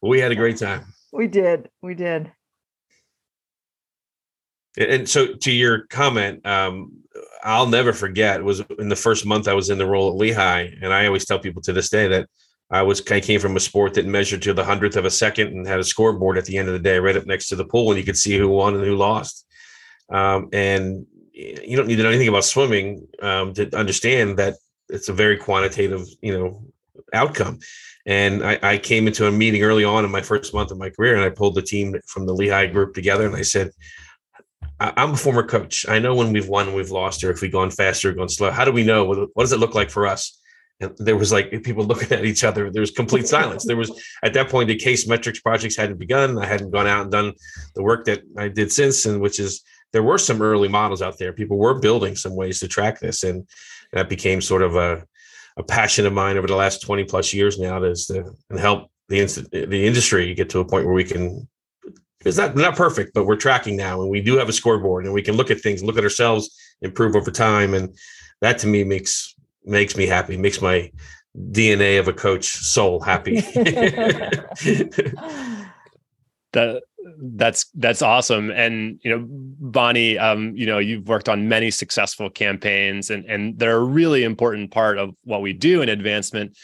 but 0.01 0.07
we 0.07 0.19
had 0.19 0.31
a 0.31 0.35
great 0.35 0.57
time. 0.57 0.85
We 1.11 1.27
did. 1.27 1.69
We 1.81 1.95
did. 1.95 2.31
And 4.77 5.07
so, 5.09 5.33
to 5.33 5.51
your 5.51 5.85
comment, 5.87 6.45
um, 6.45 6.93
I'll 7.43 7.67
never 7.67 7.91
forget. 7.91 8.43
Was 8.43 8.61
in 8.79 8.89
the 8.89 8.95
first 8.95 9.25
month 9.25 9.47
I 9.47 9.53
was 9.53 9.69
in 9.69 9.77
the 9.77 9.85
role 9.85 10.09
at 10.09 10.15
Lehigh, 10.15 10.69
and 10.81 10.93
I 10.93 11.05
always 11.07 11.25
tell 11.25 11.39
people 11.39 11.61
to 11.63 11.73
this 11.73 11.89
day 11.89 12.07
that 12.07 12.29
I 12.71 12.81
was 12.81 13.01
I 13.11 13.19
came 13.19 13.39
from 13.39 13.57
a 13.57 13.59
sport 13.59 13.93
that 13.95 14.05
measured 14.05 14.41
to 14.43 14.53
the 14.53 14.63
hundredth 14.63 14.95
of 14.95 15.05
a 15.05 15.11
second 15.11 15.49
and 15.49 15.67
had 15.67 15.79
a 15.79 15.83
scoreboard 15.83 16.37
at 16.37 16.45
the 16.45 16.57
end 16.57 16.69
of 16.69 16.73
the 16.73 16.79
day, 16.79 16.99
right 16.99 17.17
up 17.17 17.25
next 17.25 17.47
to 17.49 17.55
the 17.55 17.65
pool, 17.65 17.91
and 17.91 17.99
you 17.99 18.05
could 18.05 18.17
see 18.17 18.37
who 18.37 18.47
won 18.47 18.75
and 18.75 18.83
who 18.83 18.95
lost. 18.95 19.45
Um, 20.09 20.49
and 20.53 21.05
you 21.33 21.75
don't 21.75 21.87
need 21.87 21.97
to 21.97 22.03
know 22.03 22.09
anything 22.09 22.27
about 22.27 22.45
swimming 22.45 23.07
um, 23.21 23.53
to 23.53 23.75
understand 23.77 24.37
that 24.37 24.55
it's 24.89 25.09
a 25.09 25.13
very 25.13 25.37
quantitative, 25.37 26.05
you 26.21 26.37
know, 26.37 26.63
outcome. 27.13 27.59
And 28.05 28.43
I, 28.43 28.59
I, 28.61 28.77
came 28.77 29.07
into 29.07 29.27
a 29.27 29.31
meeting 29.31 29.63
early 29.63 29.83
on 29.83 30.03
in 30.03 30.11
my 30.11 30.21
first 30.21 30.53
month 30.53 30.71
of 30.71 30.77
my 30.77 30.89
career, 30.89 31.15
and 31.15 31.23
I 31.23 31.29
pulled 31.29 31.55
the 31.55 31.61
team 31.61 31.95
from 32.07 32.25
the 32.25 32.33
Lehigh 32.33 32.65
group 32.65 32.93
together, 32.93 33.25
and 33.25 33.35
I 33.35 33.43
said, 33.43 33.71
I'm 34.79 35.11
a 35.11 35.17
former 35.17 35.43
coach. 35.43 35.85
I 35.87 35.99
know 35.99 36.15
when 36.15 36.33
we've 36.33 36.47
won, 36.47 36.73
we've 36.73 36.89
lost, 36.89 37.23
or 37.23 37.29
if 37.29 37.41
we've 37.41 37.51
gone 37.51 37.69
faster, 37.69 38.09
or 38.09 38.13
gone 38.13 38.29
slow. 38.29 38.49
How 38.49 38.65
do 38.65 38.71
we 38.71 38.83
know? 38.83 39.05
What 39.05 39.29
does 39.37 39.51
it 39.51 39.59
look 39.59 39.75
like 39.75 39.91
for 39.91 40.07
us? 40.07 40.40
And 40.81 40.95
there 40.97 41.15
was 41.15 41.31
like 41.31 41.51
people 41.63 41.83
looking 41.85 42.11
at 42.11 42.25
each 42.25 42.43
other. 42.43 42.69
There 42.69 42.81
was 42.81 42.91
complete 42.91 43.27
silence. 43.27 43.65
There 43.65 43.77
was 43.77 43.91
at 44.23 44.33
that 44.33 44.49
point 44.49 44.67
the 44.67 44.75
case 44.75 45.07
metrics 45.07 45.39
projects 45.39 45.75
hadn't 45.75 45.99
begun. 45.99 46.37
I 46.37 46.45
hadn't 46.45 46.71
gone 46.71 46.87
out 46.87 47.03
and 47.03 47.11
done 47.11 47.33
the 47.75 47.83
work 47.83 48.05
that 48.05 48.21
I 48.37 48.47
did 48.47 48.71
since, 48.71 49.05
and 49.05 49.21
which 49.21 49.39
is 49.39 49.63
there 49.93 50.03
were 50.03 50.17
some 50.17 50.41
early 50.41 50.67
models 50.67 51.01
out 51.01 51.17
there. 51.17 51.33
People 51.33 51.57
were 51.57 51.79
building 51.79 52.15
some 52.15 52.35
ways 52.35 52.59
to 52.59 52.67
track 52.67 52.99
this, 52.99 53.23
and 53.23 53.47
that 53.93 54.09
became 54.09 54.41
sort 54.41 54.63
of 54.63 54.75
a, 54.75 55.05
a 55.57 55.63
passion 55.63 56.05
of 56.05 56.13
mine 56.13 56.37
over 56.37 56.47
the 56.47 56.55
last 56.55 56.81
20 56.81 57.03
plus 57.05 57.33
years 57.33 57.59
now 57.59 57.79
to, 57.79 57.93
to 57.93 58.35
and 58.49 58.59
help 58.59 58.89
the 59.09 59.25
the 59.51 59.85
industry 59.85 60.33
get 60.33 60.49
to 60.49 60.59
a 60.59 60.65
point 60.65 60.85
where 60.85 60.93
we 60.95 61.03
can 61.03 61.47
it's 62.25 62.37
not 62.37 62.55
not 62.55 62.75
perfect, 62.75 63.13
but 63.13 63.25
we're 63.25 63.35
tracking 63.35 63.75
now, 63.75 64.01
and 64.01 64.09
we 64.09 64.21
do 64.21 64.37
have 64.37 64.49
a 64.49 64.53
scoreboard, 64.53 65.05
and 65.05 65.13
we 65.13 65.21
can 65.21 65.35
look 65.35 65.51
at 65.51 65.61
things, 65.61 65.83
look 65.83 65.97
at 65.97 66.03
ourselves, 66.03 66.55
improve 66.81 67.15
over 67.15 67.31
time, 67.31 67.73
and 67.73 67.95
that 68.41 68.59
to 68.59 68.67
me 68.67 68.83
makes 68.83 69.35
makes 69.65 69.95
me 69.95 70.05
happy, 70.05 70.37
makes 70.37 70.61
my 70.61 70.91
DNA 71.37 71.99
of 71.99 72.07
a 72.07 72.13
coach 72.13 72.45
soul 72.45 72.99
happy. 72.99 73.41
that 76.53 76.81
that's 77.21 77.65
that's 77.75 78.01
awesome 78.01 78.51
and 78.51 78.99
you 79.03 79.09
know 79.09 79.25
bonnie 79.27 80.17
um 80.17 80.55
you 80.55 80.65
know 80.65 80.77
you've 80.79 81.07
worked 81.07 81.29
on 81.29 81.47
many 81.47 81.71
successful 81.71 82.29
campaigns 82.29 83.09
and 83.09 83.25
and 83.25 83.57
they're 83.57 83.77
a 83.77 83.83
really 83.83 84.23
important 84.23 84.71
part 84.71 84.97
of 84.97 85.11
what 85.23 85.41
we 85.41 85.53
do 85.53 85.81
in 85.81 85.89
advancement 85.89 86.55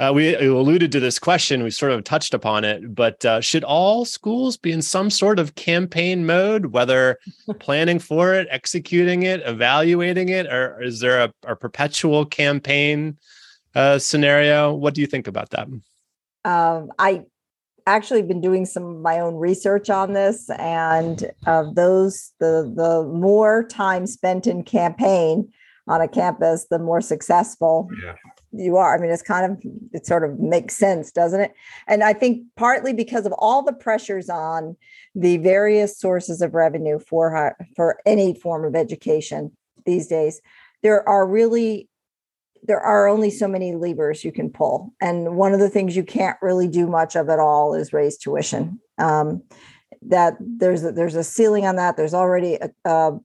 uh, 0.00 0.12
we 0.12 0.34
alluded 0.34 0.90
to 0.90 1.00
this 1.00 1.18
question 1.18 1.62
we 1.62 1.70
sort 1.70 1.92
of 1.92 2.02
touched 2.04 2.34
upon 2.34 2.64
it 2.64 2.94
but 2.94 3.24
uh, 3.24 3.40
should 3.40 3.64
all 3.64 4.04
schools 4.04 4.56
be 4.56 4.72
in 4.72 4.82
some 4.82 5.10
sort 5.10 5.38
of 5.38 5.54
campaign 5.54 6.26
mode 6.26 6.66
whether 6.66 7.18
planning 7.60 7.98
for 7.98 8.34
it 8.34 8.48
executing 8.50 9.22
it 9.22 9.40
evaluating 9.44 10.28
it 10.28 10.46
or 10.46 10.82
is 10.82 11.00
there 11.00 11.20
a, 11.20 11.32
a 11.46 11.54
perpetual 11.54 12.24
campaign 12.24 13.16
uh, 13.74 13.98
scenario 13.98 14.74
what 14.74 14.94
do 14.94 15.00
you 15.00 15.06
think 15.06 15.28
about 15.28 15.50
that 15.50 15.68
um, 16.44 16.90
i 16.98 17.22
actually 17.86 18.22
been 18.22 18.40
doing 18.40 18.64
some 18.64 18.84
of 18.84 18.96
my 19.00 19.18
own 19.20 19.34
research 19.34 19.90
on 19.90 20.12
this, 20.12 20.48
and 20.50 21.30
of 21.46 21.74
those, 21.74 22.32
the 22.40 22.72
the 22.74 23.02
more 23.04 23.64
time 23.64 24.06
spent 24.06 24.46
in 24.46 24.62
campaign 24.62 25.50
on 25.88 26.00
a 26.00 26.08
campus, 26.08 26.66
the 26.70 26.78
more 26.78 27.00
successful 27.00 27.88
Yeah. 28.02 28.14
You 28.52 28.76
are. 28.76 28.94
I 28.94 29.00
mean, 29.00 29.10
it's 29.10 29.22
kind 29.22 29.52
of 29.52 29.62
it 29.92 30.06
sort 30.06 30.24
of 30.24 30.38
makes 30.38 30.76
sense, 30.76 31.12
doesn't 31.12 31.40
it? 31.40 31.52
And 31.86 32.02
I 32.02 32.12
think 32.12 32.44
partly 32.56 32.92
because 32.92 33.26
of 33.26 33.32
all 33.38 33.62
the 33.62 33.72
pressures 33.72 34.28
on 34.28 34.76
the 35.14 35.36
various 35.38 35.98
sources 35.98 36.42
of 36.42 36.54
revenue 36.54 36.98
for 36.98 37.56
for 37.76 38.00
any 38.06 38.34
form 38.34 38.64
of 38.64 38.74
education 38.74 39.52
these 39.86 40.06
days, 40.06 40.40
there 40.82 41.08
are 41.08 41.26
really 41.26 41.88
there 42.62 42.80
are 42.80 43.08
only 43.08 43.30
so 43.30 43.48
many 43.48 43.74
levers 43.74 44.24
you 44.24 44.32
can 44.32 44.50
pull, 44.50 44.92
and 45.00 45.36
one 45.36 45.54
of 45.54 45.60
the 45.60 45.70
things 45.70 45.96
you 45.96 46.04
can't 46.04 46.36
really 46.42 46.68
do 46.68 46.86
much 46.86 47.16
of 47.16 47.28
at 47.28 47.38
all 47.38 47.74
is 47.74 47.92
raise 47.92 48.18
tuition. 48.18 48.80
Um, 48.98 49.42
that 50.02 50.36
there's 50.40 50.84
a, 50.84 50.92
there's 50.92 51.14
a 51.14 51.24
ceiling 51.24 51.66
on 51.66 51.76
that. 51.76 51.96
There's 51.96 52.14
already 52.14 52.54
a, 52.54 52.70
a 52.84 53.18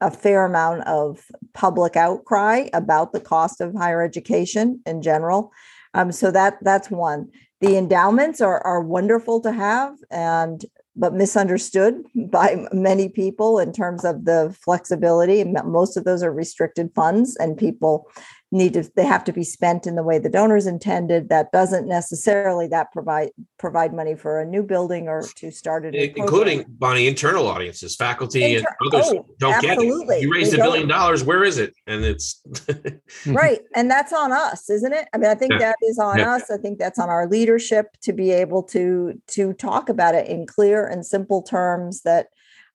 a 0.00 0.10
fair 0.10 0.44
amount 0.44 0.86
of 0.86 1.24
public 1.54 1.96
outcry 1.96 2.68
about 2.72 3.12
the 3.12 3.20
cost 3.20 3.60
of 3.60 3.74
higher 3.74 4.02
education 4.02 4.80
in 4.86 5.02
general. 5.02 5.52
Um, 5.94 6.12
so 6.12 6.30
that 6.30 6.58
that's 6.62 6.90
one. 6.90 7.30
The 7.60 7.76
endowments 7.76 8.40
are 8.40 8.64
are 8.66 8.80
wonderful 8.80 9.40
to 9.42 9.52
have 9.52 9.96
and 10.10 10.64
but 10.96 11.14
misunderstood 11.14 12.02
by 12.14 12.66
many 12.72 13.08
people 13.08 13.58
in 13.58 13.72
terms 13.72 14.04
of 14.04 14.24
the 14.24 14.54
flexibility. 14.62 15.44
Most 15.44 15.96
of 15.96 16.04
those 16.04 16.22
are 16.22 16.32
restricted 16.32 16.90
funds, 16.94 17.36
and 17.36 17.56
people 17.56 18.08
need 18.52 18.72
to 18.74 18.90
they 18.96 19.04
have 19.04 19.24
to 19.24 19.32
be 19.32 19.44
spent 19.44 19.86
in 19.86 19.94
the 19.94 20.02
way 20.02 20.18
the 20.18 20.28
donors 20.28 20.66
intended. 20.66 21.28
That 21.28 21.52
doesn't 21.52 21.86
necessarily 21.86 22.66
that 22.68 22.92
provide 22.92 23.30
provide 23.58 23.94
money 23.94 24.14
for 24.14 24.40
a 24.40 24.44
new 24.44 24.62
building 24.62 25.08
or 25.08 25.22
to 25.36 25.50
start 25.50 25.84
it, 25.84 25.94
including 26.16 26.64
Bonnie 26.68 27.06
internal 27.06 27.46
audiences, 27.46 27.96
faculty 27.96 28.56
Inter- 28.56 28.74
and 28.80 28.94
others 28.94 29.12
oh, 29.14 29.26
don't 29.38 29.60
get 29.62 29.78
it. 29.78 30.22
You 30.22 30.32
raised 30.32 30.52
They 30.52 30.58
a 30.60 30.62
billion 30.62 30.88
dollars. 30.88 31.22
Where 31.22 31.44
is 31.44 31.58
it? 31.58 31.74
And 31.86 32.04
it's 32.04 32.42
right 33.26 33.60
and 33.74 33.90
that's 33.90 34.12
on 34.12 34.32
us 34.32 34.68
isn't 34.70 34.92
it 34.92 35.08
i 35.12 35.18
mean 35.18 35.30
i 35.30 35.34
think 35.34 35.52
Yeah. 35.52 35.58
that 35.58 35.76
is 35.82 35.98
on 35.98 36.18
Yeah. 36.18 36.34
us 36.34 36.50
i 36.50 36.56
think 36.56 36.78
that's 36.78 36.98
on 36.98 37.08
our 37.08 37.26
leadership 37.26 37.96
to 38.02 38.12
be 38.12 38.30
able 38.30 38.62
to 38.64 39.20
to 39.28 39.52
talk 39.54 39.88
about 39.88 40.14
it 40.14 40.26
in 40.28 40.46
clear 40.46 40.86
and 40.86 41.04
simple 41.04 41.42
terms 41.42 42.02
that 42.02 42.28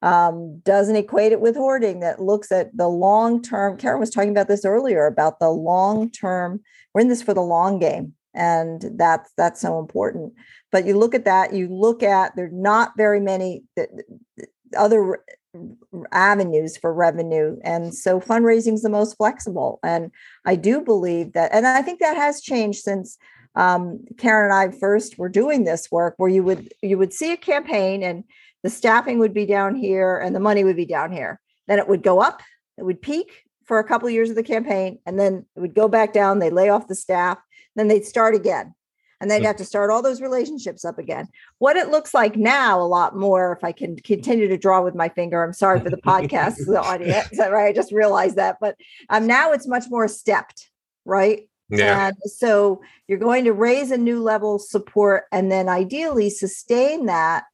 um, 0.05 0.59
doesn't 0.59 0.95
equate 0.95 1.31
it 1.33 1.41
with 1.41 1.55
hoarding 1.55 1.99
that 1.99 2.21
looks 2.21 2.51
at 2.51 2.75
the 2.77 2.87
long 2.87 3.41
term 3.41 3.75
karin 3.75 3.99
was 3.99 4.11
talking 4.11 4.29
about 4.29 4.47
this 4.47 4.63
earlier 4.63 5.07
about 5.07 5.39
the 5.39 5.49
long 5.49 6.09
term 6.09 6.61
we're 6.93 7.01
in 7.01 7.09
this 7.09 7.23
for 7.23 7.33
the 7.33 7.41
long 7.41 7.79
game 7.79 8.13
and 8.35 8.85
that's 8.95 9.31
that's 9.37 9.61
so 9.61 9.79
important. 9.79 10.33
But 10.71 10.85
you 10.85 10.97
look 10.97 11.15
at 11.15 11.25
that 11.25 11.53
you 11.53 11.67
look 11.67 12.03
at 12.03 12.35
there's 12.35 12.53
not 12.53 12.91
very 12.97 13.19
many 13.19 13.63
th- 13.75 13.89
th- 14.37 14.49
other 14.77 15.23
avenues 16.11 16.75
for 16.75 16.93
revenue 16.93 17.57
and 17.63 17.95
so 17.95 18.19
fundraising 18.19 18.73
is 18.73 18.81
the 18.81 18.89
most 18.89 19.15
flexible. 19.15 19.79
And 19.83 20.11
i 20.45 20.55
do 20.55 20.81
believe 20.81 21.33
that 21.33 21.51
and 21.53 21.65
i 21.65 21.81
think 21.81 21.99
that 21.99 22.17
has 22.17 22.41
changed 22.41 22.79
since 22.79 23.17
um, 23.55 24.03
karin 24.17 24.51
and 24.51 24.53
i 24.53 24.77
first 24.77 25.17
were 25.17 25.29
doing 25.29 25.63
this 25.63 25.89
work 25.89 26.15
where 26.17 26.29
you 26.29 26.43
would 26.43 26.73
you 26.81 26.97
would 26.97 27.13
see 27.13 27.31
a 27.31 27.37
campaign 27.37 28.03
and 28.03 28.25
the 28.65 28.71
staffing 28.71 29.19
would 29.19 29.33
be 29.33 29.45
down 29.45 29.75
here 29.75 30.17
and 30.17 30.35
the 30.35 30.39
money 30.39 30.63
would 30.63 30.75
be 30.75 30.87
down 30.87 31.11
here. 31.11 31.39
Then 31.67 31.77
it 31.77 31.87
would 31.87 32.01
go 32.01 32.19
up 32.19 32.41
it 32.77 32.83
would 32.83 33.01
peak 33.01 33.43
for 33.65 33.77
a 33.77 33.83
couple 33.83 34.07
of 34.07 34.13
years 34.13 34.31
of 34.31 34.35
the 34.35 34.43
campaign 34.43 34.97
and 35.05 35.19
then 35.19 35.45
it 35.55 35.59
would 35.59 35.75
go 35.75 35.87
back 35.87 36.13
down 36.13 36.39
they 36.39 36.49
lay 36.49 36.69
off 36.69 36.87
the 36.87 36.95
staff 36.95 37.37
then 37.75 37.87
they'd 37.87 38.05
start 38.05 38.33
again. 38.33 38.73
And 39.21 39.31
they'd 39.31 39.45
have 39.45 39.55
to 39.57 39.65
start 39.65 39.91
all 39.91 40.01
those 40.01 40.21
relationships 40.21 40.83
up 40.83 40.99
again. 40.99 41.29
What 41.59 41.77
it 41.77 41.89
looks 41.89 42.13
like 42.13 42.35
now 42.35 42.81
a 42.81 42.83
lot 42.83 43.15
more 43.15 43.53
if 43.53 43.63
i 43.63 43.71
can 43.71 43.97
continue 43.97 44.47
to 44.47 44.57
draw 44.57 44.83
with 44.83 44.95
my 44.95 45.09
finger 45.09 45.43
i'm 45.43 45.53
sorry 45.53 45.79
for 45.79 45.91
the 45.91 45.97
podcast 46.11 46.55
the 46.65 46.81
audience 46.81 47.31
is 47.31 47.37
that 47.37 47.51
right? 47.51 47.67
I 47.67 47.73
just 47.73 47.91
realized 47.91 48.35
that 48.37 48.57
but 48.59 48.75
um 49.09 49.27
now 49.27 49.51
it's 49.51 49.67
much 49.67 49.85
more 49.89 50.07
stepped 50.07 50.69
right? 51.05 51.47
Yeah. 51.69 52.07
and 52.07 52.17
so 52.25 52.81
you're 53.07 53.19
going 53.19 53.45
to 53.45 53.53
raise 53.53 53.91
a 53.91 53.97
new 53.97 54.21
level 54.21 54.55
of 54.55 54.61
support 54.61 55.25
and 55.31 55.51
then 55.51 55.69
ideally 55.69 56.29
sustain 56.29 57.05
that 57.07 57.45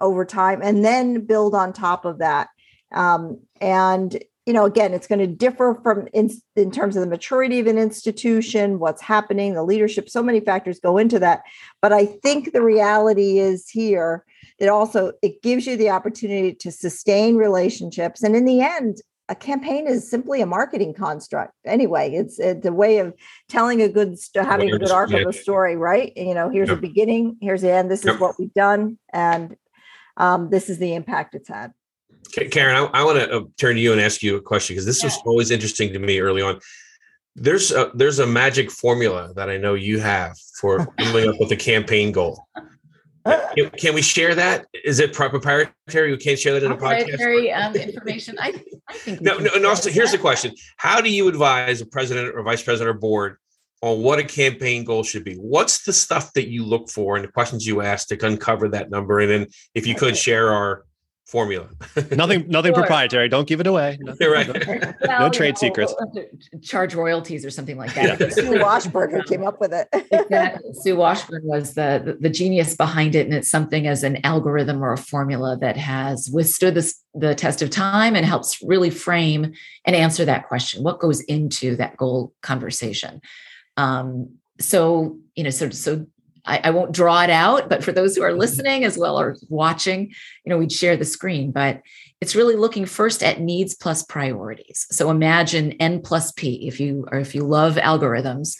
over 0.00 0.24
time 0.24 0.60
and 0.62 0.84
then 0.84 1.24
build 1.24 1.54
on 1.54 1.72
top 1.72 2.04
of 2.04 2.18
that. 2.18 2.48
Um, 2.92 3.40
and 3.60 4.22
you 4.46 4.54
know 4.54 4.64
again 4.64 4.94
it's 4.94 5.06
going 5.06 5.18
to 5.18 5.26
differ 5.26 5.78
from 5.82 6.08
in, 6.14 6.30
in 6.56 6.70
terms 6.70 6.96
of 6.96 7.02
the 7.02 7.06
maturity 7.08 7.58
of 7.58 7.66
an 7.66 7.76
institution 7.76 8.78
what's 8.78 9.02
happening 9.02 9.52
the 9.52 9.62
leadership 9.62 10.08
so 10.08 10.22
many 10.22 10.40
factors 10.40 10.80
go 10.80 10.96
into 10.96 11.18
that. 11.18 11.42
But 11.82 11.92
i 11.92 12.06
think 12.06 12.52
the 12.52 12.62
reality 12.62 13.38
is 13.38 13.68
here 13.68 14.24
it 14.58 14.68
also 14.68 15.12
it 15.22 15.42
gives 15.42 15.66
you 15.66 15.76
the 15.76 15.90
opportunity 15.90 16.54
to 16.54 16.72
sustain 16.72 17.36
relationships. 17.36 18.22
And 18.22 18.34
in 18.34 18.44
the 18.44 18.60
end 18.60 19.02
a 19.30 19.34
campaign 19.34 19.86
is 19.86 20.10
simply 20.10 20.40
a 20.40 20.46
marketing 20.46 20.94
construct 20.94 21.52
anyway. 21.66 22.14
It's 22.14 22.38
it's 22.38 22.66
a 22.66 22.72
way 22.72 22.98
of 22.98 23.12
telling 23.48 23.82
a 23.82 23.88
good 23.88 24.16
having 24.34 24.72
a 24.72 24.78
good 24.78 24.90
arc 24.90 25.12
of 25.12 25.26
a 25.26 25.32
story 25.32 25.76
right? 25.76 26.12
You 26.16 26.34
know 26.34 26.48
here's 26.48 26.68
Yep. 26.68 26.80
the 26.80 26.88
beginning 26.88 27.36
here's 27.42 27.60
the 27.62 27.70
end 27.70 27.90
this 27.90 28.04
is 28.04 28.18
what 28.18 28.38
we've 28.38 28.54
done 28.54 28.98
and 29.12 29.54
um, 30.18 30.50
this 30.50 30.68
is 30.68 30.78
the 30.78 30.94
impact 30.94 31.34
it's 31.34 31.48
had 31.48 31.72
Karin, 32.32 32.76
I, 32.76 32.84
I 33.00 33.04
want 33.04 33.18
to 33.18 33.36
uh, 33.36 33.42
turn 33.56 33.76
to 33.76 33.80
you 33.80 33.92
and 33.92 34.00
ask 34.00 34.22
you 34.22 34.36
a 34.36 34.40
question 34.40 34.74
because 34.74 34.86
this 34.86 35.02
was 35.02 35.16
always 35.24 35.50
interesting 35.50 35.92
to 35.92 35.98
me 35.98 36.20
early 36.20 36.42
on. 36.42 36.60
There's 37.36 37.70
a, 37.70 37.90
there's 37.94 38.18
a 38.18 38.26
magic 38.26 38.70
formula 38.70 39.32
that 39.34 39.48
I 39.48 39.56
know 39.56 39.74
you 39.74 40.00
have 40.00 40.36
for 40.60 40.86
coming 40.98 41.28
up 41.28 41.36
with 41.38 41.52
a 41.52 41.56
campaign 41.56 42.12
goal. 42.12 42.46
Can, 43.54 43.70
can 43.70 43.94
we 43.94 44.02
share 44.02 44.34
that? 44.34 44.66
Is 44.84 45.00
it 45.00 45.12
proprietary? 45.12 45.72
We 46.10 46.16
can't 46.16 46.38
share 46.38 46.54
that 46.54 46.62
in 46.62 46.72
a 46.72 46.76
podcast. 46.76 47.08
Proprietary 47.08 47.52
um, 47.52 47.74
information. 47.76 48.38
I, 48.40 48.62
I 48.88 48.94
think. 48.94 49.20
No, 49.20 49.36
no, 49.38 49.50
and 49.54 49.66
also 49.66 49.90
here's 49.90 50.12
the 50.12 50.18
question: 50.18 50.54
How 50.78 51.02
do 51.02 51.10
you 51.10 51.28
advise 51.28 51.82
a 51.82 51.86
president 51.86 52.34
or 52.34 52.42
vice 52.42 52.62
president 52.62 52.96
or 52.96 52.98
board 52.98 53.36
on 53.82 54.02
what 54.02 54.18
a 54.18 54.24
campaign 54.24 54.84
goal 54.84 55.02
should 55.02 55.24
be? 55.24 55.34
What's 55.34 55.84
the 55.84 55.92
stuff 55.92 56.32
that 56.34 56.48
you 56.48 56.64
look 56.64 56.88
for 56.90 57.16
and 57.16 57.24
the 57.24 57.30
questions 57.32 57.66
you 57.66 57.80
ask 57.80 58.08
to 58.08 58.26
uncover 58.26 58.68
that 58.70 58.90
number? 58.90 59.20
And 59.20 59.30
then, 59.30 59.46
if 59.74 59.86
you 59.86 59.94
could 59.94 60.16
share 60.16 60.52
our 60.52 60.84
formula. 61.28 61.68
Nothing, 62.12 62.48
nothing 62.48 62.72
Sure. 62.72 62.82
proprietary. 62.82 63.28
Don't 63.28 63.46
give 63.46 63.60
it 63.60 63.66
away. 63.66 63.98
No- 64.00 64.14
You're 64.18 64.32
right. 64.32 64.48
Well, 65.06 65.24
you 65.26 65.30
trade 65.30 65.54
know, 65.56 65.58
secrets. 65.58 65.94
we'll 66.00 66.22
have 66.22 66.30
to 66.52 66.58
Charge 66.66 66.94
royalties 66.94 67.44
or 67.44 67.50
something 67.50 67.76
like 67.76 67.94
Yeah. 67.94 68.14
that. 68.16 68.32
Sue 68.32 68.46
who 68.46 69.22
came 69.24 69.46
up 69.46 69.60
with 69.60 69.74
it. 69.74 69.88
exactly. 70.10 70.72
Sue 70.72 70.96
Washburn 70.96 71.42
was 71.44 71.74
the, 71.74 72.00
the 72.02 72.14
the 72.18 72.30
genius 72.30 72.74
behind 72.76 73.14
it, 73.14 73.26
and 73.26 73.34
it's 73.34 73.50
something 73.50 73.86
as 73.86 74.02
an 74.04 74.24
algorithm 74.24 74.82
or 74.82 74.92
a 74.94 74.96
formula 74.96 75.58
that 75.60 75.76
has 75.76 76.30
withstood 76.32 76.72
this, 76.74 76.98
the 77.14 77.34
test 77.34 77.60
of 77.60 77.68
time 77.68 78.16
and 78.16 78.24
helps 78.24 78.58
really 78.62 78.88
frame 78.90 79.52
and 79.84 79.94
answer 79.94 80.24
that 80.24 80.48
question: 80.48 80.82
what 80.82 80.98
goes 80.98 81.20
into 81.20 81.76
that 81.76 81.98
goal 81.98 82.32
conversation? 82.42 83.20
Um, 83.78 84.34
so 84.60 85.18
you 85.34 85.44
know, 85.44 85.50
so 85.50 85.70
so 85.70 86.06
I, 86.44 86.60
I 86.64 86.70
won't 86.70 86.92
draw 86.92 87.22
it 87.22 87.30
out, 87.30 87.68
but 87.68 87.84
for 87.84 87.92
those 87.92 88.16
who 88.16 88.22
are 88.22 88.32
listening 88.32 88.84
as 88.84 88.98
well 88.98 89.18
or 89.18 89.36
watching, 89.48 90.08
you 90.44 90.50
know, 90.50 90.58
we'd 90.58 90.72
share 90.72 90.96
the 90.96 91.04
screen, 91.04 91.52
but 91.52 91.80
it's 92.20 92.34
really 92.34 92.56
looking 92.56 92.86
first 92.86 93.22
at 93.22 93.40
needs 93.40 93.74
plus 93.74 94.02
priorities. 94.02 94.86
So 94.90 95.10
imagine 95.10 95.72
N 95.72 96.00
plus 96.00 96.32
P 96.32 96.66
if 96.66 96.80
you 96.80 97.06
or 97.12 97.18
if 97.18 97.34
you 97.34 97.44
love 97.44 97.76
algorithms 97.76 98.56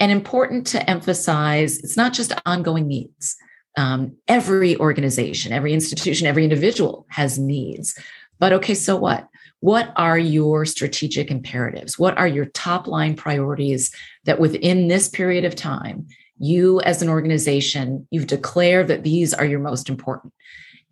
and 0.00 0.10
important 0.10 0.66
to 0.68 0.90
emphasize 0.90 1.78
it's 1.78 1.96
not 1.96 2.12
just 2.12 2.32
ongoing 2.44 2.88
needs. 2.88 3.36
Um, 3.78 4.16
every 4.26 4.76
organization, 4.78 5.52
every 5.52 5.74
institution, 5.74 6.26
every 6.26 6.44
individual 6.44 7.06
has 7.10 7.38
needs. 7.38 7.96
But 8.38 8.54
okay, 8.54 8.74
so 8.74 8.96
what? 8.96 9.28
What 9.60 9.92
are 9.96 10.18
your 10.18 10.64
strategic 10.64 11.30
imperatives? 11.30 11.98
What 11.98 12.16
are 12.18 12.28
your 12.28 12.46
top 12.46 12.86
line 12.86 13.16
priorities 13.16 13.94
that 14.26 14.38
within 14.38 14.88
this 14.88 15.08
period 15.08 15.44
of 15.44 15.56
time, 15.56 16.06
you 16.38 16.80
as 16.82 17.02
an 17.02 17.08
organization, 17.08 18.06
you've 18.10 18.26
declared 18.26 18.88
that 18.88 19.02
these 19.02 19.32
are 19.32 19.46
your 19.46 19.60
most 19.60 19.88
important? 19.88 20.32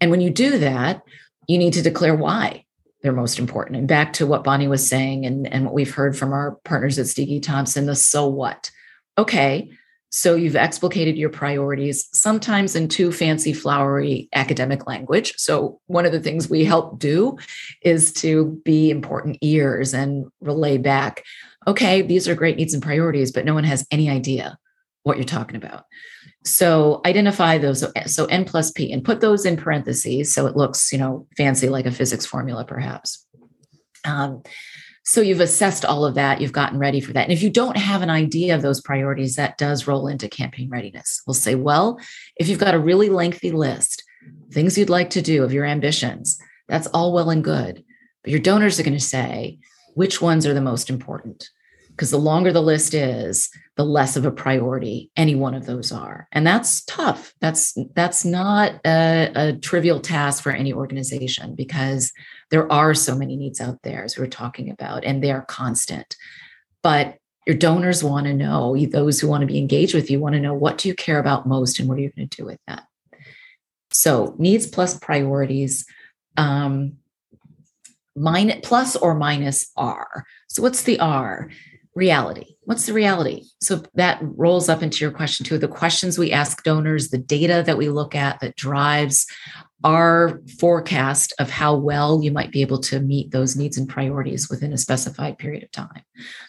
And 0.01 0.11
when 0.11 0.21
you 0.21 0.31
do 0.31 0.59
that, 0.59 1.03
you 1.47 1.59
need 1.59 1.75
to 1.75 1.83
declare 1.83 2.15
why 2.15 2.65
they're 3.03 3.13
most 3.13 3.39
important. 3.39 3.77
And 3.77 3.87
back 3.87 4.15
to 4.15 4.27
what 4.27 4.45
Bonnie 4.45 4.69
was 4.69 4.89
saying 4.89 5.27
and, 5.27 5.47
and 5.53 5.65
what 5.65 5.75
we've 5.75 5.95
heard 5.95 6.17
from 6.17 6.33
our 6.33 6.53
partners 6.65 6.99
at 6.99 7.07
Stiegi 7.07 7.43
Thompson, 7.43 7.85
the 7.87 7.95
so 7.95 8.27
what. 8.27 8.71
Okay, 9.19 9.71
so 10.17 10.37
you've 10.37 10.55
explicated 10.55 11.17
your 11.17 11.29
priorities, 11.29 12.09
sometimes 12.13 12.77
in 12.77 12.87
too 12.87 13.11
fancy, 13.11 13.53
flowery 13.53 14.29
academic 14.33 14.87
language. 14.87 15.35
So 15.37 15.81
one 15.89 16.07
of 16.07 16.13
the 16.13 16.21
things 16.21 16.49
we 16.49 16.65
help 16.65 17.01
do 17.01 17.37
is 17.83 18.13
to 18.15 18.61
be 18.65 18.91
important 18.91 19.39
ears 19.41 19.93
and 19.93 20.27
relay 20.41 20.79
back, 20.79 21.25
okay, 21.67 22.03
these 22.03 22.29
are 22.29 22.35
great 22.35 22.57
needs 22.57 22.75
and 22.75 22.83
priorities, 22.83 23.33
but 23.33 23.45
no 23.45 23.55
one 23.55 23.65
has 23.65 23.87
any 23.91 24.11
idea 24.11 24.59
what 25.03 25.17
you're 25.17 25.25
talking 25.25 25.57
about. 25.57 25.85
So 26.45 27.01
identify 27.05 27.59
those. 27.59 27.85
So, 28.07 28.25
N 28.27 28.45
plus 28.45 28.71
P 28.71 28.93
and 28.93 29.05
put 29.05 29.21
those 29.21 29.45
in 29.45 29.57
parentheses 29.57 30.35
so 30.35 30.47
it 30.47 30.57
looks, 30.57 30.93
you 30.93 30.99
know, 30.99 31.27
fancy 31.37 31.69
like 31.69 31.87
a 31.87 31.91
physics 31.91 32.27
formula, 32.27 32.65
perhaps. 32.65 33.27
Um, 34.05 34.43
So 35.07 35.21
you've 35.21 35.41
assessed 35.41 35.85
all 35.85 36.07
of 36.07 36.15
that, 36.15 36.41
you've 36.41 36.53
gotten 36.53 36.79
ready 36.79 36.99
for 36.99 37.13
that. 37.13 37.25
And 37.25 37.33
if 37.33 37.43
you 37.43 37.51
don't 37.51 37.77
have 37.77 38.01
an 38.01 38.09
idea 38.09 38.55
of 38.55 38.63
those 38.63 38.81
priorities, 38.81 39.37
that 39.37 39.59
does 39.59 39.87
roll 39.87 40.09
into 40.09 40.31
campaign 40.31 40.71
readiness. 40.71 41.21
We'll 41.27 41.35
say, 41.35 41.55
well, 41.55 42.01
if 42.37 42.49
you've 42.49 42.59
got 42.59 42.75
a 42.75 42.79
really 42.79 43.11
lengthy 43.11 43.53
list, 43.53 44.03
things 44.51 44.79
you'd 44.79 44.89
like 44.89 45.11
to 45.11 45.21
do 45.21 45.45
of 45.45 45.53
your 45.53 45.67
ambitions, 45.67 46.39
that's 46.69 46.87
all 46.89 47.13
well 47.13 47.29
and 47.29 47.45
good. 47.45 47.85
But 48.23 48.31
your 48.31 48.41
donors 48.41 48.81
are 48.81 48.83
going 48.83 48.97
to 48.97 49.05
say, 49.05 49.59
which 49.95 50.23
ones 50.23 50.47
are 50.47 50.55
the 50.55 50.63
most 50.63 50.89
important? 50.89 51.51
Because 51.95 52.11
the 52.11 52.19
longer 52.19 52.53
the 52.53 52.63
list 52.63 52.93
is, 52.93 53.51
the 53.77 53.85
less 53.85 54.17
of 54.17 54.25
a 54.25 54.31
priority 54.31 55.11
any 55.17 55.35
one 55.35 55.55
of 55.55 55.67
those 55.67 55.91
are. 55.93 56.29
And 56.33 56.47
that's 56.47 56.85
tough. 56.85 57.35
That's 57.41 57.77
that's 57.95 58.25
not 58.25 58.75
a, 58.85 59.31
a 59.35 59.53
trivial 59.55 60.01
task 60.01 60.43
for 60.43 60.53
any 60.53 60.73
organization 60.73 61.55
because 61.55 62.13
there 62.51 62.71
are 62.71 62.95
so 62.95 63.17
many 63.17 63.37
needs 63.37 63.61
out 63.61 63.79
there, 63.83 64.05
as 64.05 64.17
we 64.17 64.25
are 64.25 64.29
talking 64.29 64.71
about, 64.71 65.05
and 65.05 65.23
they 65.23 65.33
are 65.33 65.45
constant. 65.45 66.17
But 66.83 67.17
your 67.47 67.57
donors 67.57 68.03
want 68.03 68.27
to 68.27 68.33
know, 68.33 68.77
those 68.87 69.21
who 69.21 69.29
want 69.29 69.43
to 69.43 69.47
be 69.47 69.59
engaged 69.59 69.95
with 69.95 70.11
you 70.11 70.19
want 70.19 70.35
to 70.35 70.41
know 70.41 70.55
what 70.55 70.79
do 70.79 70.89
you 70.89 70.95
care 70.95 71.19
about 71.19 71.47
most 71.47 71.79
and 71.79 71.89
what 71.89 71.99
are 71.99 72.01
you 72.01 72.11
going 72.17 72.29
to 72.29 72.37
do 72.37 72.45
with 72.45 72.59
that? 72.67 72.85
So 73.93 74.35
needs 74.39 74.67
plus 74.67 74.99
priorities, 74.99 75.87
um, 76.37 76.97
minus, 78.17 78.61
plus 78.63 78.97
or 78.97 79.15
minus 79.15 79.71
R. 79.77 80.25
So 80.49 80.63
what's 80.63 80.83
the 80.83 80.99
R? 81.01 81.51
Reality. 81.95 82.57
What's 82.63 82.87
the 82.87 82.93
reality? 82.93 83.45
So 83.61 83.83
that 83.95 84.19
rolls 84.21 84.69
up 84.69 84.83
into 84.83 85.05
your 85.05 85.13
question 85.13 85.47
too. 85.47 85.59
The 85.59 85.69
questions 85.69 86.19
we 86.19 86.33
ask 86.33 86.65
donors, 86.65 87.11
the 87.11 87.19
data 87.19 87.63
that 87.65 87.79
we 87.79 87.89
look 87.89 88.17
at 88.17 88.41
that 88.41 88.57
drives 88.57 89.27
our 89.85 90.41
forecast 90.59 91.35
of 91.39 91.51
how 91.51 91.77
well 91.77 92.21
you 92.23 92.33
might 92.33 92.51
be 92.51 92.63
able 92.63 92.79
to 92.81 93.01
meet 93.01 93.31
those 93.31 93.55
needs 93.55 93.77
and 93.77 93.89
priorities 93.89 94.49
within 94.49 94.73
a 94.73 94.79
specified 94.79 95.39
period 95.39 95.63
of 95.63 95.71
time. 95.71 96.03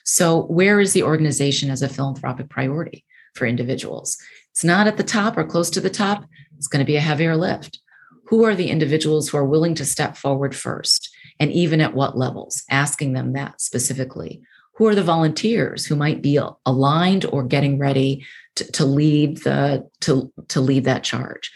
So, 0.05 0.43
where 0.43 0.79
is 0.79 0.93
the 0.93 1.03
organization 1.03 1.69
as 1.69 1.81
a 1.81 1.89
philanthropic 1.89 2.49
priority 2.49 3.05
for 3.35 3.45
individuals? 3.45 4.17
It's 4.51 4.63
not 4.63 4.87
at 4.87 4.95
the 4.95 5.03
top 5.03 5.37
or 5.37 5.43
close 5.43 5.69
to 5.71 5.81
the 5.81 5.89
top, 5.89 6.25
it's 6.57 6.67
going 6.67 6.83
to 6.83 6.89
be 6.89 6.95
a 6.95 7.01
heavier 7.01 7.35
lift. 7.35 7.79
Who 8.27 8.45
are 8.45 8.55
the 8.55 8.69
individuals 8.69 9.29
who 9.29 9.37
are 9.37 9.45
willing 9.45 9.75
to 9.75 9.85
step 9.85 10.15
forward 10.17 10.55
first? 10.55 11.09
And 11.39 11.51
even 11.51 11.81
at 11.81 11.93
what 11.93 12.17
levels? 12.17 12.63
Asking 12.71 13.13
them 13.13 13.33
that 13.33 13.59
specifically. 13.59 14.41
Who 14.75 14.87
are 14.87 14.95
the 14.95 15.03
volunteers 15.03 15.85
who 15.85 15.95
might 15.95 16.21
be 16.21 16.39
aligned 16.65 17.25
or 17.25 17.43
getting 17.43 17.77
ready 17.79 18.25
to, 18.55 18.71
to 18.73 18.85
lead 18.85 19.37
the 19.37 19.89
to, 20.01 20.31
to 20.49 20.61
lead 20.61 20.83
that 20.85 21.03
charge? 21.03 21.51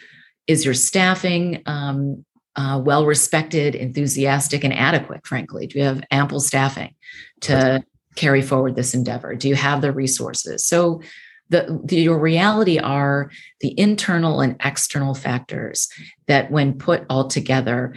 is 0.50 0.66
your 0.66 0.74
staffing 0.74 1.62
um, 1.68 2.26
uh, 2.56 2.82
well 2.84 3.06
respected, 3.06 3.76
enthusiastic, 3.76 4.64
and 4.64 4.74
adequate? 4.74 5.26
Frankly, 5.26 5.68
do 5.68 5.78
you 5.78 5.86
have 5.86 6.04
ample 6.10 6.40
staffing 6.40 6.96
to 7.42 7.86
carry 8.16 8.42
forward 8.42 8.76
this 8.76 8.96
endeavor? 8.96 9.36
Do 9.36 9.48
you 9.48 9.54
have 9.54 9.82
the 9.82 9.94
resources? 9.94 10.66
So, 10.66 11.02
the, 11.50 11.82
the, 11.84 12.02
your 12.02 12.20
reality 12.20 12.78
are 12.78 13.32
the 13.62 13.80
internal 13.80 14.40
and 14.42 14.56
external 14.64 15.16
factors 15.16 15.88
that, 16.28 16.52
when 16.52 16.78
put 16.78 17.06
all 17.10 17.28
together, 17.28 17.96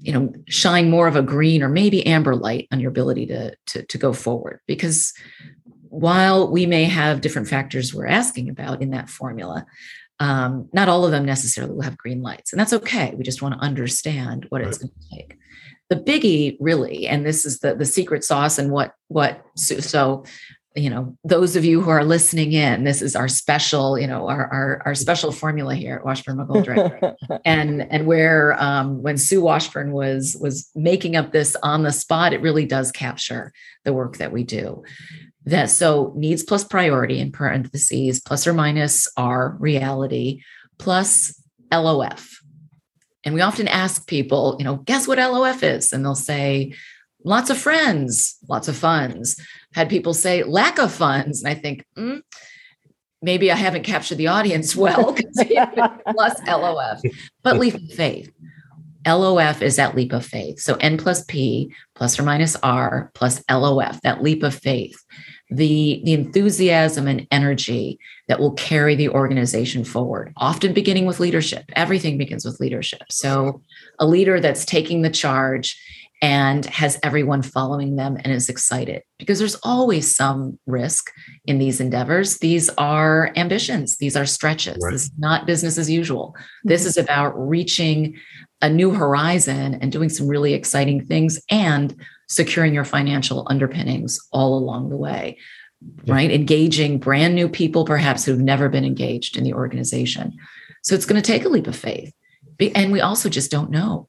you 0.00 0.12
know, 0.12 0.32
shine 0.48 0.90
more 0.90 1.06
of 1.06 1.16
a 1.16 1.22
green 1.22 1.62
or 1.62 1.68
maybe 1.68 2.06
amber 2.06 2.34
light 2.34 2.68
on 2.72 2.80
your 2.80 2.90
ability 2.90 3.26
to 3.26 3.56
to, 3.66 3.82
to 3.84 3.98
go 3.98 4.12
forward. 4.12 4.60
Because 4.66 5.12
while 5.88 6.50
we 6.50 6.66
may 6.66 6.84
have 6.84 7.20
different 7.20 7.48
factors 7.48 7.94
we're 7.94 8.06
asking 8.06 8.48
about 8.48 8.82
in 8.82 8.90
that 8.90 9.08
formula, 9.08 9.64
um, 10.20 10.68
not 10.72 10.88
all 10.88 11.04
of 11.04 11.10
them 11.10 11.24
necessarily 11.24 11.74
will 11.74 11.82
have 11.82 11.98
green 11.98 12.22
lights, 12.22 12.52
and 12.52 12.60
that's 12.60 12.72
okay. 12.72 13.14
We 13.16 13.24
just 13.24 13.42
want 13.42 13.54
to 13.54 13.60
understand 13.60 14.46
what 14.48 14.60
right. 14.60 14.68
it's 14.68 14.78
going 14.78 14.90
to 14.90 15.16
take. 15.16 15.38
The 15.90 15.96
biggie, 15.96 16.56
really, 16.60 17.06
and 17.06 17.26
this 17.26 17.44
is 17.44 17.60
the 17.60 17.74
the 17.74 17.84
secret 17.84 18.24
sauce, 18.24 18.58
and 18.58 18.70
what 18.70 18.94
what 19.08 19.44
so, 19.56 19.80
so 19.80 20.24
you 20.74 20.90
know 20.90 21.16
those 21.24 21.54
of 21.54 21.64
you 21.64 21.80
who 21.80 21.90
are 21.90 22.04
listening 22.04 22.52
in 22.52 22.84
this 22.84 23.00
is 23.00 23.14
our 23.14 23.28
special 23.28 23.98
you 23.98 24.06
know 24.06 24.28
our 24.28 24.46
our, 24.46 24.82
our 24.86 24.94
special 24.94 25.30
formula 25.30 25.74
here 25.74 25.96
at 25.96 26.04
washburn 26.04 26.36
mcgoldrick 26.36 27.14
and 27.44 27.82
and 27.92 28.06
where 28.06 28.60
um, 28.60 29.00
when 29.02 29.16
sue 29.16 29.40
washburn 29.40 29.92
was 29.92 30.36
was 30.40 30.68
making 30.74 31.14
up 31.16 31.32
this 31.32 31.56
on 31.62 31.82
the 31.82 31.92
spot 31.92 32.32
it 32.32 32.40
really 32.40 32.66
does 32.66 32.90
capture 32.90 33.52
the 33.84 33.92
work 33.92 34.16
that 34.16 34.32
we 34.32 34.42
do 34.42 34.82
that 35.44 35.70
so 35.70 36.12
needs 36.16 36.42
plus 36.42 36.64
priority 36.64 37.20
in 37.20 37.30
parentheses 37.30 38.20
plus 38.20 38.46
or 38.46 38.52
minus 38.52 39.06
our 39.16 39.56
reality 39.60 40.40
plus 40.78 41.40
LOF. 41.72 42.40
And 43.24 43.34
we 43.34 43.40
often 43.40 43.68
ask 43.68 44.06
people, 44.06 44.56
you 44.58 44.64
know, 44.64 44.76
guess 44.76 45.08
what 45.08 45.18
LOF 45.18 45.62
is? 45.62 45.92
And 45.92 46.04
they'll 46.04 46.14
say, 46.14 46.74
lots 47.24 47.50
of 47.50 47.58
friends, 47.58 48.36
lots 48.48 48.68
of 48.68 48.76
funds. 48.76 49.40
Had 49.74 49.88
people 49.88 50.14
say 50.14 50.44
lack 50.44 50.78
of 50.78 50.92
funds. 50.92 51.42
And 51.42 51.50
I 51.50 51.54
think, 51.58 51.84
mm, 51.96 52.22
maybe 53.22 53.50
I 53.50 53.56
haven't 53.56 53.82
captured 53.82 54.16
the 54.16 54.28
audience 54.28 54.76
well 54.76 55.14
plus 55.14 56.40
LOF, 56.46 57.00
but 57.42 57.58
leap 57.58 57.74
of 57.74 57.92
faith. 57.92 58.30
LOF 59.06 59.60
is 59.60 59.76
that 59.76 59.94
leap 59.94 60.12
of 60.12 60.24
faith. 60.24 60.60
So 60.60 60.76
N 60.76 60.96
plus 60.96 61.24
P 61.24 61.74
plus 61.94 62.18
or 62.18 62.22
minus 62.22 62.56
R 62.62 63.10
plus 63.14 63.42
LOF, 63.50 64.00
that 64.02 64.22
leap 64.22 64.42
of 64.42 64.54
faith 64.54 65.02
the, 65.50 66.00
the 66.04 66.14
enthusiasm 66.14 67.06
and 67.06 67.26
energy 67.30 67.98
that 68.28 68.40
will 68.40 68.52
carry 68.52 68.94
the 68.94 69.10
organization 69.10 69.84
forward, 69.84 70.32
often 70.36 70.72
beginning 70.72 71.06
with 71.06 71.20
leadership. 71.20 71.64
Everything 71.76 72.16
begins 72.16 72.44
with 72.44 72.60
leadership. 72.60 73.02
So, 73.10 73.60
a 73.98 74.06
leader 74.06 74.40
that's 74.40 74.64
taking 74.64 75.02
the 75.02 75.10
charge 75.10 75.78
and 76.24 76.64
has 76.64 76.98
everyone 77.02 77.42
following 77.42 77.96
them 77.96 78.16
and 78.16 78.32
is 78.32 78.48
excited 78.48 79.02
because 79.18 79.38
there's 79.38 79.56
always 79.56 80.16
some 80.16 80.58
risk 80.64 81.10
in 81.44 81.58
these 81.58 81.82
endeavors. 81.82 82.38
These 82.38 82.70
are 82.78 83.30
ambitions, 83.36 83.98
these 83.98 84.16
are 84.16 84.24
stretches. 84.24 84.78
Right. 84.80 84.92
This 84.92 85.02
is 85.04 85.10
not 85.18 85.46
business 85.46 85.76
as 85.76 85.90
usual. 85.90 86.34
This 86.62 86.80
mm-hmm. 86.80 86.88
is 86.88 86.96
about 86.96 87.34
reaching 87.36 88.18
a 88.62 88.70
new 88.70 88.90
horizon 88.90 89.74
and 89.74 89.92
doing 89.92 90.08
some 90.08 90.26
really 90.26 90.54
exciting 90.54 91.04
things 91.04 91.38
and 91.50 91.94
securing 92.26 92.72
your 92.72 92.86
financial 92.86 93.46
underpinnings 93.50 94.18
all 94.32 94.56
along 94.56 94.88
the 94.88 94.96
way 94.96 95.36
right 96.06 96.30
engaging 96.30 96.98
brand 96.98 97.34
new 97.34 97.46
people 97.46 97.84
perhaps 97.84 98.24
who've 98.24 98.40
never 98.40 98.70
been 98.70 98.86
engaged 98.86 99.36
in 99.36 99.44
the 99.44 99.52
organization 99.52 100.32
so 100.82 100.94
it's 100.94 101.04
going 101.04 101.20
to 101.20 101.32
take 101.32 101.44
a 101.44 101.48
leap 101.48 101.66
of 101.66 101.76
faith 101.76 102.10
and 102.74 102.90
we 102.90 103.02
also 103.02 103.28
just 103.28 103.50
don't 103.50 103.70
know 103.70 104.08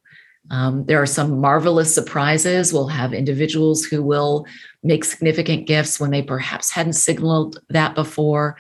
um, 0.51 0.85
there 0.85 1.01
are 1.01 1.07
some 1.07 1.39
marvelous 1.39 1.93
surprises 1.93 2.71
we'll 2.71 2.87
have 2.87 3.13
individuals 3.13 3.83
who 3.83 4.03
will 4.03 4.45
make 4.83 5.03
significant 5.03 5.67
gifts 5.67 5.99
when 5.99 6.11
they 6.11 6.21
perhaps 6.21 6.71
hadn't 6.71 6.93
signaled 6.93 7.59
that 7.69 7.95
before 7.95 8.57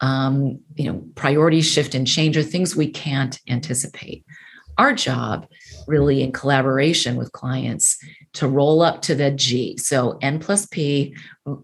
um, 0.00 0.58
you 0.76 0.90
know 0.90 1.02
priorities 1.14 1.70
shift 1.70 1.94
and 1.94 2.06
change 2.06 2.36
are 2.36 2.42
things 2.42 2.74
we 2.74 2.88
can't 2.88 3.40
anticipate 3.48 4.24
our 4.78 4.92
job 4.92 5.46
really 5.86 6.22
in 6.22 6.32
collaboration 6.32 7.16
with 7.16 7.32
clients 7.32 7.98
to 8.34 8.46
roll 8.48 8.80
up 8.80 9.02
to 9.02 9.14
the 9.14 9.30
G. 9.32 9.76
So 9.76 10.18
N 10.22 10.38
plus 10.38 10.66
P 10.66 11.16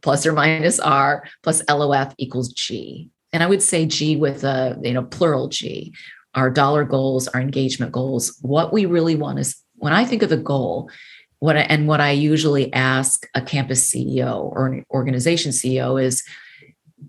plus 0.03 0.27
or 0.27 0.33
minus 0.33 0.81
R 0.81 1.25
plus 1.43 1.63
LOF 1.69 2.15
equals 2.19 2.53
G. 2.53 3.09
And 3.33 3.43
I 3.43 3.47
would 3.47 3.63
say 3.63 3.87
G 3.87 4.17
with 4.17 4.45
a 4.45 4.79
you 4.83 4.93
know 4.93 5.05
plural 5.05 5.49
G. 5.49 5.95
Our 6.35 6.51
dollar 6.51 6.85
goals, 6.85 7.29
our 7.29 7.41
engagement 7.41 7.93
goals. 7.93 8.37
What 8.43 8.73
we 8.73 8.87
really 8.87 9.15
want 9.15 9.39
is 9.39 9.57
when 9.77 9.93
I 9.93 10.05
think 10.05 10.23
of 10.23 10.33
a 10.33 10.37
goal, 10.37 10.91
what 11.39 11.57
I, 11.57 11.61
and 11.61 11.87
what 11.87 12.01
I 12.01 12.13
usually 12.13 12.73
ask 12.73 13.27
a 13.35 13.43
campus 13.43 13.91
CEO 13.91 14.45
or 14.53 14.67
an 14.67 14.85
organization 14.91 15.53
CEO 15.53 16.03
is 16.03 16.23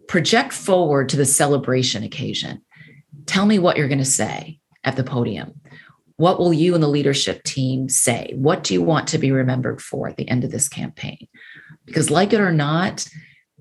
project 0.08 0.54
forward 0.54 1.10
to 1.10 1.18
the 1.18 1.26
celebration 1.26 2.04
occasion. 2.04 2.62
Tell 3.26 3.46
me 3.46 3.60
what 3.60 3.78
you're 3.78 3.88
going 3.88 3.98
to 4.00 4.06
say 4.06 4.60
at 4.84 4.96
the 4.96 5.04
podium 5.04 5.60
what 6.18 6.40
will 6.40 6.54
you 6.54 6.74
and 6.74 6.84
the 6.84 6.88
leadership 6.88 7.44
team 7.44 7.90
say? 7.90 8.32
What 8.36 8.64
do 8.64 8.74
you 8.74 8.82
want 8.82 9.08
to 9.10 9.18
be 9.18 9.32
remembered 9.32 9.82
for 9.82 10.08
at 10.08 10.18
the 10.18 10.28
end 10.30 10.44
of 10.44 10.52
this 10.52 10.70
campaign? 10.70 11.28
Because, 11.86 12.10
like 12.10 12.34
it 12.34 12.40
or 12.40 12.52
not, 12.52 13.08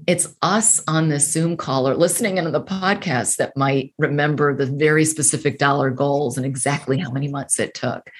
it's 0.06 0.34
us 0.42 0.82
on 0.86 1.08
this 1.08 1.30
Zoom 1.30 1.56
call 1.56 1.88
or 1.88 1.94
listening 1.94 2.38
into 2.38 2.50
the 2.50 2.62
podcast 2.62 3.36
that 3.36 3.56
might 3.56 3.94
remember 3.98 4.54
the 4.54 4.66
very 4.66 5.04
specific 5.04 5.58
dollar 5.58 5.90
goals 5.90 6.36
and 6.36 6.44
exactly 6.44 6.98
how 6.98 7.10
many 7.10 7.28
months 7.28 7.58
it 7.58 7.74
took. 7.74 8.10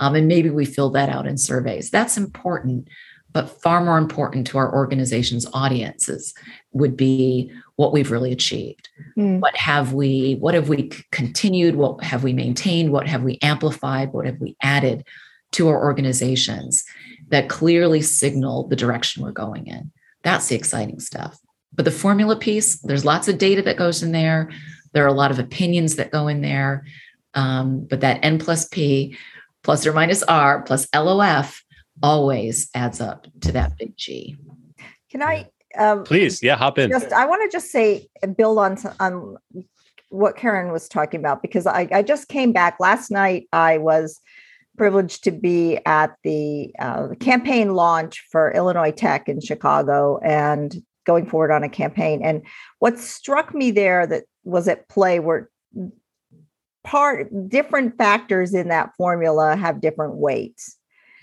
Um, 0.00 0.14
and 0.14 0.28
maybe 0.28 0.50
we 0.50 0.64
fill 0.64 0.90
that 0.90 1.08
out 1.08 1.26
in 1.26 1.36
surveys. 1.36 1.90
That's 1.90 2.16
important, 2.16 2.88
but 3.32 3.48
far 3.62 3.84
more 3.84 3.98
important 3.98 4.46
to 4.48 4.58
our 4.58 4.72
organization's 4.72 5.46
audiences 5.52 6.34
would 6.72 6.96
be 6.96 7.52
what 7.76 7.92
we've 7.92 8.10
really 8.10 8.32
achieved. 8.32 8.88
Mm. 9.16 9.40
What 9.40 9.56
have 9.56 9.92
we, 9.92 10.36
what 10.36 10.54
have 10.54 10.68
we 10.68 10.90
continued? 11.10 11.76
What 11.76 12.02
have 12.04 12.22
we 12.22 12.32
maintained? 12.32 12.92
What 12.92 13.08
have 13.08 13.22
we 13.22 13.38
amplified? 13.42 14.12
What 14.12 14.26
have 14.26 14.40
we 14.40 14.56
added 14.62 15.04
to 15.52 15.68
our 15.68 15.82
organizations 15.82 16.84
that 17.28 17.48
clearly 17.48 18.00
signal 18.02 18.68
the 18.68 18.76
direction 18.76 19.22
we're 19.22 19.32
going 19.32 19.66
in? 19.66 19.90
That's 20.22 20.48
the 20.48 20.56
exciting 20.56 21.00
stuff. 21.00 21.38
But 21.72 21.84
the 21.84 21.90
formula 21.90 22.36
piece, 22.36 22.76
there's 22.80 23.04
lots 23.04 23.28
of 23.28 23.38
data 23.38 23.62
that 23.62 23.76
goes 23.76 24.02
in 24.02 24.12
there. 24.12 24.50
There 24.92 25.04
are 25.04 25.08
a 25.08 25.12
lot 25.12 25.30
of 25.30 25.38
opinions 25.38 25.96
that 25.96 26.10
go 26.10 26.28
in 26.28 26.42
there. 26.42 26.84
Um, 27.34 27.86
but 27.88 28.00
that 28.00 28.22
N 28.22 28.38
plus 28.38 28.66
P 28.68 29.16
plus 29.62 29.86
or 29.86 29.92
minus 29.92 30.22
R 30.24 30.62
plus 30.62 30.86
LOF 30.94 31.62
always 32.02 32.68
adds 32.74 33.00
up 33.00 33.26
to 33.40 33.52
that 33.52 33.78
big 33.78 33.96
G. 33.96 34.36
Can 35.10 35.22
I 35.22 35.48
um, 35.78 36.04
please? 36.04 36.42
Yeah, 36.42 36.56
hop 36.56 36.78
in. 36.78 36.90
Just 36.90 37.12
I 37.12 37.26
want 37.26 37.42
to 37.50 37.54
just 37.54 37.70
say 37.70 38.08
build 38.36 38.58
on 38.58 38.76
on 39.00 39.36
what 40.08 40.36
Karin 40.36 40.72
was 40.72 40.88
talking 40.88 41.20
about 41.20 41.40
because 41.40 41.66
I, 41.66 41.88
I 41.90 42.02
just 42.02 42.28
came 42.28 42.52
back 42.52 42.76
last 42.78 43.10
night. 43.10 43.48
I 43.52 43.78
was 43.78 44.20
privileged 44.76 45.24
to 45.24 45.30
be 45.30 45.78
at 45.86 46.16
the 46.24 46.74
uh, 46.78 47.08
campaign 47.20 47.74
launch 47.74 48.24
for 48.30 48.52
Illinois 48.52 48.92
Tech 48.92 49.28
in 49.28 49.40
Chicago 49.40 50.18
and 50.18 50.82
going 51.04 51.26
forward 51.26 51.50
on 51.50 51.62
a 51.62 51.68
campaign. 51.68 52.22
And 52.22 52.42
what 52.78 52.98
struck 52.98 53.54
me 53.54 53.70
there 53.70 54.06
that 54.06 54.24
was 54.44 54.68
at 54.68 54.88
play 54.88 55.18
were 55.20 55.50
part 56.84 57.28
different 57.48 57.96
factors 57.96 58.54
in 58.54 58.68
that 58.68 58.90
formula 58.96 59.56
have 59.56 59.80
different 59.80 60.16
weights. 60.16 60.76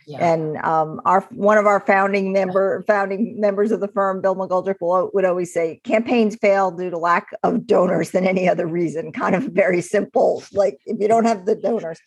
Yeah. 0.08 0.34
And 0.34 0.58
um, 0.58 1.02
our 1.06 1.22
one 1.30 1.60
of 1.60 1.68
our 1.68 1.80
founding 1.80 2.34
member 2.34 2.84
founding 2.88 3.40
members 3.40 3.72
of 3.72 3.80
the 3.80 3.88
firm, 3.88 4.22
Bill 4.22 4.36
McGoldrick, 4.36 4.78
will, 4.82 5.12
would 5.14 5.24
always 5.24 5.54
say 5.54 5.82
campaigns 5.84 6.36
fail 6.36 6.72
due 6.72 6.90
to 6.90 6.98
lack 6.98 7.28
of 7.44 7.68
donors 7.68 8.10
than 8.10 8.26
any 8.26 8.50
other 8.50 8.66
reason. 8.66 9.12
Kind 9.12 9.36
of 9.36 9.44
very 9.44 9.82
simple. 9.82 10.44
Like 10.52 10.80
if 10.88 11.00
you 11.00 11.08
don't 11.08 11.26
have 11.26 11.46
the 11.46 11.56
donors, 11.56 12.00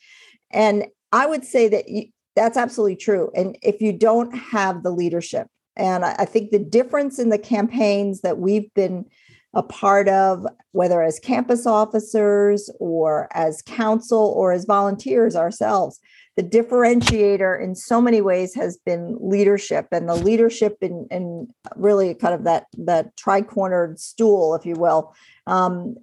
and 0.50 0.86
I 1.12 1.26
would 1.26 1.44
say 1.44 1.68
that 1.68 1.88
you, 1.88 2.06
that's 2.34 2.56
absolutely 2.56 2.96
true. 2.96 3.30
And 3.34 3.56
if 3.62 3.80
you 3.80 3.92
don't 3.92 4.32
have 4.32 4.82
the 4.82 4.90
leadership, 4.90 5.46
and 5.76 6.04
I, 6.04 6.16
I 6.20 6.24
think 6.24 6.50
the 6.50 6.58
difference 6.58 7.18
in 7.18 7.28
the 7.28 7.38
campaigns 7.38 8.22
that 8.22 8.38
we've 8.38 8.72
been 8.74 9.06
a 9.54 9.62
part 9.62 10.08
of, 10.08 10.46
whether 10.72 11.02
as 11.02 11.18
campus 11.18 11.66
officers 11.66 12.70
or 12.80 13.28
as 13.34 13.62
council 13.62 14.32
or 14.34 14.52
as 14.52 14.64
volunteers 14.64 15.36
ourselves, 15.36 16.00
the 16.36 16.42
differentiator 16.42 17.62
in 17.62 17.74
so 17.74 18.00
many 18.00 18.22
ways 18.22 18.54
has 18.54 18.78
been 18.78 19.18
leadership 19.20 19.88
and 19.92 20.08
the 20.08 20.14
leadership 20.14 20.78
in, 20.80 21.06
in 21.10 21.48
really 21.76 22.14
kind 22.14 22.34
of 22.34 22.44
that 22.44 22.66
that 22.78 23.14
tri-cornered 23.16 24.00
stool 24.00 24.54
if 24.54 24.64
you 24.64 24.74
will 24.74 25.14
um, 25.46 25.94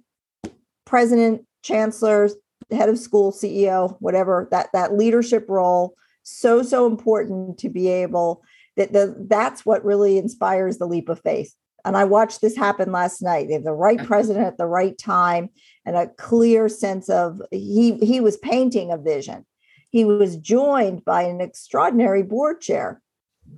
president 0.84 1.44
chancellor 1.62 2.28
head 2.72 2.88
of 2.88 2.98
school 2.98 3.32
ceo 3.32 3.96
whatever 4.00 4.48
that 4.50 4.70
that 4.72 4.96
leadership 4.96 5.46
role 5.48 5.96
so 6.22 6.62
so 6.62 6.86
important 6.86 7.58
to 7.58 7.68
be 7.68 7.88
able 7.88 8.42
that 8.76 8.92
the, 8.92 9.14
that's 9.28 9.66
what 9.66 9.84
really 9.84 10.16
inspires 10.16 10.78
the 10.78 10.86
leap 10.86 11.08
of 11.08 11.20
faith. 11.20 11.54
And 11.84 11.96
i 11.96 12.04
watched 12.04 12.40
this 12.40 12.56
happen 12.56 12.92
last 12.92 13.22
night. 13.22 13.48
They 13.48 13.54
have 13.54 13.64
the 13.64 13.72
right 13.72 14.02
president 14.04 14.46
at 14.46 14.58
the 14.58 14.66
right 14.66 14.96
time 14.96 15.48
and 15.86 15.96
a 15.96 16.08
clear 16.08 16.68
sense 16.68 17.08
of 17.08 17.40
he 17.50 17.96
he 17.96 18.20
was 18.20 18.36
painting 18.36 18.90
a 18.90 18.98
vision. 18.98 19.46
He 19.88 20.04
was 20.04 20.36
joined 20.36 21.04
by 21.04 21.22
an 21.22 21.40
extraordinary 21.40 22.22
board 22.22 22.60
chair 22.60 23.00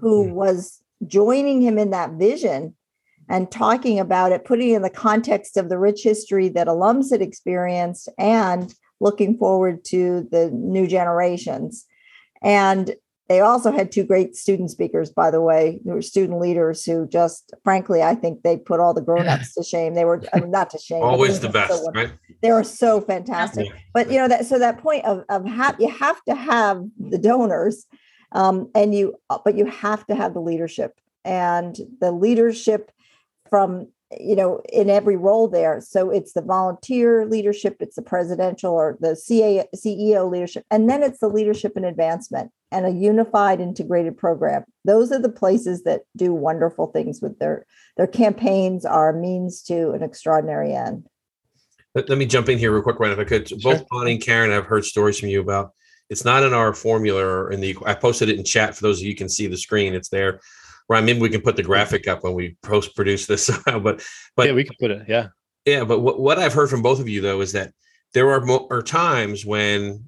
who 0.01 0.27
mm. 0.27 0.33
was 0.33 0.81
joining 1.07 1.61
him 1.63 1.79
in 1.79 1.91
that 1.91 2.13
vision 2.13 2.77
and 3.29 3.51
talking 3.51 3.99
about 3.99 4.33
it, 4.33 4.45
putting 4.45 4.71
it 4.71 4.77
in 4.77 4.83
the 4.83 4.91
context 4.91 5.57
of 5.57 5.69
the 5.69 5.79
rich 5.79 6.03
history 6.03 6.49
that 6.51 6.69
alums 6.69 7.11
had 7.11 7.23
experienced 7.23 8.09
and 8.19 8.73
looking 9.03 9.37
forward 9.37 9.85
to 9.85 10.27
the 10.31 10.51
new 10.51 10.87
generations. 10.87 11.85
And 12.43 12.95
they 13.29 13.41
also 13.41 13.73
had 13.73 13.91
two 13.91 14.05
great 14.05 14.37
student 14.37 14.71
speakers, 14.71 15.11
by 15.11 15.31
the 15.31 15.41
way, 15.41 15.81
who 15.85 15.91
were 15.91 16.03
student 16.03 16.39
leaders 16.39 16.85
who 16.85 17.07
just, 17.07 17.53
frankly, 17.65 18.03
I 18.03 18.15
think 18.15 18.43
they 18.43 18.57
put 18.57 18.79
all 18.79 18.95
the 18.95 19.01
grown-ups 19.01 19.55
to 19.57 19.63
shame. 19.63 19.95
They 19.95 20.05
were 20.05 20.23
I 20.33 20.41
mean, 20.41 20.51
not 20.51 20.71
to 20.71 20.79
shame. 20.79 21.03
Always 21.03 21.41
the 21.41 21.49
best, 21.49 21.73
so 21.73 21.91
right? 21.93 22.13
They 22.43 22.53
were 22.53 22.65
so 22.65 23.01
fantastic. 23.01 23.67
Yeah. 23.67 23.75
But 23.95 24.11
you 24.11 24.19
know 24.19 24.29
that 24.29 24.47
so 24.47 24.59
that 24.59 24.79
point 24.79 25.05
of 25.05 25.25
of 25.29 25.47
have 25.47 25.77
you 25.81 25.89
have 25.89 26.23
to 26.25 26.35
have 26.35 26.85
the 26.99 27.19
donors, 27.19 27.87
um, 28.33 28.71
and 28.75 28.95
you 28.95 29.15
but 29.45 29.57
you 29.57 29.67
have 29.67 30.05
to 30.09 30.15
have 30.15 30.35
the 30.35 30.41
leadership 30.41 30.93
and 31.25 31.77
the 32.01 32.11
leadership 32.11 32.91
from 33.49 33.89
you 34.21 34.37
know 34.37 34.61
in 34.73 34.91
every 34.91 35.17
role 35.17 35.49
there. 35.49 35.81
So 35.81 36.11
it's 36.11 36.33
the 36.33 36.43
volunteer 36.43 37.27
leadership 37.27 37.77
it's 37.81 37.97
the 37.97 38.03
presidential 38.03 38.73
or 38.73 38.97
the 39.01 39.17
CA, 39.17 39.67
ceo 39.75 40.31
leadership 40.31 40.65
and 40.71 40.89
then 40.89 41.03
it's 41.03 41.21
the 41.21 41.29
leadership 41.29 41.73
and 41.77 41.85
advancement 41.85 42.51
and 42.71 42.87
a 42.87 42.91
unified 42.91 43.61
integrated 43.61 44.17
program. 44.17 44.65
Those 44.85 45.13
are 45.13 45.19
the 45.19 45.29
places 45.29 45.85
that 45.85 46.03
do 46.17 46.33
wonderful 46.33 46.89
things 46.89 47.21
with 47.21 47.39
their 47.39 47.67
their 47.97 48.07
campaigns 48.07 48.85
are 48.85 49.11
a 49.11 49.15
means 49.15 49.63
to 49.65 49.91
an 49.91 50.03
extraordinary 50.03 50.75
end. 50.75 51.07
Let, 51.95 52.09
let 52.09 52.19
me 52.19 52.27
jump 52.27 52.49
in 52.49 52.59
here 52.59 52.73
real 52.73 52.83
quick 52.83 52.99
right 52.99 53.13
if 53.13 53.19
i 53.19 53.25
could. 53.25 53.49
Sure. 53.49 53.59
both 53.59 53.87
bonnie 53.89 54.13
and 54.13 54.23
karin 54.23 54.51
i've 54.51 54.67
heard 54.67 54.85
stories 54.85 55.19
from 55.19 55.29
you 55.29 55.41
about 55.41 55.73
it's 56.09 56.25
not 56.25 56.43
in 56.43 56.53
our 56.53 56.75
formula 56.75 57.25
or 57.25 57.53
in 57.53 57.61
the 57.61 57.77
i 57.87 57.95
posted 57.95 58.29
it 58.29 58.39
in 58.39 58.45
chat 58.45 58.75
for 58.75 58.83
those 58.83 59.01
of 59.01 59.07
you 59.07 59.15
can 59.15 59.29
see 59.29 59.47
the 59.47 59.57
screen 59.57 59.95
it's 59.95 60.09
there 60.09 60.41
Ryan, 60.89 61.05
maybe 61.05 61.21
we 61.21 61.31
can 61.31 61.41
put 61.41 61.57
the 61.57 61.63
graphic 61.63 62.09
up 62.09 62.23
when 62.25 62.35
we 62.35 62.57
post 62.63 62.95
produce 62.95 63.27
this. 63.27 63.51
but 63.67 64.05
but 64.37 64.47
yeah, 64.47 64.53
we 64.53 64.65
can 64.65 64.77
put 64.81 64.91
it. 64.91 65.07
Yeah, 65.09 65.29
yeah. 65.65 65.85
But 65.85 66.01
what, 66.01 66.21
what 66.21 66.39
I've 66.39 66.53
heard 66.53 66.71
from 66.71 66.83
both 66.83 67.01
of 67.01 67.09
you 67.09 67.21
though 67.21 67.41
is 67.41 67.53
that 67.53 67.73
there 68.15 68.31
are, 68.31 68.41
mo- 68.41 68.67
are 68.71 68.83
times 68.83 69.47
when 69.47 70.05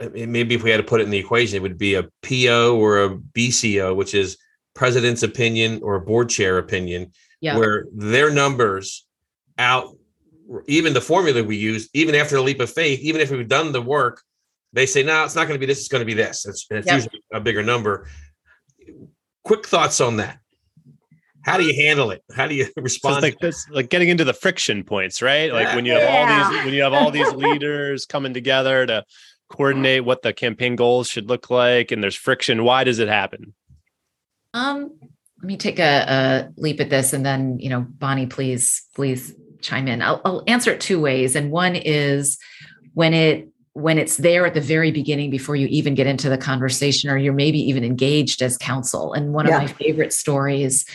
eh, 0.00 0.26
maybe 0.26 0.54
if 0.54 0.62
we 0.62 0.70
had 0.70 0.78
to 0.78 0.82
put 0.82 1.00
it 1.00 1.04
in 1.04 1.10
the 1.10 1.18
equation, 1.18 1.56
it 1.56 1.62
would 1.62 1.78
be 1.78 1.94
a 1.94 2.08
PO 2.22 2.76
or 2.76 3.04
a 3.04 3.16
BCO, 3.16 3.94
which 3.94 4.14
is 4.14 4.36
president's 4.74 5.22
opinion 5.22 5.80
or 5.82 5.94
a 5.94 6.00
board 6.00 6.28
chair 6.28 6.58
opinion, 6.58 7.12
yeah. 7.40 7.56
where 7.56 7.86
their 7.94 8.30
numbers 8.30 9.06
out 9.58 9.96
even 10.66 10.92
the 10.92 11.00
formula 11.00 11.42
we 11.42 11.56
use, 11.56 11.88
even 11.94 12.14
after 12.14 12.36
the 12.36 12.42
leap 12.42 12.60
of 12.60 12.70
faith, 12.70 13.00
even 13.00 13.20
if 13.20 13.30
we've 13.30 13.48
done 13.48 13.72
the 13.72 13.80
work, 13.80 14.22
they 14.72 14.86
say, 14.86 15.02
no, 15.02 15.24
it's 15.24 15.34
not 15.34 15.46
going 15.46 15.54
to 15.54 15.60
be 15.60 15.66
this, 15.66 15.78
it's 15.78 15.88
going 15.88 16.00
to 16.00 16.06
be 16.06 16.14
this. 16.14 16.44
It's, 16.46 16.66
it's 16.70 16.86
yep. 16.86 16.96
usually 16.96 17.22
a 17.32 17.40
bigger 17.40 17.62
number 17.62 18.08
quick 19.44 19.66
thoughts 19.66 20.00
on 20.00 20.16
that. 20.16 20.38
How 21.42 21.58
do 21.58 21.64
you 21.64 21.74
handle 21.74 22.10
it? 22.10 22.22
How 22.34 22.46
do 22.46 22.54
you 22.54 22.68
respond 22.76 23.16
so 23.16 23.20
like 23.20 23.38
this 23.38 23.68
like 23.70 23.90
getting 23.90 24.08
into 24.08 24.24
the 24.24 24.32
friction 24.32 24.82
points 24.82 25.22
right? 25.22 25.52
Like 25.52 25.74
when 25.74 25.84
you 25.84 25.92
have 25.92 26.02
yeah. 26.02 26.18
all 26.18 26.52
these 26.52 26.64
when 26.64 26.74
you 26.74 26.82
have 26.82 26.92
all 26.92 27.10
these 27.10 27.32
leaders 27.34 28.06
coming 28.06 28.34
together 28.34 28.86
to 28.86 29.04
coordinate 29.50 30.04
what 30.04 30.22
the 30.22 30.32
campaign 30.32 30.74
goals 30.74 31.08
should 31.08 31.28
look 31.28 31.50
like 31.50 31.92
and 31.92 32.02
there's 32.02 32.16
friction 32.16 32.64
why 32.64 32.84
does 32.84 32.98
it 32.98 33.08
happen? 33.08 33.54
Um 34.54 34.92
let 35.38 35.46
me 35.46 35.56
take 35.58 35.78
a, 35.78 36.06
a 36.08 36.48
leap 36.56 36.80
at 36.80 36.88
this 36.88 37.12
and 37.12 37.26
then 37.26 37.58
you 37.58 37.68
know 37.68 37.86
bonnie 37.88 38.26
please 38.26 38.86
please 38.94 39.34
chime 39.64 39.88
in. 39.88 40.02
I'll, 40.02 40.20
I'll 40.24 40.44
answer 40.46 40.70
it 40.70 40.80
two 40.80 41.00
ways. 41.00 41.34
And 41.34 41.50
one 41.50 41.74
is 41.74 42.38
when 42.92 43.14
it 43.14 43.48
when 43.74 43.98
it's 43.98 44.18
there 44.18 44.46
at 44.46 44.54
the 44.54 44.60
very 44.60 44.92
beginning 44.92 45.30
before 45.30 45.56
you 45.56 45.66
even 45.66 45.94
get 45.94 46.06
into 46.06 46.28
the 46.28 46.38
conversation 46.38 47.10
or 47.10 47.18
you're 47.18 47.32
maybe 47.32 47.58
even 47.58 47.84
engaged 47.84 48.40
as 48.40 48.56
counsel. 48.56 49.12
And 49.12 49.32
one 49.32 49.46
of 49.46 49.52
my 49.52 49.66
favorite 49.66 50.12
stories 50.12 50.86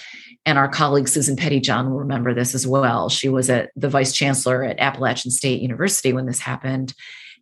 and 0.45 0.57
our 0.57 0.69
colleague 0.69 1.09
susan 1.09 1.35
pettyjohn 1.35 1.89
will 1.89 1.99
remember 1.99 2.33
this 2.33 2.55
as 2.55 2.65
well. 2.65 3.09
She 3.09 3.27
was 3.27 3.49
at 3.49 3.69
the 3.75 3.89
vice 3.89 4.13
chancellor 4.13 4.63
at 4.63 4.79
appalachian 4.79 5.29
state 5.29 5.61
university 5.61 6.13
when 6.13 6.25
this 6.25 6.39
happened. 6.39 6.93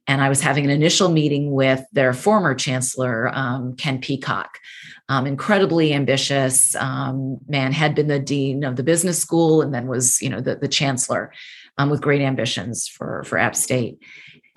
And 0.07 0.21
i 0.21 0.29
was 0.29 0.41
having 0.41 0.65
an 0.65 0.71
initial 0.71 1.09
meeting 1.09 1.51
with 1.51 1.83
their 1.91 2.13
former 2.13 2.55
chancellor 2.55 3.29
um, 3.33 3.75
ken 3.75 3.99
peacock. 3.99 4.57
Um, 5.09 5.25
incredibly 5.27 5.93
ambitious 5.93 6.75
um, 6.75 7.37
man 7.47 7.71
had 7.71 7.93
been 7.93 8.07
the 8.07 8.19
dean 8.19 8.63
of 8.63 8.75
the 8.75 8.83
business 8.83 9.19
school 9.19 9.61
and 9.61 9.73
then 9.73 9.87
was 9.87 10.19
you 10.19 10.29
know 10.29 10.41
the, 10.41 10.55
the 10.55 10.67
chancellor 10.67 11.31
um, 11.77 11.91
with 11.91 12.01
great 12.01 12.21
ambitions 12.21 12.87
for 12.87 13.23
for 13.23 13.37
app 13.37 13.55
state 13.55 13.99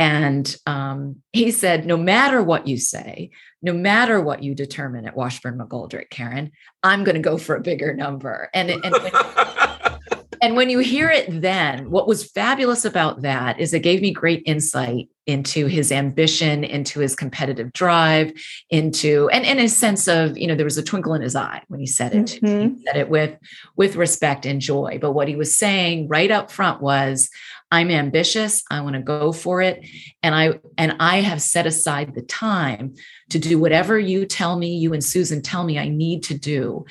and 0.01 0.57
um, 0.65 1.17
he 1.31 1.51
said, 1.51 1.85
no 1.85 1.99
matter 1.99 2.43
what 2.43 2.67
you 2.67 2.79
say, 2.79 3.31
no 3.61 3.75
matter 3.75 4.19
what 4.19 4.43
you 4.43 4.55
determine 4.55 5.07
at 5.07 5.15
Washburn 5.15 5.59
McGoldrick, 5.59 6.09
Karin, 6.09 6.53
I'm 6.83 7.05
going 7.05 7.17
to 7.17 7.21
go 7.21 7.37
for 7.37 7.55
a 7.55 7.61
bigger 7.61 7.93
number. 7.93 8.49
And, 8.55 8.71
and 8.71 8.95
when, 8.95 9.13
and 10.43 10.57
when 10.57 10.71
you 10.71 10.79
hear 10.79 11.11
it 11.11 11.43
then, 11.43 11.91
what 11.91 12.09
was 12.09 12.25
fabulous 12.25 12.87
about 12.87 13.21
that 13.21 13.61
is 13.61 13.75
it 13.75 13.81
gave 13.81 14.01
me 14.01 14.11
great 14.11 14.43
insight 14.47 15.11
into 15.27 15.67
his 15.67 15.93
ambition, 15.93 16.65
into 16.65 17.01
his 17.01 17.15
competitive 17.15 17.71
drive, 17.75 18.33
into 18.71 19.29
and, 19.29 19.45
and 19.45 19.61
a 19.61 19.69
sense 19.69 20.09
of, 20.09 20.39
you 20.39 20.47
know, 20.47 20.55
there 20.55 20.65
was 20.65 20.79
a 20.79 20.83
twinkle 20.83 21.13
in 21.13 21.21
his 21.21 21.37
eye 21.37 21.63
when 21.69 21.79
he 21.79 21.87
said 21.87 22.15
it. 22.15 22.39
Mm-hmm. 22.43 22.75
He 22.75 22.85
said 22.87 22.97
it 22.97 23.11
with 23.11 23.37
with 23.77 23.97
respect 23.97 24.47
and 24.47 24.63
joy. 24.63 24.97
But 24.99 25.13
what 25.13 25.29
he 25.29 25.37
was 25.37 25.55
saying 25.55 26.09
right 26.09 26.31
up 26.31 26.51
front 26.51 26.81
was, 26.81 27.29
I'm 27.71 27.91
ambitious, 27.91 28.65
I 28.71 28.81
want 28.81 28.97
to 28.97 29.03
go 29.03 29.33
for 29.33 29.63
it, 29.63 29.87
and 30.23 30.35
I 30.35 30.61
and 30.77 30.97
I 30.99 31.21
have 31.21 31.41
set 31.41 31.67
aside 31.67 32.15
the 32.15 32.23
time 32.23 32.95
to 33.31 33.39
do 33.39 33.59
whatever 33.59 33.99
you 33.99 34.27
tell 34.27 34.59
me, 34.59 34.77
you 34.77 34.93
and 34.93 35.05
Susan 35.05 35.41
tell 35.41 35.65
me 35.65 35.79
I 35.79 35.89
need 35.89 36.25
to 36.25 36.39
do 36.39 36.85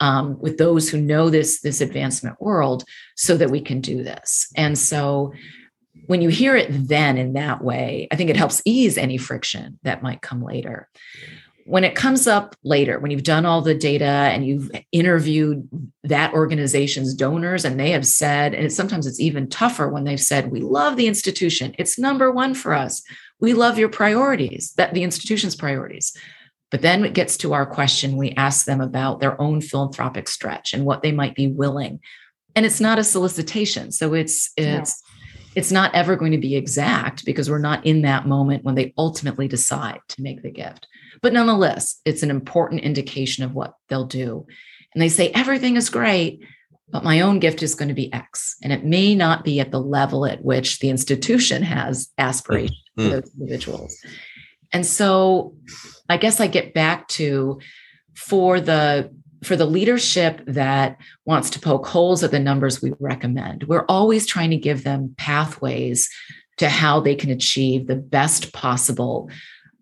um, 0.00 0.38
with 0.38 0.58
those 0.58 0.90
who 0.90 1.00
know 1.00 1.30
this 1.30 1.60
this 1.60 1.80
advancement 1.80 2.40
world, 2.40 2.84
so 3.16 3.36
that 3.36 3.50
we 3.50 3.60
can 3.60 3.80
do 3.80 4.02
this. 4.02 4.48
And 4.56 4.78
so, 4.78 5.32
when 6.06 6.20
you 6.20 6.28
hear 6.28 6.54
it 6.54 6.68
then 6.70 7.16
in 7.16 7.32
that 7.32 7.64
way, 7.64 8.08
I 8.10 8.16
think 8.16 8.28
it 8.28 8.36
helps 8.36 8.60
ease 8.64 8.98
any 8.98 9.16
friction 9.16 9.78
that 9.84 10.02
might 10.02 10.20
come 10.20 10.42
later 10.42 10.88
when 11.66 11.82
it 11.82 11.96
comes 11.96 12.28
up 12.28 12.54
later, 12.62 13.00
when 13.00 13.10
you've 13.10 13.24
done 13.24 13.44
all 13.44 13.60
the 13.60 13.74
data 13.74 14.04
and 14.04 14.46
you've 14.46 14.70
interviewed 14.92 15.68
that 16.04 16.32
organization's 16.32 17.12
donors, 17.12 17.64
and 17.64 17.78
they 17.78 17.90
have 17.90 18.06
said, 18.06 18.54
and 18.54 18.64
it's, 18.66 18.76
sometimes 18.76 19.04
it's 19.04 19.18
even 19.18 19.48
tougher 19.48 19.88
when 19.88 20.04
they've 20.04 20.20
said, 20.20 20.52
We 20.52 20.60
love 20.60 20.96
the 20.96 21.08
institution, 21.08 21.74
it's 21.76 21.98
number 21.98 22.30
one 22.30 22.54
for 22.54 22.72
us. 22.72 23.02
We 23.40 23.52
love 23.52 23.78
your 23.78 23.88
priorities, 23.88 24.74
that 24.76 24.94
the 24.94 25.02
institution's 25.02 25.56
priorities. 25.56 26.16
But 26.70 26.82
then 26.82 27.04
it 27.04 27.14
gets 27.14 27.36
to 27.38 27.52
our 27.52 27.66
question. 27.66 28.16
We 28.16 28.30
ask 28.32 28.64
them 28.64 28.80
about 28.80 29.20
their 29.20 29.40
own 29.40 29.60
philanthropic 29.60 30.28
stretch 30.28 30.72
and 30.72 30.84
what 30.84 31.02
they 31.02 31.12
might 31.12 31.34
be 31.34 31.48
willing. 31.48 32.00
And 32.54 32.64
it's 32.64 32.80
not 32.80 32.98
a 32.98 33.04
solicitation. 33.04 33.92
So 33.92 34.14
it's, 34.14 34.50
it's, 34.56 35.02
it's 35.54 35.72
not 35.72 35.94
ever 35.94 36.16
going 36.16 36.32
to 36.32 36.38
be 36.38 36.56
exact 36.56 37.24
because 37.24 37.50
we're 37.50 37.58
not 37.58 37.84
in 37.86 38.02
that 38.02 38.26
moment 38.26 38.64
when 38.64 38.74
they 38.74 38.94
ultimately 38.96 39.48
decide 39.48 40.00
to 40.08 40.22
make 40.22 40.42
the 40.42 40.50
gift. 40.50 40.86
But 41.26 41.32
nonetheless, 41.32 42.00
it's 42.04 42.22
an 42.22 42.30
important 42.30 42.82
indication 42.82 43.42
of 43.42 43.52
what 43.52 43.74
they'll 43.88 44.06
do. 44.06 44.46
And 44.94 45.02
they 45.02 45.08
say, 45.08 45.30
everything 45.30 45.74
is 45.74 45.90
great, 45.90 46.38
but 46.88 47.02
my 47.02 47.20
own 47.22 47.40
gift 47.40 47.64
is 47.64 47.74
going 47.74 47.88
to 47.88 47.96
be 47.96 48.12
X. 48.12 48.54
And 48.62 48.72
it 48.72 48.84
may 48.84 49.12
not 49.12 49.42
be 49.42 49.58
at 49.58 49.72
the 49.72 49.80
level 49.80 50.24
at 50.24 50.44
which 50.44 50.78
the 50.78 50.88
institution 50.88 51.64
has 51.64 52.12
aspiration 52.16 52.76
mm-hmm. 52.96 53.10
for 53.10 53.14
those 53.16 53.32
individuals. 53.40 53.98
And 54.70 54.86
so 54.86 55.56
I 56.08 56.16
guess 56.16 56.38
I 56.38 56.46
get 56.46 56.74
back 56.74 57.08
to 57.08 57.58
for 58.14 58.60
the 58.60 59.12
for 59.42 59.56
the 59.56 59.66
leadership 59.66 60.42
that 60.46 60.96
wants 61.24 61.50
to 61.50 61.58
poke 61.58 61.88
holes 61.88 62.22
at 62.22 62.30
the 62.30 62.38
numbers 62.38 62.80
we 62.80 62.92
recommend, 63.00 63.64
we're 63.64 63.84
always 63.88 64.26
trying 64.26 64.50
to 64.50 64.56
give 64.56 64.84
them 64.84 65.12
pathways 65.18 66.08
to 66.58 66.68
how 66.68 67.00
they 67.00 67.16
can 67.16 67.30
achieve 67.30 67.88
the 67.88 67.96
best 67.96 68.52
possible 68.52 69.28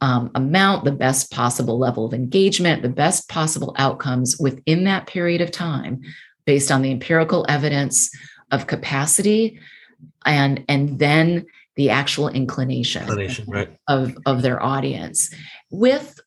um, 0.04 0.30
amount, 0.34 0.84
the 0.84 0.92
best 0.92 1.30
possible 1.30 1.78
level 1.78 2.04
of 2.04 2.12
engagement, 2.12 2.82
the 2.82 2.90
best 2.90 3.26
possible 3.30 3.74
outcomes 3.78 4.36
within 4.38 4.84
that 4.84 5.06
period 5.06 5.40
of 5.40 5.50
time 5.50 6.02
based 6.44 6.70
on 6.70 6.82
the 6.82 6.90
empirical 6.90 7.46
evidence 7.48 8.10
of 8.50 8.66
capacity 8.66 9.58
and 10.26 10.62
and 10.68 10.98
then 10.98 11.46
the 11.76 11.88
actual 11.88 12.28
inclination, 12.28 13.00
inclination 13.02 13.46
right. 13.48 13.78
of, 13.88 14.14
of 14.26 14.42
their 14.42 14.62
audience 14.62 15.34
with 15.70 16.20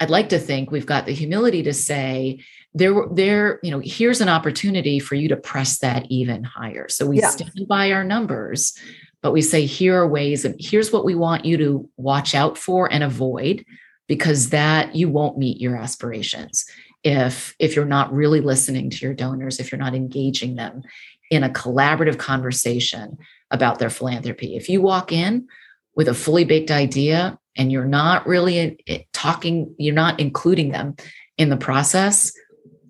i'd 0.00 0.10
like 0.10 0.28
to 0.28 0.38
think 0.38 0.70
we've 0.70 0.86
got 0.86 1.06
the 1.06 1.12
humility 1.12 1.62
to 1.62 1.72
say 1.72 2.38
there 2.74 2.94
there 3.10 3.58
you 3.62 3.70
know 3.70 3.80
here's 3.82 4.20
an 4.20 4.28
opportunity 4.28 4.98
for 4.98 5.14
you 5.14 5.28
to 5.28 5.36
press 5.36 5.78
that 5.78 6.06
even 6.10 6.44
higher 6.44 6.88
so 6.88 7.06
we 7.06 7.18
yeah. 7.18 7.30
stand 7.30 7.66
by 7.66 7.90
our 7.90 8.04
numbers 8.04 8.78
but 9.22 9.32
we 9.32 9.40
say 9.40 9.64
here 9.64 9.96
are 9.96 10.08
ways 10.08 10.44
and 10.44 10.54
here's 10.58 10.92
what 10.92 11.04
we 11.04 11.14
want 11.14 11.44
you 11.44 11.56
to 11.56 11.88
watch 11.96 12.34
out 12.34 12.58
for 12.58 12.92
and 12.92 13.04
avoid 13.04 13.64
because 14.08 14.50
that 14.50 14.94
you 14.94 15.08
won't 15.08 15.38
meet 15.38 15.60
your 15.60 15.76
aspirations 15.76 16.64
if 17.04 17.54
if 17.58 17.74
you're 17.74 17.84
not 17.84 18.12
really 18.12 18.40
listening 18.40 18.90
to 18.90 18.98
your 18.98 19.14
donors 19.14 19.58
if 19.58 19.72
you're 19.72 19.78
not 19.78 19.94
engaging 19.94 20.56
them 20.56 20.82
in 21.30 21.44
a 21.44 21.48
collaborative 21.48 22.18
conversation 22.18 23.16
about 23.50 23.78
their 23.78 23.88
philanthropy. 23.88 24.54
If 24.54 24.68
you 24.68 24.82
walk 24.82 25.12
in 25.12 25.48
with 25.94 26.08
a 26.08 26.14
fully 26.14 26.44
baked 26.44 26.70
idea 26.70 27.38
and 27.56 27.72
you're 27.72 27.86
not 27.86 28.26
really 28.26 28.58
eh, 28.58 28.74
eh, 28.86 28.98
talking 29.12 29.74
you're 29.78 29.94
not 29.94 30.20
including 30.20 30.72
them 30.72 30.96
in 31.38 31.48
the 31.48 31.56
process 31.56 32.32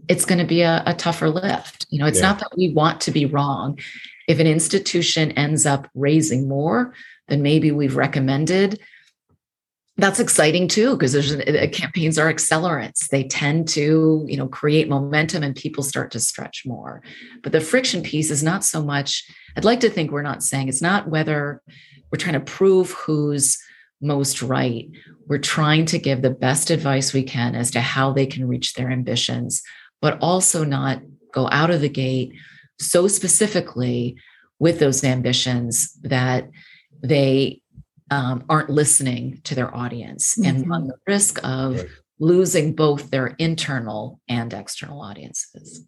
it's 0.08 0.24
going 0.24 0.40
to 0.40 0.44
be 0.44 0.62
a, 0.62 0.82
a, 0.84 0.94
tougher 0.94 1.30
lift. 1.30 1.86
You 1.90 2.00
know 2.00 2.06
it's 2.06 2.18
yeah. 2.18 2.28
not 2.28 2.40
that 2.40 2.56
we 2.56 2.72
want 2.72 3.00
to 3.02 3.12
be 3.12 3.24
wrong 3.24 3.78
if 4.32 4.38
an 4.40 4.46
institution 4.46 5.30
ends 5.32 5.66
up 5.66 5.88
raising 5.94 6.48
more 6.48 6.94
than 7.28 7.42
maybe 7.42 7.70
we've 7.70 7.96
recommended, 7.96 8.80
that's 9.98 10.20
exciting 10.20 10.68
too 10.68 10.92
because 10.96 11.12
there's 11.12 11.34
uh, 11.34 11.66
campaigns 11.70 12.18
are 12.18 12.32
accelerants. 12.32 13.08
They 13.08 13.24
tend 13.24 13.68
to 13.68 14.24
you 14.26 14.36
know 14.38 14.48
create 14.48 14.88
momentum 14.88 15.42
and 15.42 15.54
people 15.54 15.84
start 15.84 16.10
to 16.12 16.20
stretch 16.20 16.64
more. 16.64 17.02
But 17.42 17.52
the 17.52 17.60
friction 17.60 18.02
piece 18.02 18.30
is 18.30 18.42
not 18.42 18.64
so 18.64 18.82
much 18.82 19.22
i'd 19.54 19.66
like 19.66 19.80
to 19.80 19.90
think 19.90 20.10
we're 20.10 20.22
not 20.22 20.42
saying 20.42 20.66
it's 20.66 20.80
not 20.80 21.10
whether 21.10 21.60
we're 22.10 22.16
trying 22.16 22.40
to 22.40 22.40
prove 22.40 22.92
who's 22.92 23.58
most 24.00 24.40
right. 24.40 24.88
We're 25.28 25.38
trying 25.38 25.84
to 25.86 25.98
give 25.98 26.22
the 26.22 26.30
best 26.30 26.70
advice 26.70 27.12
we 27.12 27.22
can 27.22 27.54
as 27.54 27.70
to 27.72 27.80
how 27.80 28.12
they 28.12 28.26
can 28.26 28.48
reach 28.48 28.72
their 28.72 28.90
ambitions 28.90 29.62
but 30.00 30.18
also 30.20 30.64
not 30.64 31.02
go 31.32 31.48
out 31.50 31.70
of 31.70 31.82
the 31.82 31.88
gate 31.88 32.32
so 32.82 33.08
specifically 33.08 34.16
with 34.58 34.78
those 34.78 35.02
ambitions 35.04 35.92
that 36.02 36.48
they 37.02 37.60
um, 38.10 38.44
aren't 38.48 38.70
listening 38.70 39.40
to 39.44 39.54
their 39.54 39.74
audience 39.74 40.36
mm-hmm. 40.36 40.48
and 40.48 40.68
run 40.68 40.86
the 40.86 40.96
risk 41.06 41.40
of 41.42 41.76
right. 41.76 41.86
losing 42.18 42.74
both 42.74 43.10
their 43.10 43.28
internal 43.38 44.20
and 44.28 44.52
external 44.52 45.00
audiences. 45.00 45.84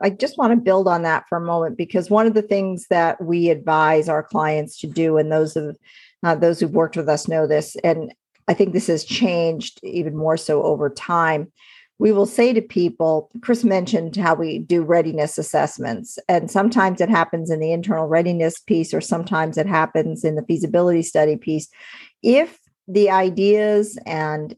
I 0.00 0.10
just 0.10 0.36
want 0.36 0.52
to 0.52 0.56
build 0.56 0.88
on 0.88 1.02
that 1.02 1.24
for 1.28 1.38
a 1.38 1.40
moment 1.40 1.78
because 1.78 2.10
one 2.10 2.26
of 2.26 2.34
the 2.34 2.42
things 2.42 2.86
that 2.90 3.22
we 3.22 3.50
advise 3.50 4.08
our 4.08 4.22
clients 4.22 4.78
to 4.80 4.88
do, 4.88 5.18
and 5.18 5.30
those 5.30 5.56
of 5.56 5.76
uh, 6.24 6.34
those 6.34 6.58
who've 6.58 6.72
worked 6.72 6.96
with 6.96 7.08
us 7.08 7.28
know 7.28 7.46
this, 7.46 7.76
and 7.84 8.12
I 8.48 8.54
think 8.54 8.72
this 8.72 8.88
has 8.88 9.04
changed 9.04 9.78
even 9.84 10.16
more 10.16 10.36
so 10.36 10.64
over 10.64 10.90
time, 10.90 11.52
we 11.98 12.12
will 12.12 12.26
say 12.26 12.52
to 12.52 12.62
people, 12.62 13.30
Chris 13.40 13.64
mentioned 13.64 14.16
how 14.16 14.34
we 14.34 14.60
do 14.60 14.82
readiness 14.82 15.36
assessments, 15.38 16.18
and 16.28 16.50
sometimes 16.50 17.00
it 17.00 17.08
happens 17.08 17.50
in 17.50 17.60
the 17.60 17.72
internal 17.72 18.06
readiness 18.06 18.60
piece, 18.60 18.94
or 18.94 19.00
sometimes 19.00 19.58
it 19.58 19.66
happens 19.66 20.24
in 20.24 20.36
the 20.36 20.44
feasibility 20.44 21.02
study 21.02 21.36
piece. 21.36 21.68
If 22.22 22.58
the 22.86 23.10
ideas 23.10 23.98
and 24.06 24.56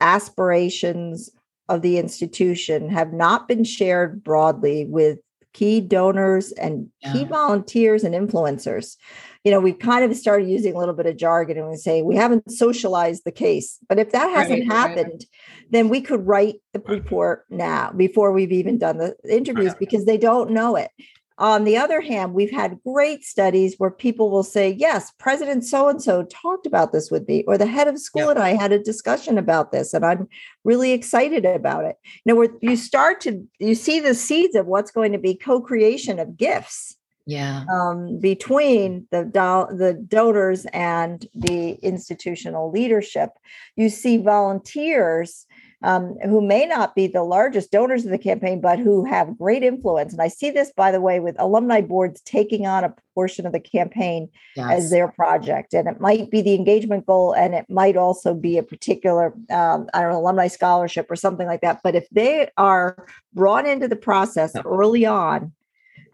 aspirations 0.00 1.30
of 1.68 1.80
the 1.82 1.98
institution 1.98 2.90
have 2.90 3.12
not 3.12 3.48
been 3.48 3.64
shared 3.64 4.22
broadly 4.22 4.84
with 4.84 5.18
key 5.54 5.80
donors 5.80 6.52
and 6.52 6.88
yeah. 7.00 7.12
key 7.12 7.24
volunteers 7.24 8.04
and 8.04 8.14
influencers, 8.14 8.96
you 9.44 9.50
know, 9.50 9.60
we've 9.60 9.78
kind 9.78 10.04
of 10.04 10.16
started 10.16 10.48
using 10.48 10.74
a 10.74 10.78
little 10.78 10.94
bit 10.94 11.06
of 11.06 11.16
jargon 11.16 11.56
and 11.56 11.70
we 11.70 11.76
say 11.76 12.02
we 12.02 12.16
haven't 12.16 12.50
socialized 12.50 13.22
the 13.24 13.32
case. 13.32 13.78
But 13.88 13.98
if 13.98 14.10
that 14.12 14.28
hasn't 14.30 14.68
right, 14.68 14.72
happened, 14.72 15.24
right. 15.24 15.70
then 15.70 15.88
we 15.88 16.00
could 16.00 16.26
write 16.26 16.56
the 16.72 16.80
report 16.80 17.46
now 17.48 17.92
before 17.92 18.32
we've 18.32 18.52
even 18.52 18.78
done 18.78 18.98
the 18.98 19.14
interviews 19.28 19.74
because 19.78 20.04
they 20.04 20.18
don't 20.18 20.50
know 20.50 20.76
it. 20.76 20.90
On 21.38 21.64
the 21.64 21.76
other 21.76 22.00
hand, 22.00 22.32
we've 22.32 22.50
had 22.50 22.78
great 22.86 23.24
studies 23.24 23.74
where 23.78 23.90
people 23.90 24.30
will 24.30 24.44
say, 24.44 24.70
Yes, 24.70 25.12
President 25.18 25.64
so 25.64 25.88
and 25.88 26.00
so 26.00 26.22
talked 26.24 26.66
about 26.66 26.92
this 26.92 27.10
with 27.10 27.26
me, 27.26 27.44
or 27.48 27.58
the 27.58 27.66
head 27.66 27.88
of 27.88 27.98
school 27.98 28.28
and 28.28 28.38
I 28.38 28.50
had 28.50 28.70
a 28.72 28.78
discussion 28.78 29.36
about 29.36 29.72
this, 29.72 29.94
and 29.94 30.04
I'm 30.04 30.28
really 30.62 30.92
excited 30.92 31.44
about 31.44 31.84
it. 31.84 31.96
You 32.24 32.32
know, 32.32 32.36
where 32.36 32.50
you 32.60 32.76
start 32.76 33.20
to 33.22 33.44
you 33.58 33.74
see 33.74 33.98
the 33.98 34.14
seeds 34.14 34.54
of 34.54 34.66
what's 34.66 34.92
going 34.92 35.12
to 35.12 35.18
be 35.18 35.34
co-creation 35.34 36.20
of 36.20 36.36
gifts 36.36 36.96
yeah. 37.26 37.64
um, 37.72 38.18
between 38.18 39.06
the 39.10 39.24
do- 39.24 39.76
the 39.76 39.94
donors 40.06 40.66
and 40.66 41.26
the 41.34 41.72
institutional 41.82 42.70
leadership. 42.70 43.30
You 43.76 43.88
see 43.88 44.18
volunteers 44.18 45.46
um, 45.84 46.16
who 46.24 46.40
may 46.40 46.64
not 46.64 46.94
be 46.94 47.06
the 47.06 47.22
largest 47.22 47.70
donors 47.70 48.04
of 48.04 48.10
the 48.10 48.18
campaign 48.18 48.60
but 48.60 48.78
who 48.78 49.04
have 49.04 49.38
great 49.38 49.62
influence. 49.62 50.12
And 50.12 50.22
i 50.22 50.28
see 50.28 50.50
this 50.50 50.72
by 50.74 50.90
the 50.90 51.00
way 51.00 51.20
with 51.20 51.36
alumni 51.38 51.82
boards 51.82 52.20
taking 52.22 52.66
on 52.66 52.82
a 52.82 52.94
portion 53.14 53.46
of 53.46 53.52
the 53.52 53.60
campaign 53.60 54.28
yes. 54.56 54.70
as 54.70 54.90
their 54.90 55.08
project. 55.08 55.74
And 55.74 55.86
it 55.86 56.00
might 56.00 56.30
be 56.30 56.40
the 56.40 56.54
engagement 56.54 57.06
goal 57.06 57.32
and 57.34 57.54
it 57.54 57.66
might 57.68 57.96
also 57.96 58.34
be 58.34 58.58
a 58.58 58.62
particular 58.62 59.34
um, 59.50 59.88
i 59.94 60.00
don't 60.00 60.10
know 60.10 60.18
alumni 60.18 60.48
scholarship 60.48 61.10
or 61.10 61.16
something 61.16 61.46
like 61.46 61.60
that. 61.60 61.80
But 61.84 61.94
if 61.94 62.08
they 62.10 62.48
are 62.56 63.06
brought 63.34 63.66
into 63.66 63.86
the 63.86 63.96
process 63.96 64.56
early 64.64 65.04
on 65.04 65.52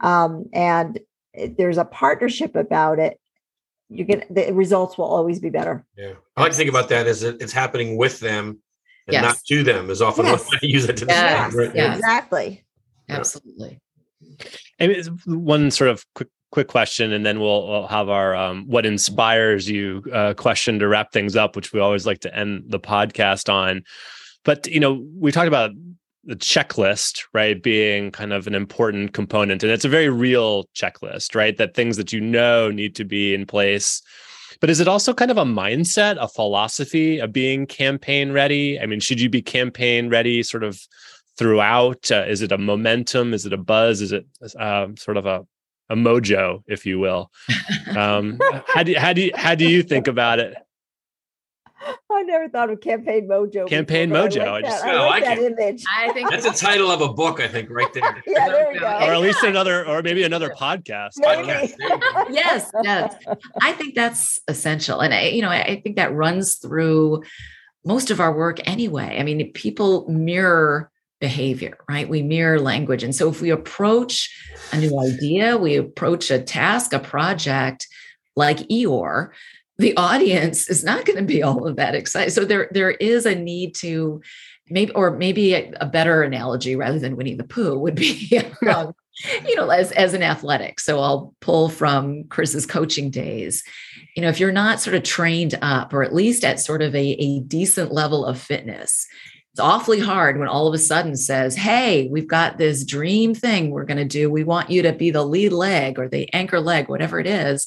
um, 0.00 0.46
and 0.52 0.98
there's 1.56 1.78
a 1.78 1.84
partnership 1.84 2.56
about 2.56 2.98
it 2.98 3.20
you 3.88 4.04
get 4.04 4.32
the 4.32 4.52
results 4.52 4.96
will 4.98 5.06
always 5.06 5.40
be 5.40 5.50
better. 5.50 5.84
Yeah. 5.96 6.14
I 6.36 6.42
like 6.42 6.52
to 6.52 6.56
think 6.56 6.70
about 6.70 6.88
that 6.88 7.06
as 7.06 7.22
it's 7.22 7.52
happening 7.52 7.96
with 7.96 8.20
them 8.20 8.60
and 9.14 9.22
yes. 9.22 9.22
not 9.22 9.44
to 9.46 9.62
them 9.62 9.90
is 9.90 10.02
often 10.02 10.26
yes. 10.26 10.48
I 10.52 10.58
use 10.62 10.88
it 10.88 10.96
to 10.98 11.06
yes. 11.06 11.54
Right? 11.54 11.74
yes. 11.74 11.98
exactly 11.98 12.64
absolutely 13.08 13.80
and 14.78 15.20
one 15.26 15.70
sort 15.70 15.90
of 15.90 16.04
quick 16.14 16.28
quick 16.52 16.66
question 16.66 17.12
and 17.12 17.24
then 17.24 17.38
we'll, 17.38 17.68
we'll 17.68 17.86
have 17.86 18.08
our 18.08 18.34
um, 18.34 18.66
what 18.66 18.84
inspires 18.84 19.68
you 19.68 20.02
uh, 20.12 20.34
question 20.34 20.80
to 20.80 20.88
wrap 20.88 21.12
things 21.12 21.36
up 21.36 21.54
which 21.54 21.72
we 21.72 21.80
always 21.80 22.06
like 22.06 22.20
to 22.20 22.34
end 22.36 22.64
the 22.68 22.80
podcast 22.80 23.52
on 23.52 23.82
but 24.44 24.66
you 24.66 24.80
know 24.80 25.04
we 25.16 25.30
talked 25.30 25.48
about 25.48 25.70
the 26.24 26.36
checklist, 26.36 27.24
right, 27.32 27.62
being 27.62 28.11
kind 28.11 28.32
of 28.32 28.46
an 28.46 28.54
important 28.54 29.14
component. 29.14 29.62
And 29.62 29.72
it's 29.72 29.84
a 29.84 29.88
very 29.88 30.08
real 30.08 30.64
checklist, 30.76 31.34
right? 31.34 31.56
That 31.56 31.74
things 31.74 31.96
that 31.96 32.12
you 32.12 32.20
know 32.20 32.70
need 32.70 32.94
to 32.96 33.04
be 33.04 33.34
in 33.34 33.46
place. 33.46 34.02
But 34.61 34.70
is 34.70 34.80
it 34.80 34.88
also 34.88 35.14
kind 35.14 35.30
of 35.30 35.38
a 35.38 35.44
mindset, 35.44 36.16
a 36.20 36.28
philosophy 36.28 37.18
of 37.18 37.32
being 37.32 37.66
campaign 37.66 38.32
ready? 38.32 38.78
I 38.78 38.86
mean, 38.86 39.00
should 39.00 39.20
you 39.20 39.30
be 39.30 39.42
campaign 39.42 40.11
ready 40.11 40.42
sort 40.42 40.64
of 40.64 40.80
throughout? 41.38 42.11
Uh, 42.11 42.24
is 42.28 42.42
it 42.42 42.52
a 42.52 42.58
momentum? 42.58 43.32
Is 43.32 43.46
it 43.46 43.52
a 43.52 43.56
buzz? 43.56 44.02
Is 44.02 44.12
it 44.12 44.26
uh, 44.58 44.88
sort 44.98 45.16
of 45.16 45.24
a, 45.24 45.46
a 45.88 45.96
mojo, 45.96 46.62
if 46.66 46.86
you 46.86 46.98
will? 46.98 47.30
Um, 47.96 48.38
how 48.68 48.84
do 48.84 48.92
you, 48.92 49.00
how 49.00 49.12
do 49.12 49.20
you, 49.20 49.32
how 49.34 49.56
do 49.56 49.68
you 49.68 49.82
think 49.82 50.06
about 50.06 50.38
it? 50.38 50.54
I 52.11 52.22
never 52.22 52.49
thought 52.49 52.70
of 52.70 52.81
campaign 52.81 53.28
mojo. 53.28 53.68
Campaign 53.68 54.11
before, 54.11 54.28
mojo. 54.28 54.47
I, 54.47 54.57
I 54.57 54.62
just 54.62 54.85
I 54.85 55.07
like 55.07 55.24
that 55.24 55.39
image. 55.39 55.85
I 55.97 56.12
think 56.12 56.31
that's 56.31 56.45
the 56.45 56.53
title 56.53 56.91
of 56.91 57.01
a 57.01 57.12
book. 57.12 57.41
I 57.41 57.49
think 57.49 57.70
right 57.70 57.93
there. 57.95 58.22
yeah, 58.26 58.49
there 58.49 58.74
you 58.74 58.81
go. 58.81 58.87
Or 58.87 59.14
at 59.14 59.20
least 59.20 59.43
another, 59.43 59.87
or 59.87 60.03
maybe 60.03 60.22
another 60.22 60.51
podcast. 60.51 61.12
podcast. 61.22 61.74
yes, 62.31 62.70
yes. 62.83 63.14
I 63.62 63.72
think 63.72 63.95
that's 63.95 64.41
essential, 64.49 65.01
and 65.01 65.14
I, 65.14 65.28
you 65.28 65.43
know, 65.43 65.51
I 65.51 65.81
think 65.83 65.97
that 65.97 66.14
runs 66.14 66.57
through 66.57 67.22
most 67.85 68.11
of 68.11 68.20
our 68.20 68.35
work 68.35 68.59
anyway. 68.68 69.16
I 69.18 69.22
mean, 69.22 69.53
people 69.53 70.09
mirror 70.09 70.91
behavior, 71.20 71.78
right? 71.89 72.09
We 72.09 72.22
mirror 72.22 72.59
language. 72.59 73.03
And 73.03 73.14
so 73.14 73.28
if 73.28 73.41
we 73.41 73.51
approach 73.51 74.35
a 74.72 74.78
new 74.78 74.99
idea, 74.99 75.57
we 75.57 75.76
approach 75.76 76.31
a 76.31 76.41
task, 76.41 76.93
a 76.93 76.99
project 76.99 77.87
like 78.37 78.59
Eeyore, 78.68 79.31
the 79.81 79.97
audience 79.97 80.68
is 80.68 80.85
not 80.85 81.07
going 81.07 81.18
to 81.18 81.24
be 81.24 81.43
all 81.43 81.66
of 81.66 81.76
that 81.76 81.95
excited. 81.95 82.33
So 82.33 82.45
there, 82.45 82.68
there 82.70 82.91
is 82.91 83.24
a 83.24 83.35
need 83.35 83.74
to 83.76 84.20
maybe, 84.68 84.93
or 84.93 85.11
maybe 85.11 85.55
a, 85.55 85.72
a 85.81 85.87
better 85.87 86.22
analogy 86.22 86.76
rather 86.76 86.99
than 86.99 87.16
Winnie 87.16 87.35
the 87.35 87.45
Pooh 87.45 87.78
would 87.78 87.95
be, 87.95 88.43
um, 88.68 88.93
you 89.47 89.57
know, 89.57 89.70
as, 89.70 89.91
as 89.93 90.12
an 90.12 90.22
athletic. 90.22 90.81
So 90.81 91.01
I'll 91.01 91.35
pull 91.41 91.70
from 91.70 92.24
Chris's 92.24 92.66
coaching 92.66 93.11
days. 93.11 93.64
You 94.14 94.22
know, 94.22 94.28
if 94.28 94.39
you're 94.39 94.53
not 94.53 94.81
sort 94.81 94.97
of 94.97 95.03
trained 95.03 95.59
up, 95.62 95.95
or 95.95 96.03
at 96.03 96.14
least 96.14 96.45
at 96.45 96.61
sort 96.61 96.83
of 96.83 96.95
a, 96.95 96.99
a 97.12 97.41
decent 97.41 97.91
level 97.91 98.24
of 98.24 98.39
fitness, 98.39 99.07
it's 99.53 99.61
awfully 99.61 99.99
hard 99.99 100.39
when 100.39 100.49
all 100.49 100.68
of 100.68 100.74
a 100.74 100.78
sudden 100.78 101.16
says, 101.16 101.57
Hey, 101.57 102.07
we've 102.11 102.28
got 102.28 102.59
this 102.59 102.85
dream 102.85 103.35
thing 103.35 103.70
we're 103.70 103.85
going 103.85 103.97
to 103.97 104.05
do. 104.05 104.31
We 104.31 104.45
want 104.45 104.70
you 104.70 104.83
to 104.83 104.93
be 104.93 105.11
the 105.11 105.24
lead 105.24 105.53
leg 105.53 105.99
or 105.99 106.09
the 106.09 106.33
anchor 106.35 106.61
leg, 106.61 106.89
whatever 106.89 107.18
it 107.18 107.26
is. 107.26 107.66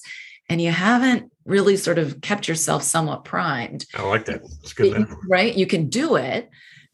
And 0.53 0.61
you 0.61 0.69
haven't 0.69 1.31
really 1.45 1.75
sort 1.75 1.97
of 1.97 2.21
kept 2.21 2.47
yourself 2.47 2.83
somewhat 2.83 3.25
primed. 3.25 3.87
I 3.95 4.03
like 4.03 4.25
that. 4.25 4.43
It's 4.61 4.71
good. 4.71 4.95
It, 4.95 5.07
right. 5.27 5.55
You 5.55 5.65
can 5.65 5.89
do 5.89 6.15
it. 6.15 6.47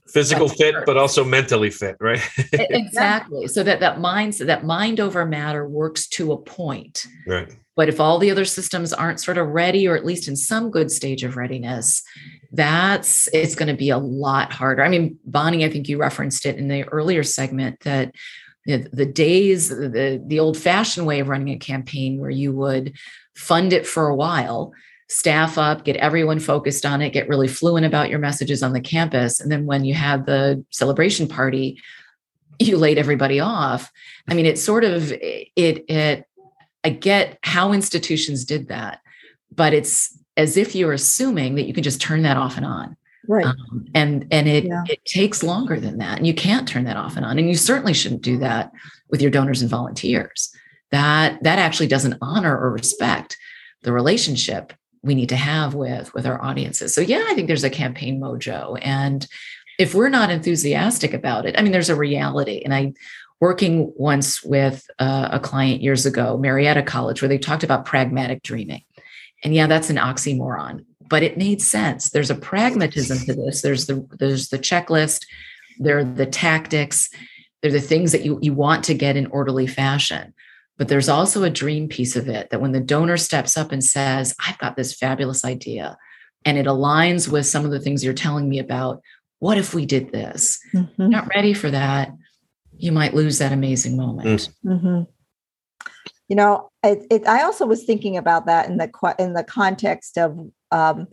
Physical 0.07 0.47
fit, 0.47 0.75
but 0.85 0.95
also 0.95 1.25
mentally 1.25 1.69
fit, 1.69 1.97
right? 1.99 2.21
exactly. 2.53 3.47
So 3.47 3.61
that 3.63 3.81
that 3.81 3.99
mind, 3.99 4.35
that 4.35 4.63
mind 4.63 5.01
over 5.01 5.25
matter 5.25 5.67
works 5.67 6.07
to 6.11 6.31
a 6.31 6.37
point. 6.37 7.05
Right. 7.27 7.53
But 7.75 7.89
if 7.89 7.99
all 7.99 8.17
the 8.17 8.31
other 8.31 8.45
systems 8.45 8.93
aren't 8.93 9.19
sort 9.19 9.37
of 9.37 9.49
ready, 9.49 9.89
or 9.89 9.97
at 9.97 10.05
least 10.05 10.29
in 10.29 10.37
some 10.37 10.71
good 10.71 10.89
stage 10.89 11.25
of 11.25 11.35
readiness, 11.35 12.01
that's 12.53 13.27
it's 13.33 13.55
going 13.55 13.67
to 13.67 13.75
be 13.75 13.89
a 13.89 13.97
lot 13.97 14.53
harder. 14.53 14.85
I 14.85 14.89
mean, 14.89 15.19
Bonnie, 15.25 15.65
I 15.65 15.69
think 15.69 15.89
you 15.89 15.97
referenced 15.97 16.45
it 16.45 16.55
in 16.55 16.69
the 16.69 16.87
earlier 16.87 17.23
segment 17.23 17.81
that 17.81 18.15
the, 18.65 18.87
the 18.91 19.05
days, 19.05 19.69
the 19.69 20.21
the 20.25 20.39
old 20.39 20.57
fashioned 20.57 21.07
way 21.07 21.19
of 21.19 21.27
running 21.27 21.49
a 21.49 21.57
campaign 21.57 22.19
where 22.19 22.29
you 22.29 22.51
would 22.53 22.93
fund 23.35 23.73
it 23.73 23.87
for 23.87 24.07
a 24.07 24.15
while, 24.15 24.73
staff 25.07 25.57
up, 25.57 25.85
get 25.85 25.95
everyone 25.97 26.39
focused 26.39 26.85
on 26.85 27.01
it, 27.01 27.13
get 27.13 27.29
really 27.29 27.47
fluent 27.47 27.85
about 27.85 28.09
your 28.09 28.19
messages 28.19 28.61
on 28.61 28.73
the 28.73 28.81
campus, 28.81 29.39
and 29.39 29.51
then 29.51 29.65
when 29.65 29.85
you 29.85 29.93
had 29.93 30.25
the 30.25 30.63
celebration 30.71 31.27
party, 31.27 31.81
you 32.59 32.77
laid 32.77 32.97
everybody 32.97 33.39
off. 33.39 33.91
I 34.27 34.33
mean, 34.33 34.45
it's 34.45 34.63
sort 34.63 34.83
of 34.83 35.11
it 35.11 35.85
it. 35.89 36.25
I 36.83 36.89
get 36.91 37.37
how 37.43 37.73
institutions 37.73 38.45
did 38.45 38.69
that, 38.69 38.99
but 39.53 39.73
it's 39.73 40.17
as 40.37 40.55
if 40.55 40.75
you're 40.75 40.93
assuming 40.93 41.55
that 41.55 41.65
you 41.65 41.73
can 41.73 41.83
just 41.83 41.99
turn 41.99 42.21
that 42.21 42.37
off 42.37 42.55
and 42.55 42.65
on 42.65 42.95
right. 43.27 43.45
Um, 43.45 43.85
and 43.93 44.27
and 44.31 44.47
it 44.47 44.65
yeah. 44.65 44.83
it 44.87 45.03
takes 45.05 45.43
longer 45.43 45.79
than 45.79 45.97
that 45.97 46.17
and 46.17 46.27
you 46.27 46.33
can't 46.33 46.67
turn 46.67 46.85
that 46.85 46.97
off 46.97 47.15
and 47.15 47.25
on 47.25 47.37
and 47.37 47.47
you 47.47 47.55
certainly 47.55 47.93
shouldn't 47.93 48.21
do 48.21 48.37
that 48.39 48.71
with 49.09 49.21
your 49.21 49.31
donors 49.31 49.61
and 49.61 49.69
volunteers. 49.69 50.51
That 50.91 51.41
that 51.43 51.59
actually 51.59 51.87
doesn't 51.87 52.17
honor 52.21 52.57
or 52.57 52.71
respect 52.71 53.37
the 53.83 53.93
relationship 53.93 54.73
we 55.01 55.15
need 55.15 55.29
to 55.29 55.35
have 55.35 55.75
with 55.75 56.13
with 56.13 56.25
our 56.25 56.41
audiences. 56.43 56.93
So 56.93 57.01
yeah 57.01 57.25
i 57.27 57.33
think 57.33 57.47
there's 57.47 57.63
a 57.63 57.69
campaign 57.69 58.19
mojo 58.19 58.77
and 58.81 59.27
if 59.77 59.95
we're 59.95 60.09
not 60.09 60.29
enthusiastic 60.29 61.13
about 61.13 61.45
it 61.45 61.57
i 61.57 61.61
mean 61.61 61.71
there's 61.71 61.89
a 61.89 61.95
reality 61.95 62.61
and 62.65 62.73
i 62.73 62.93
working 63.39 63.93
once 63.95 64.43
with 64.43 64.85
uh, 64.99 65.29
a 65.31 65.39
client 65.39 65.81
years 65.81 66.05
ago 66.05 66.37
marietta 66.37 66.83
college 66.83 67.21
where 67.21 67.29
they 67.29 67.37
talked 67.37 67.63
about 67.63 67.85
pragmatic 67.85 68.43
dreaming 68.43 68.83
and 69.43 69.53
yeah, 69.53 69.67
that's 69.67 69.89
an 69.89 69.97
oxymoron, 69.97 70.85
but 71.09 71.23
it 71.23 71.37
made 71.37 71.61
sense. 71.61 72.09
There's 72.09 72.29
a 72.29 72.35
pragmatism 72.35 73.19
to 73.25 73.33
this. 73.33 73.61
There's 73.61 73.87
the 73.87 74.07
there's 74.19 74.49
the 74.49 74.59
checklist, 74.59 75.25
there 75.79 75.99
are 75.99 76.03
the 76.03 76.25
tactics, 76.25 77.09
they're 77.61 77.71
the 77.71 77.81
things 77.81 78.11
that 78.11 78.23
you, 78.23 78.39
you 78.41 78.53
want 78.53 78.83
to 78.85 78.93
get 78.93 79.17
in 79.17 79.27
orderly 79.27 79.67
fashion. 79.67 80.33
But 80.77 80.87
there's 80.87 81.09
also 81.09 81.43
a 81.43 81.49
dream 81.49 81.89
piece 81.89 82.15
of 82.15 82.29
it 82.29 82.51
that 82.51 82.61
when 82.61 82.71
the 82.71 82.79
donor 82.79 83.17
steps 83.17 83.57
up 83.57 83.73
and 83.73 83.83
says, 83.83 84.33
I've 84.45 84.57
got 84.59 84.77
this 84.77 84.93
fabulous 84.93 85.43
idea, 85.43 85.97
and 86.45 86.57
it 86.57 86.67
aligns 86.67 87.29
with 87.29 87.45
some 87.45 87.65
of 87.65 87.71
the 87.71 87.81
things 87.81 88.03
you're 88.03 88.13
telling 88.13 88.47
me 88.47 88.59
about, 88.59 89.01
what 89.39 89.57
if 89.57 89.73
we 89.73 89.85
did 89.85 90.13
this? 90.13 90.57
Mm-hmm. 90.73 91.09
Not 91.09 91.27
ready 91.35 91.53
for 91.53 91.69
that. 91.69 92.13
You 92.77 92.93
might 92.93 93.13
lose 93.13 93.39
that 93.39 93.51
amazing 93.51 93.97
moment. 93.97 94.49
Mm-hmm 94.65 95.01
you 96.29 96.35
know 96.35 96.69
it, 96.83 97.05
it, 97.09 97.27
i 97.27 97.43
also 97.43 97.65
was 97.65 97.83
thinking 97.83 98.15
about 98.15 98.45
that 98.45 98.69
in 98.69 98.77
the 98.77 99.15
in 99.17 99.33
the 99.33 99.43
context 99.43 100.17
of 100.17 100.39
um, 100.71 101.07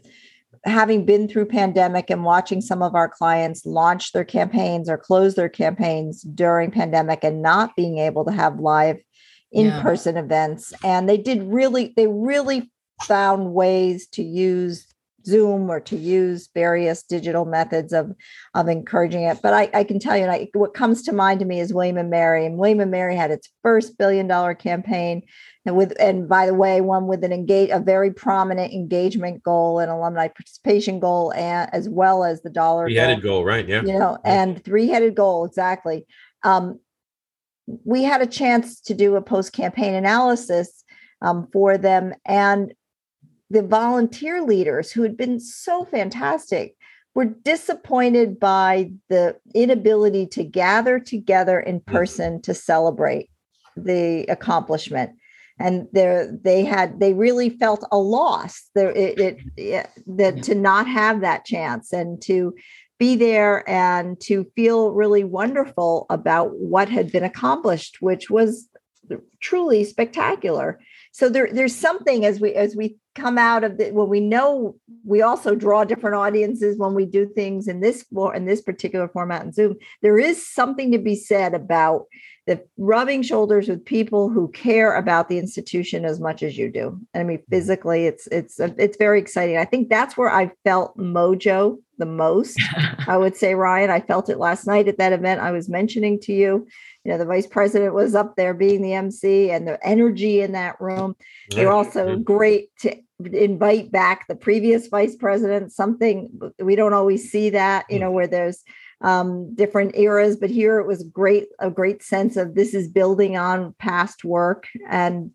having 0.65 1.05
been 1.05 1.29
through 1.29 1.47
pandemic 1.47 2.11
and 2.11 2.25
watching 2.25 2.61
some 2.61 2.83
of 2.83 2.95
our 2.95 3.09
clients 3.09 3.65
launch 3.65 4.13
their 4.13 4.25
campaigns 4.25 4.89
or 4.89 4.99
close 4.99 5.35
their 5.35 5.49
campaigns 5.49 6.23
during 6.23 6.71
pandemic 6.71 7.23
and 7.23 7.43
not 7.43 7.77
being 7.77 7.99
able 7.99 8.25
to 8.25 8.33
have 8.33 8.59
live 8.59 8.97
in-person 9.53 10.17
yeah. 10.17 10.23
events 10.23 10.75
and 10.83 11.09
they 11.09 11.17
did 11.17 11.43
really 11.45 11.95
they 11.97 12.09
really 12.09 12.71
found 13.03 13.55
ways 13.55 14.09
to 14.09 14.23
use 14.23 14.93
Zoom 15.27 15.69
or 15.71 15.81
to 15.81 15.97
use 15.97 16.49
various 16.55 17.03
digital 17.03 17.45
methods 17.45 17.93
of 17.93 18.13
of 18.55 18.69
encouraging 18.69 19.25
it. 19.25 19.41
But 19.43 19.55
I, 19.55 19.71
I 19.75 19.85
can 19.85 19.99
tell 19.99 20.17
you, 20.17 20.27
I, 20.27 20.49
what 20.55 20.73
comes 20.73 21.03
to 21.03 21.13
mind 21.13 21.41
to 21.41 21.47
me 21.47 21.59
is 21.61 21.75
William 21.75 21.99
and 21.99 22.11
Mary, 22.11 22.47
and 22.47 22.57
William 22.59 22.81
and 22.81 22.91
Mary 22.91 23.17
had 23.17 23.33
its 23.33 23.51
first 23.63 23.99
billion 23.99 24.29
dollar 24.29 24.55
campaign, 24.55 25.23
and 25.67 25.77
with 25.77 25.93
and 25.99 26.29
by 26.29 26.47
the 26.47 26.55
way, 26.55 26.81
one 26.81 27.09
with 27.09 27.25
an 27.25 27.33
engage 27.33 27.71
a 27.71 27.81
very 27.81 28.13
prominent 28.13 28.73
engagement 28.73 29.43
goal 29.43 29.81
and 29.81 29.91
alumni 29.91 30.29
participation 30.29 31.01
goal, 31.01 31.33
and 31.35 31.69
as 31.75 31.89
well 31.89 32.25
as 32.25 32.43
the 32.43 32.51
dollar 32.51 32.87
three 32.87 32.95
headed 32.95 33.21
goal. 33.21 33.41
goal, 33.41 33.45
right? 33.45 33.69
Yeah, 33.69 33.83
you 33.83 33.99
know, 33.99 34.17
and 34.25 34.65
three 34.65 34.87
headed 34.87 35.17
goal 35.17 35.45
exactly. 35.45 36.07
Um, 36.45 36.79
we 37.85 38.05
had 38.05 38.23
a 38.23 38.27
chance 38.27 38.81
to 38.83 38.95
do 38.95 39.17
a 39.17 39.23
post 39.23 39.53
campaign 39.53 39.95
analysis 39.95 40.85
um, 41.21 41.49
for 41.53 41.77
them, 41.77 42.15
and 42.25 42.73
the 43.51 43.63
volunteer 43.63 44.43
leaders 44.43 44.93
who 44.93 45.03
had 45.03 45.17
been 45.17 45.41
so 45.41 45.85
fantastic 45.85 46.77
were 47.17 47.25
disappointed 47.25 48.39
by 48.39 48.93
the 49.09 49.37
inability 49.53 50.27
to 50.27 50.45
gather 50.45 51.01
together 51.01 51.59
in 51.59 51.81
mm-hmm. 51.81 51.93
person 51.93 52.41
to 52.43 52.55
celebrate 52.55 53.31
the 53.77 54.25
accomplishment 54.29 55.11
and 55.59 55.87
there 55.93 56.37
they 56.43 56.65
had 56.65 57.01
they 57.01 57.15
really 57.15 57.51
felt 57.51 57.87
a 57.91 57.99
loss. 57.99 58.69
There 58.75 58.91
it, 58.91 59.19
it, 59.19 59.39
it 59.57 59.91
that 60.07 60.43
to 60.45 60.55
not 60.55 60.87
have 60.87 61.21
that 61.23 61.45
chance 61.45 61.93
and 61.93 62.21
to 62.23 62.55
be 62.99 63.17
there 63.17 63.69
and 63.69 64.19
to 64.23 64.51
feel 64.57 64.93
really 64.93 65.23
wonderful 65.23 66.07
about 66.09 66.57
what 66.57 66.89
had 66.89 67.13
been 67.13 67.25
accomplished 67.25 67.99
which 68.01 68.31
was 68.31 68.69
truly 69.41 69.85
spectacular. 69.85 70.81
So 71.13 71.29
there, 71.29 71.49
there's 71.51 71.75
something 71.75 72.25
as 72.25 72.41
we 72.41 72.55
as 72.55 72.77
we 72.77 72.99
come 73.15 73.39
out 73.39 73.65
of 73.65 73.79
the 73.79 73.91
when 73.91 74.09
we 74.09 74.21
know 74.21 74.77
we 75.05 75.23
also 75.23 75.55
draw 75.55 75.85
different 75.85 76.17
audiences 76.17 76.77
when 76.77 76.95
we 76.95 77.07
do 77.07 77.27
things 77.27 77.69
in 77.69 77.81
this 77.81 78.05
in 78.35 78.45
this 78.45 78.61
particular 78.61 79.09
format 79.09 79.45
in 79.45 79.53
zoom. 79.53 79.77
There 80.03 80.19
is 80.19 80.47
something 80.47 80.93
to 80.93 80.99
be 80.99 81.17
said 81.17 81.55
about 81.55 82.07
the 82.47 82.65
rubbing 82.79 83.23
shoulders 83.23 83.69
with 83.69 83.85
people 83.85 84.29
who 84.29 84.49
care 84.49 84.95
about 84.95 85.29
the 85.29 85.39
institution 85.39 86.05
as 86.05 86.21
much 86.21 86.45
as 86.45 86.57
you 86.57 86.71
do. 86.71 86.99
I 87.15 87.25
mean 87.25 87.39
mm-hmm. 87.39 87.51
physically 87.51 88.07
it's 88.07 88.27
it's 88.29 88.59
it's 88.61 88.97
very 88.97 89.19
exciting. 89.19 89.57
I 89.57 89.65
think 89.65 89.89
that's 89.89 90.17
where 90.17 90.31
i 90.31 90.51
felt 90.65 90.97
mojo 90.97 91.79
the 91.99 92.07
most 92.07 92.61
i 93.07 93.17
would 93.17 93.37
say 93.37 93.55
ryan. 93.55 93.91
I 93.91 94.01
felt 94.01 94.29
it 94.29 94.39
last 94.39 94.67
night 94.67 94.89
at 94.89 94.99
that 94.99 95.13
event 95.13 95.41
i 95.41 95.51
was 95.51 95.69
mentioning 95.69 96.21
to 96.21 96.33
you. 96.33 96.67
You 97.05 97.13
know 97.13 97.19
the 97.19 97.25
vice 97.25 97.47
president 97.47 97.95
was 97.95 98.15
up 98.15 98.37
there 98.37 98.55
being 98.55 98.83
the 98.83 98.95
mc 98.95 99.51
and 99.51 99.67
the 99.67 99.85
energy 99.85 100.41
in 100.41 100.53
that 100.53 100.81
room. 100.81 101.17
They 101.51 101.67
were 101.67 101.73
also 101.73 102.17
great 102.17 102.71
to 102.81 102.97
invite 103.33 103.91
back 103.91 104.29
the 104.29 104.37
previous 104.37 104.89
vice 104.89 105.17
president 105.17 105.73
something 105.73 106.29
we 106.59 106.77
don't 106.77 106.93
always 106.93 107.31
see 107.31 107.49
that 107.49 107.87
you 107.89 107.97
mm. 107.97 108.01
know 108.01 108.11
where 108.11 108.27
there's 108.27 108.63
um, 109.03 109.55
different 109.55 109.97
eras 109.97 110.37
but 110.37 110.51
here 110.51 110.79
it 110.79 110.87
was 110.87 111.03
great 111.05 111.49
a 111.59 111.71
great 111.71 112.03
sense 112.03 112.37
of 112.37 112.55
this 112.55 112.75
is 112.75 112.89
building 112.89 113.37
on 113.37 113.75
past 113.79 114.25
work 114.25 114.67
and 114.89 115.31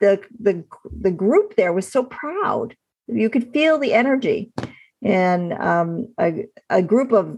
the 0.00 0.20
the 0.40 0.64
the 1.00 1.10
group 1.10 1.56
there 1.56 1.72
was 1.72 1.90
so 1.90 2.02
proud 2.04 2.74
you 3.06 3.28
could 3.28 3.52
feel 3.52 3.78
the 3.78 3.92
energy 3.92 4.52
and 5.02 5.52
um, 5.54 6.08
a, 6.18 6.46
a 6.70 6.82
group 6.82 7.12
of 7.12 7.36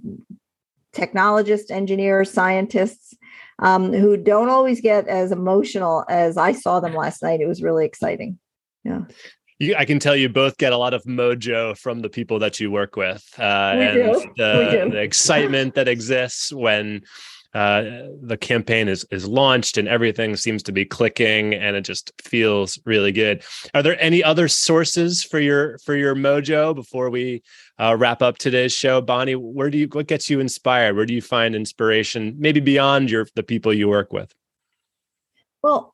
technologists 0.92 1.70
engineers 1.70 2.30
scientists 2.30 3.14
um, 3.58 3.92
who 3.92 4.16
don't 4.16 4.48
always 4.48 4.80
get 4.80 5.06
as 5.08 5.32
emotional 5.32 6.04
as 6.08 6.36
I 6.36 6.52
saw 6.52 6.80
them 6.80 6.94
last 6.94 7.22
night. 7.22 7.40
It 7.40 7.48
was 7.48 7.62
really 7.62 7.84
exciting. 7.84 8.38
Yeah. 8.84 9.02
You, 9.58 9.76
I 9.76 9.84
can 9.84 10.00
tell 10.00 10.16
you 10.16 10.28
both 10.28 10.58
get 10.58 10.72
a 10.72 10.76
lot 10.76 10.94
of 10.94 11.04
mojo 11.04 11.78
from 11.78 12.00
the 12.00 12.08
people 12.08 12.40
that 12.40 12.58
you 12.58 12.70
work 12.70 12.96
with, 12.96 13.24
uh, 13.38 13.42
and 13.42 13.98
the, 14.36 14.88
the, 14.90 14.98
excitement 14.98 15.74
that 15.74 15.86
exists 15.86 16.52
when 16.52 17.02
uh, 17.54 18.08
the 18.20 18.36
campaign 18.36 18.88
is 18.88 19.06
is 19.12 19.28
launched 19.28 19.78
and 19.78 19.86
everything 19.86 20.34
seems 20.34 20.60
to 20.60 20.72
be 20.72 20.84
clicking 20.84 21.54
and 21.54 21.76
it 21.76 21.82
just 21.82 22.10
feels 22.20 22.80
really 22.84 23.12
good. 23.12 23.44
Are 23.74 23.82
there 23.82 24.00
any 24.02 24.24
other 24.24 24.48
sources 24.48 25.22
for 25.22 25.38
your 25.38 25.78
for 25.78 25.94
your 25.94 26.16
mojo 26.16 26.74
before 26.74 27.10
we 27.10 27.44
uh, 27.78 27.94
wrap 27.96 28.22
up 28.22 28.38
today's 28.38 28.72
show? 28.72 29.00
Bonnie, 29.00 29.36
where 29.36 29.70
do 29.70 29.78
you 29.78 29.88
what 29.92 30.08
gets 30.08 30.28
you 30.28 30.40
inspired? 30.40 30.96
Where 30.96 31.06
do 31.06 31.14
you 31.14 31.22
find 31.22 31.54
inspiration? 31.54 32.34
Maybe 32.38 32.58
beyond 32.58 33.08
your 33.08 33.28
the 33.36 33.44
people 33.44 33.72
you 33.72 33.88
work 33.88 34.12
with. 34.12 34.34
Well, 35.62 35.93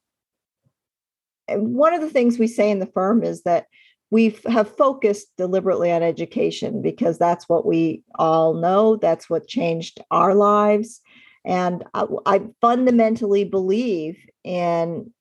one 1.57 1.94
of 1.94 2.01
the 2.01 2.11
things 2.11 2.38
we 2.38 2.46
say 2.46 2.70
in 2.70 2.78
the 2.78 2.86
firm 2.86 3.22
is 3.22 3.42
that 3.42 3.66
we 4.11 4.36
have 4.46 4.76
focused 4.76 5.28
deliberately 5.36 5.92
on 5.92 6.03
education 6.03 6.82
because 6.82 7.18
that's 7.18 7.48
what 7.48 7.64
we 7.64 8.03
all 8.16 8.55
know 8.55 8.96
that's 8.96 9.30
what 9.30 9.46
changed 9.46 10.01
our 10.11 10.34
lives. 10.34 11.01
And 11.44 11.84
I, 11.94 12.07
I, 12.26 12.40
fundamentally 12.61 13.44
believe 13.44 14.18
in 14.44 15.12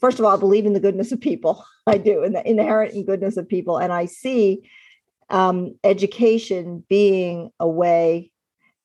first 0.00 0.18
of 0.18 0.24
all 0.24 0.34
i 0.34 0.38
believe 0.38 0.66
in 0.66 0.74
the 0.74 0.80
goodness 0.80 1.12
of 1.12 1.20
people. 1.20 1.64
I 1.86 1.98
do 1.98 2.22
in 2.24 2.32
the 2.32 2.48
inherent 2.48 3.06
goodness 3.06 3.36
of 3.36 3.48
people. 3.48 3.78
And 3.78 3.92
i 3.92 4.06
see 4.06 4.68
um, 5.28 5.76
education 5.82 6.84
being 6.88 7.50
a 7.58 7.68
way 7.68 8.30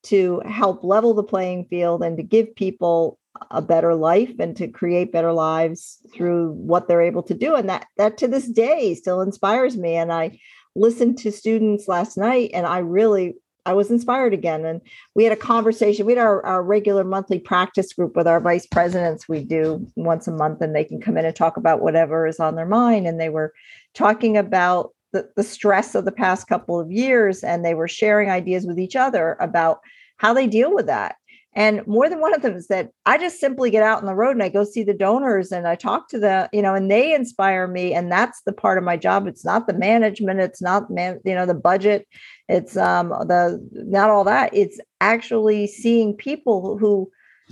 to 0.04 0.41
help 0.47 0.84
level 0.84 1.14
the 1.14 1.24
playing 1.24 1.66
field 1.66 2.04
and 2.04 2.18
to 2.18 2.24
give 2.24 2.56
people 2.56 3.20
a 3.49 3.61
better 3.61 3.95
life 3.95 4.39
and 4.39 4.55
to 4.57 4.67
create 4.67 5.11
better 5.11 5.34
lives 5.34 5.99
through 6.13 6.51
what 6.51 6.88
they're 6.88 7.01
able 7.01 7.23
to 7.23 7.34
do. 7.34 7.55
And 7.55 7.69
that 7.69 7.88
that 7.97 8.17
to 8.17 8.27
this 8.27 8.47
day 8.47 8.93
still 8.95 9.21
inspires 9.21 9.77
me. 9.77 9.95
And 9.95 10.11
i 10.11 10.39
listened 10.73 11.17
to 11.17 11.32
students 11.34 11.89
last 11.89 12.17
night 12.17 12.49
and 12.53 12.65
i 12.65 12.77
really 12.77 13.36
i 13.65 13.73
was 13.73 13.91
inspired 13.91 14.34
again. 14.34 14.65
And 14.65 14.82
we 15.15 15.23
had 15.23 15.34
a 15.34 15.38
conversation 15.38 16.05
we 16.05 16.13
had 16.13 16.21
our, 16.21 16.45
our 16.45 16.63
regular 16.63 17.03
monthly 17.03 17.39
practice 17.39 17.93
group 17.93 18.15
with 18.15 18.27
our 18.27 18.39
vice 18.39 18.65
presidents. 18.65 19.29
We 19.29 19.43
do 19.43 19.88
once 19.95 20.27
a 20.27 20.32
month 20.32 20.61
and 20.61 20.75
they 20.75 20.84
can 20.84 21.01
come 21.01 21.17
in 21.17 21.25
and 21.25 21.36
talk 21.36 21.57
about 21.57 21.82
whatever 21.82 22.27
is 22.27 22.39
on 22.39 22.55
their 22.55 22.65
mind. 22.65 23.07
And 23.07 23.19
they 23.19 23.29
were 23.29 23.53
talking 23.93 24.38
about 24.38 24.93
the, 25.13 25.29
the 25.36 25.43
stress 25.43 25.93
of 25.93 26.05
the 26.05 26.11
past 26.11 26.47
couple 26.47 26.79
of 26.79 26.91
years 26.91 27.43
and 27.43 27.63
they 27.63 27.73
were 27.73 27.88
sharing 27.88 28.29
ideas 28.29 28.65
with 28.65 28.79
each 28.79 28.95
other 28.95 29.38
about 29.39 29.82
how 30.17 30.34
they 30.34 30.47
deal 30.47 30.73
with 30.73 30.86
that 30.86 31.15
and 31.54 31.86
more 31.86 32.08
than 32.08 32.22
one 32.22 32.34
of 32.34 32.41
them 32.41 32.60
said, 32.62 32.89
I 33.06 33.18
just 33.18 33.39
simply 33.39 33.70
get 33.70 33.84
out 33.84 33.99
on 33.99 34.06
the 34.06 34.16
road 34.16 34.32
and 34.32 34.43
I 34.43 34.47
go 34.47 34.64
see 34.64 34.84
the 34.84 34.93
donors 34.93 35.52
and 35.52 35.68
I 35.68 35.76
talk 35.76 36.08
to 36.10 36.20
them, 36.20 36.47
you 36.54 36.62
know, 36.62 36.74
and 36.74 36.89
they 36.89 37.14
inspire 37.14 37.68
me. 37.68 37.93
And 37.93 38.10
that's 38.10 38.41
the 38.45 38.54
part 38.54 38.78
of 38.78 38.86
my 38.86 38.95
job. 38.95 39.28
It's 39.28 39.43
not 39.43 39.68
the 39.68 39.74
management, 39.74 40.39
it's 40.39 40.62
not 40.62 40.89
man, 40.89 41.20
you 41.26 41.36
know, 41.36 41.45
the 41.45 41.54
budget, 41.54 42.08
it's 42.47 42.78
um 42.78 43.10
the 43.10 43.66
not 43.74 44.10
all 44.10 44.24
that. 44.24 44.54
It's 44.54 44.80
actually 45.02 45.68
seeing 45.68 46.16
people 46.16 46.78
who 46.78 47.12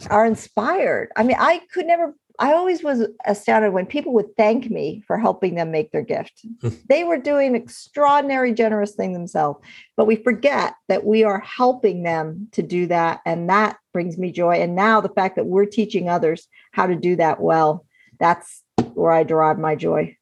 are 0.10 0.26
inspired. 0.26 1.10
I 1.18 1.24
mean, 1.24 1.38
I 1.38 1.62
could 1.74 1.86
never 1.86 2.16
I 2.40 2.54
always 2.54 2.82
was 2.82 3.06
astounded 3.26 3.74
when 3.74 3.86
people 3.86 4.14
would 4.14 4.36
thank 4.38 4.72
me 4.72 5.04
for 5.06 5.18
helping 5.18 5.56
them 5.56 5.72
make 5.72 5.92
their 5.92 6.02
gift. 6.02 6.46
Hmm. 6.62 6.70
they 6.88 7.04
were 7.04 7.18
doing 7.18 7.54
extraordinary, 7.54 8.54
generous 8.54 8.94
thing 8.94 9.12
themselves, 9.12 9.60
but 9.98 10.06
we 10.06 10.16
forget 10.16 10.74
that 10.88 11.06
we 11.06 11.24
are 11.26 11.40
helping 11.40 12.04
them 12.04 12.48
to 12.54 12.64
do 12.64 12.88
that, 12.88 13.20
and 13.26 13.50
that 13.50 13.78
brings 13.94 14.18
me 14.18 14.32
joy. 14.32 14.56
And 14.56 14.74
now 14.74 15.02
the 15.02 15.10
fact 15.10 15.36
that 15.36 15.48
we're 15.48 15.66
teaching 15.66 16.08
others 16.08 16.48
how 16.72 16.88
to 16.88 16.96
do 16.96 17.18
that 17.18 17.42
well, 17.42 17.86
that's 18.20 18.64
where 18.94 19.12
I 19.12 19.24
derive 19.24 19.60
my 19.60 19.76
joy. 19.76 20.16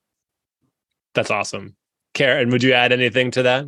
That's 1.13 1.31
awesome, 1.31 1.75
Karin. 2.15 2.49
Would 2.49 2.63
you 2.63 2.73
add 2.73 2.91
anything 2.91 3.29
to 3.31 3.43
that? 3.43 3.65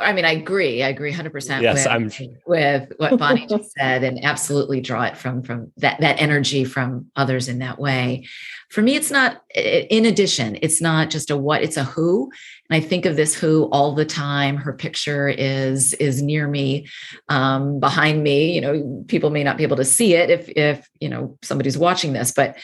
I 0.00 0.12
mean, 0.12 0.24
I 0.24 0.32
agree. 0.32 0.82
I 0.82 0.88
agree 0.88 1.12
100% 1.12 1.62
yes, 1.62 1.76
with, 1.76 1.86
I'm... 1.86 2.10
with 2.46 2.92
what 2.96 3.18
Bonnie 3.18 3.46
just 3.50 3.72
said 3.72 4.04
and 4.04 4.24
absolutely 4.24 4.80
draw 4.80 5.04
it 5.04 5.16
from 5.16 5.42
from 5.42 5.72
that 5.78 6.00
that 6.00 6.20
energy 6.20 6.64
from 6.64 7.10
others 7.16 7.48
in 7.48 7.58
that 7.58 7.78
way. 7.78 8.26
For 8.72 8.80
me 8.80 8.96
it's 8.96 9.10
not 9.10 9.42
in 9.54 10.06
addition, 10.06 10.58
it's 10.62 10.80
not 10.80 11.10
just 11.10 11.30
a 11.30 11.36
what, 11.36 11.62
it's 11.62 11.76
a 11.76 11.84
who. 11.84 12.32
And 12.70 12.82
I 12.82 12.86
think 12.86 13.04
of 13.04 13.16
this 13.16 13.34
who 13.34 13.64
all 13.64 13.94
the 13.94 14.06
time. 14.06 14.56
Her 14.56 14.72
picture 14.72 15.28
is 15.28 15.92
is 15.94 16.22
near 16.22 16.48
me, 16.48 16.88
um, 17.28 17.80
behind 17.80 18.22
me. 18.22 18.54
You 18.54 18.62
know, 18.62 19.04
people 19.08 19.28
may 19.28 19.44
not 19.44 19.58
be 19.58 19.62
able 19.62 19.76
to 19.76 19.84
see 19.84 20.14
it 20.14 20.30
if 20.30 20.48
if 20.48 20.88
you 21.00 21.10
know 21.10 21.36
somebody's 21.42 21.76
watching 21.76 22.14
this, 22.14 22.32
but 22.32 22.56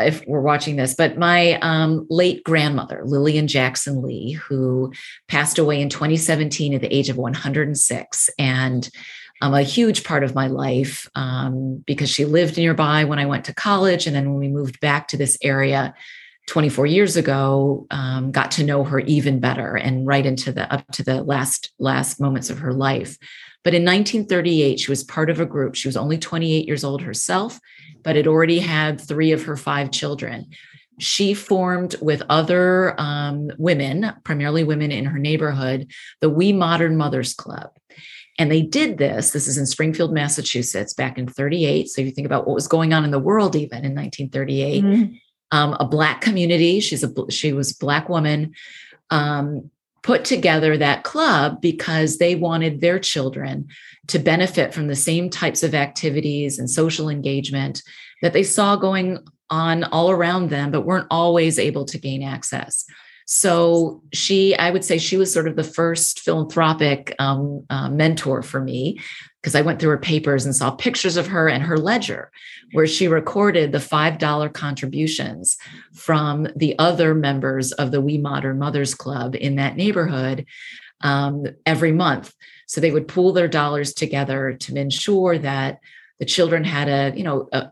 if 0.00 0.26
we're 0.26 0.40
watching 0.40 0.74
this. 0.74 0.96
But 0.96 1.16
my 1.16 1.60
um, 1.60 2.08
late 2.10 2.42
grandmother, 2.42 3.02
Lillian 3.04 3.46
Jackson 3.46 4.02
Lee, 4.02 4.32
who 4.32 4.92
passed 5.28 5.60
away 5.60 5.80
in 5.80 5.88
2017 5.88 6.74
at 6.74 6.80
the 6.80 6.92
age 6.92 7.08
of 7.08 7.18
106, 7.18 8.30
and 8.36 8.90
um, 9.42 9.54
a 9.54 9.62
huge 9.62 10.04
part 10.04 10.22
of 10.22 10.36
my 10.36 10.46
life 10.46 11.10
um, 11.16 11.82
because 11.84 12.08
she 12.08 12.24
lived 12.24 12.56
nearby 12.56 13.04
when 13.04 13.18
I 13.18 13.26
went 13.26 13.44
to 13.46 13.54
college, 13.54 14.06
and 14.06 14.14
then 14.14 14.30
when 14.30 14.38
we 14.38 14.48
moved 14.48 14.78
back 14.78 15.08
to 15.08 15.16
this 15.16 15.36
area 15.42 15.94
24 16.46 16.86
years 16.86 17.16
ago 17.16 17.86
um, 17.90 18.30
got 18.30 18.52
to 18.52 18.64
know 18.64 18.84
her 18.84 19.00
even 19.00 19.40
better 19.40 19.76
and 19.76 20.06
right 20.06 20.26
into 20.26 20.52
the 20.52 20.72
up 20.72 20.86
to 20.92 21.02
the 21.02 21.22
last 21.22 21.72
last 21.78 22.20
moments 22.20 22.50
of 22.50 22.60
her 22.60 22.72
life. 22.72 23.18
But 23.64 23.74
in 23.74 23.82
1938 23.82 24.80
she 24.80 24.90
was 24.90 25.04
part 25.04 25.28
of 25.28 25.40
a 25.40 25.46
group. 25.46 25.74
She 25.74 25.88
was 25.88 25.96
only 25.96 26.18
28 26.18 26.66
years 26.66 26.84
old 26.84 27.02
herself 27.02 27.60
but 28.02 28.16
had 28.16 28.26
already 28.26 28.58
had 28.58 29.00
three 29.00 29.32
of 29.32 29.44
her 29.44 29.56
five 29.56 29.90
children. 29.90 30.50
She 30.98 31.34
formed 31.34 31.94
with 32.00 32.22
other 32.28 33.00
um, 33.00 33.50
women 33.58 34.12
primarily 34.24 34.64
women 34.64 34.92
in 34.92 35.04
her 35.06 35.18
neighborhood 35.18 35.90
the 36.20 36.30
we 36.30 36.52
modern 36.52 36.96
mothers 36.96 37.34
club 37.34 37.70
and 38.42 38.50
they 38.50 38.60
did 38.62 38.98
this 38.98 39.30
this 39.30 39.46
is 39.46 39.56
in 39.56 39.66
springfield 39.66 40.12
massachusetts 40.12 40.92
back 40.92 41.16
in 41.16 41.26
38 41.26 41.88
so 41.88 42.00
if 42.00 42.06
you 42.06 42.12
think 42.12 42.26
about 42.26 42.46
what 42.46 42.54
was 42.54 42.68
going 42.68 42.92
on 42.92 43.04
in 43.04 43.10
the 43.10 43.18
world 43.18 43.56
even 43.56 43.84
in 43.84 43.94
1938 43.94 44.84
mm-hmm 44.84 45.14
um, 45.52 45.76
a 45.78 45.84
black 45.84 46.20
community. 46.20 46.80
She's 46.80 47.04
a 47.04 47.12
she 47.30 47.52
was 47.52 47.72
black 47.72 48.08
woman. 48.08 48.54
Um, 49.10 49.70
put 50.02 50.24
together 50.24 50.76
that 50.76 51.04
club 51.04 51.60
because 51.60 52.18
they 52.18 52.34
wanted 52.34 52.80
their 52.80 52.98
children 52.98 53.68
to 54.08 54.18
benefit 54.18 54.74
from 54.74 54.88
the 54.88 54.96
same 54.96 55.30
types 55.30 55.62
of 55.62 55.76
activities 55.76 56.58
and 56.58 56.68
social 56.68 57.08
engagement 57.08 57.82
that 58.20 58.32
they 58.32 58.42
saw 58.42 58.74
going 58.74 59.18
on 59.48 59.84
all 59.84 60.10
around 60.10 60.50
them, 60.50 60.72
but 60.72 60.80
weren't 60.80 61.06
always 61.08 61.56
able 61.56 61.84
to 61.84 61.98
gain 61.98 62.20
access. 62.20 62.84
So 63.26 64.02
she, 64.12 64.56
I 64.56 64.70
would 64.70 64.84
say, 64.84 64.98
she 64.98 65.16
was 65.16 65.32
sort 65.32 65.48
of 65.48 65.56
the 65.56 65.64
first 65.64 66.20
philanthropic 66.20 67.14
um, 67.18 67.64
uh, 67.70 67.88
mentor 67.88 68.42
for 68.42 68.60
me 68.60 68.98
because 69.40 69.54
I 69.56 69.62
went 69.62 69.80
through 69.80 69.90
her 69.90 69.98
papers 69.98 70.44
and 70.44 70.54
saw 70.54 70.70
pictures 70.70 71.16
of 71.16 71.26
her 71.26 71.48
and 71.48 71.64
her 71.64 71.76
ledger, 71.76 72.30
where 72.72 72.86
she 72.86 73.08
recorded 73.08 73.72
the 73.72 73.78
$5 73.78 74.52
contributions 74.52 75.56
from 75.94 76.46
the 76.54 76.78
other 76.78 77.12
members 77.12 77.72
of 77.72 77.90
the 77.90 78.00
We 78.00 78.18
Modern 78.18 78.58
Mothers 78.58 78.94
Club 78.94 79.34
in 79.34 79.56
that 79.56 79.76
neighborhood 79.76 80.46
um, 81.00 81.44
every 81.66 81.90
month. 81.90 82.32
So 82.66 82.80
they 82.80 82.92
would 82.92 83.08
pool 83.08 83.32
their 83.32 83.48
dollars 83.48 83.92
together 83.92 84.56
to 84.60 84.76
ensure 84.76 85.38
that 85.38 85.80
the 86.20 86.24
children 86.24 86.62
had 86.62 86.88
a, 86.88 87.16
you 87.16 87.24
know, 87.24 87.48
a, 87.52 87.70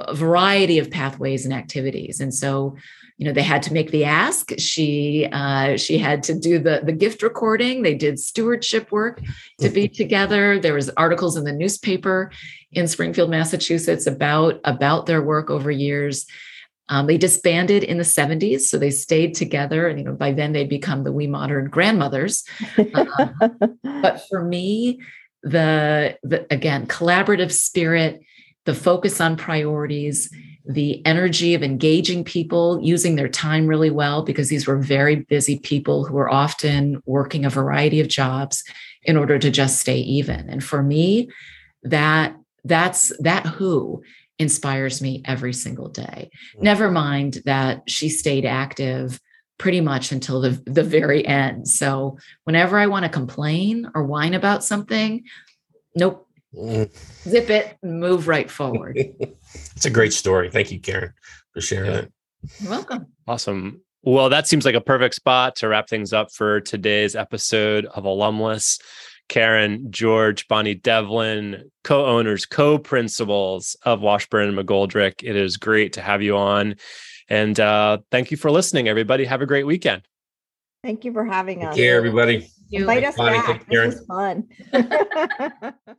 a 0.00 0.14
variety 0.14 0.80
of 0.80 0.90
pathways 0.90 1.44
and 1.44 1.54
activities. 1.54 2.18
And 2.18 2.34
so 2.34 2.76
you 3.16 3.26
know 3.26 3.32
they 3.32 3.42
had 3.42 3.62
to 3.64 3.72
make 3.72 3.90
the 3.90 4.04
ask. 4.04 4.50
She 4.58 5.28
uh, 5.30 5.76
she 5.76 5.98
had 5.98 6.22
to 6.24 6.34
do 6.38 6.58
the 6.58 6.82
the 6.84 6.92
gift 6.92 7.22
recording. 7.22 7.82
They 7.82 7.94
did 7.94 8.18
stewardship 8.18 8.90
work 8.90 9.20
to 9.60 9.68
be 9.68 9.88
together. 9.88 10.58
There 10.58 10.74
was 10.74 10.90
articles 10.90 11.36
in 11.36 11.44
the 11.44 11.52
newspaper 11.52 12.32
in 12.72 12.88
springfield 12.88 13.30
massachusetts 13.30 14.06
about 14.06 14.60
about 14.64 15.06
their 15.06 15.22
work 15.22 15.50
over 15.50 15.70
years. 15.70 16.26
Um, 16.90 17.06
they 17.06 17.16
disbanded 17.16 17.82
in 17.82 17.96
the 17.96 18.04
70s 18.04 18.62
so 18.62 18.76
they 18.76 18.90
stayed 18.90 19.34
together 19.34 19.88
and 19.88 19.98
you 19.98 20.04
know 20.04 20.12
by 20.12 20.32
then 20.32 20.52
they'd 20.52 20.68
become 20.68 21.02
the 21.02 21.12
we 21.12 21.26
modern 21.26 21.70
grandmothers. 21.70 22.44
Um, 22.94 23.08
but 24.02 24.22
for 24.28 24.42
me 24.42 25.00
the, 25.42 26.18
the 26.22 26.46
again 26.50 26.86
collaborative 26.86 27.52
spirit 27.52 28.22
the 28.64 28.74
focus 28.74 29.20
on 29.20 29.36
priorities 29.36 30.30
the 30.66 31.04
energy 31.04 31.54
of 31.54 31.62
engaging 31.62 32.24
people, 32.24 32.80
using 32.82 33.16
their 33.16 33.28
time 33.28 33.66
really 33.66 33.90
well, 33.90 34.22
because 34.22 34.48
these 34.48 34.66
were 34.66 34.78
very 34.78 35.16
busy 35.16 35.58
people 35.58 36.04
who 36.04 36.14
were 36.14 36.32
often 36.32 37.02
working 37.04 37.44
a 37.44 37.50
variety 37.50 38.00
of 38.00 38.08
jobs 38.08 38.64
in 39.02 39.16
order 39.16 39.38
to 39.38 39.50
just 39.50 39.78
stay 39.78 39.98
even. 39.98 40.48
And 40.48 40.64
for 40.64 40.82
me, 40.82 41.28
that 41.82 42.34
that's 42.64 43.12
that 43.20 43.44
who 43.46 44.02
inspires 44.38 45.02
me 45.02 45.22
every 45.24 45.52
single 45.52 45.88
day. 45.88 46.30
Mm. 46.56 46.62
Never 46.62 46.90
mind 46.90 47.42
that 47.44 47.82
she 47.88 48.08
stayed 48.08 48.44
active 48.44 49.20
pretty 49.58 49.80
much 49.80 50.10
until 50.10 50.40
the, 50.40 50.62
the 50.66 50.82
very 50.82 51.24
end. 51.24 51.68
So 51.68 52.18
whenever 52.44 52.78
I 52.78 52.86
want 52.86 53.04
to 53.04 53.08
complain 53.08 53.88
or 53.94 54.04
whine 54.04 54.34
about 54.34 54.64
something, 54.64 55.24
nope, 55.94 56.26
mm. 56.54 56.90
zip 57.22 57.50
it, 57.50 57.76
move 57.82 58.26
right 58.26 58.50
forward. 58.50 58.98
It's 59.76 59.86
a 59.86 59.90
great 59.90 60.12
story. 60.12 60.50
Thank 60.50 60.70
you, 60.70 60.80
Karin, 60.80 61.12
for 61.52 61.60
sharing 61.60 61.90
yeah. 61.90 61.98
it. 61.98 62.12
You're 62.60 62.70
welcome. 62.70 63.06
Awesome. 63.26 63.80
Well, 64.02 64.28
that 64.28 64.46
seems 64.46 64.64
like 64.64 64.74
a 64.74 64.80
perfect 64.80 65.14
spot 65.14 65.56
to 65.56 65.68
wrap 65.68 65.88
things 65.88 66.12
up 66.12 66.30
for 66.30 66.60
today's 66.60 67.16
episode 67.16 67.86
of 67.86 68.04
Alum-Less. 68.04 68.78
Karin, 69.28 69.90
George, 69.90 70.46
Bonnie 70.48 70.74
Devlin, 70.74 71.70
co 71.82 72.04
owners, 72.04 72.44
co 72.44 72.78
principals 72.78 73.76
of 73.82 74.02
Washburn 74.02 74.48
and 74.48 74.58
McGoldrick. 74.58 75.22
It 75.22 75.36
is 75.36 75.56
great 75.56 75.94
to 75.94 76.02
have 76.02 76.22
you 76.22 76.36
on. 76.36 76.76
And 77.28 77.58
uh, 77.58 77.98
thank 78.10 78.30
you 78.30 78.36
for 78.36 78.50
listening, 78.50 78.88
everybody. 78.88 79.24
Have 79.24 79.40
a 79.40 79.46
great 79.46 79.66
weekend. 79.66 80.02
Thank 80.82 81.04
you 81.06 81.12
for 81.12 81.24
having 81.24 81.60
Take 81.60 81.68
us. 81.68 81.76
care, 81.76 81.96
everybody. 81.96 82.50
You. 82.68 82.80
Invite 82.80 83.04
us 83.04 83.16
Bonnie, 83.16 83.38
back. 83.38 83.66
This 83.66 83.94
was 83.94 84.06
fun. 84.06 85.74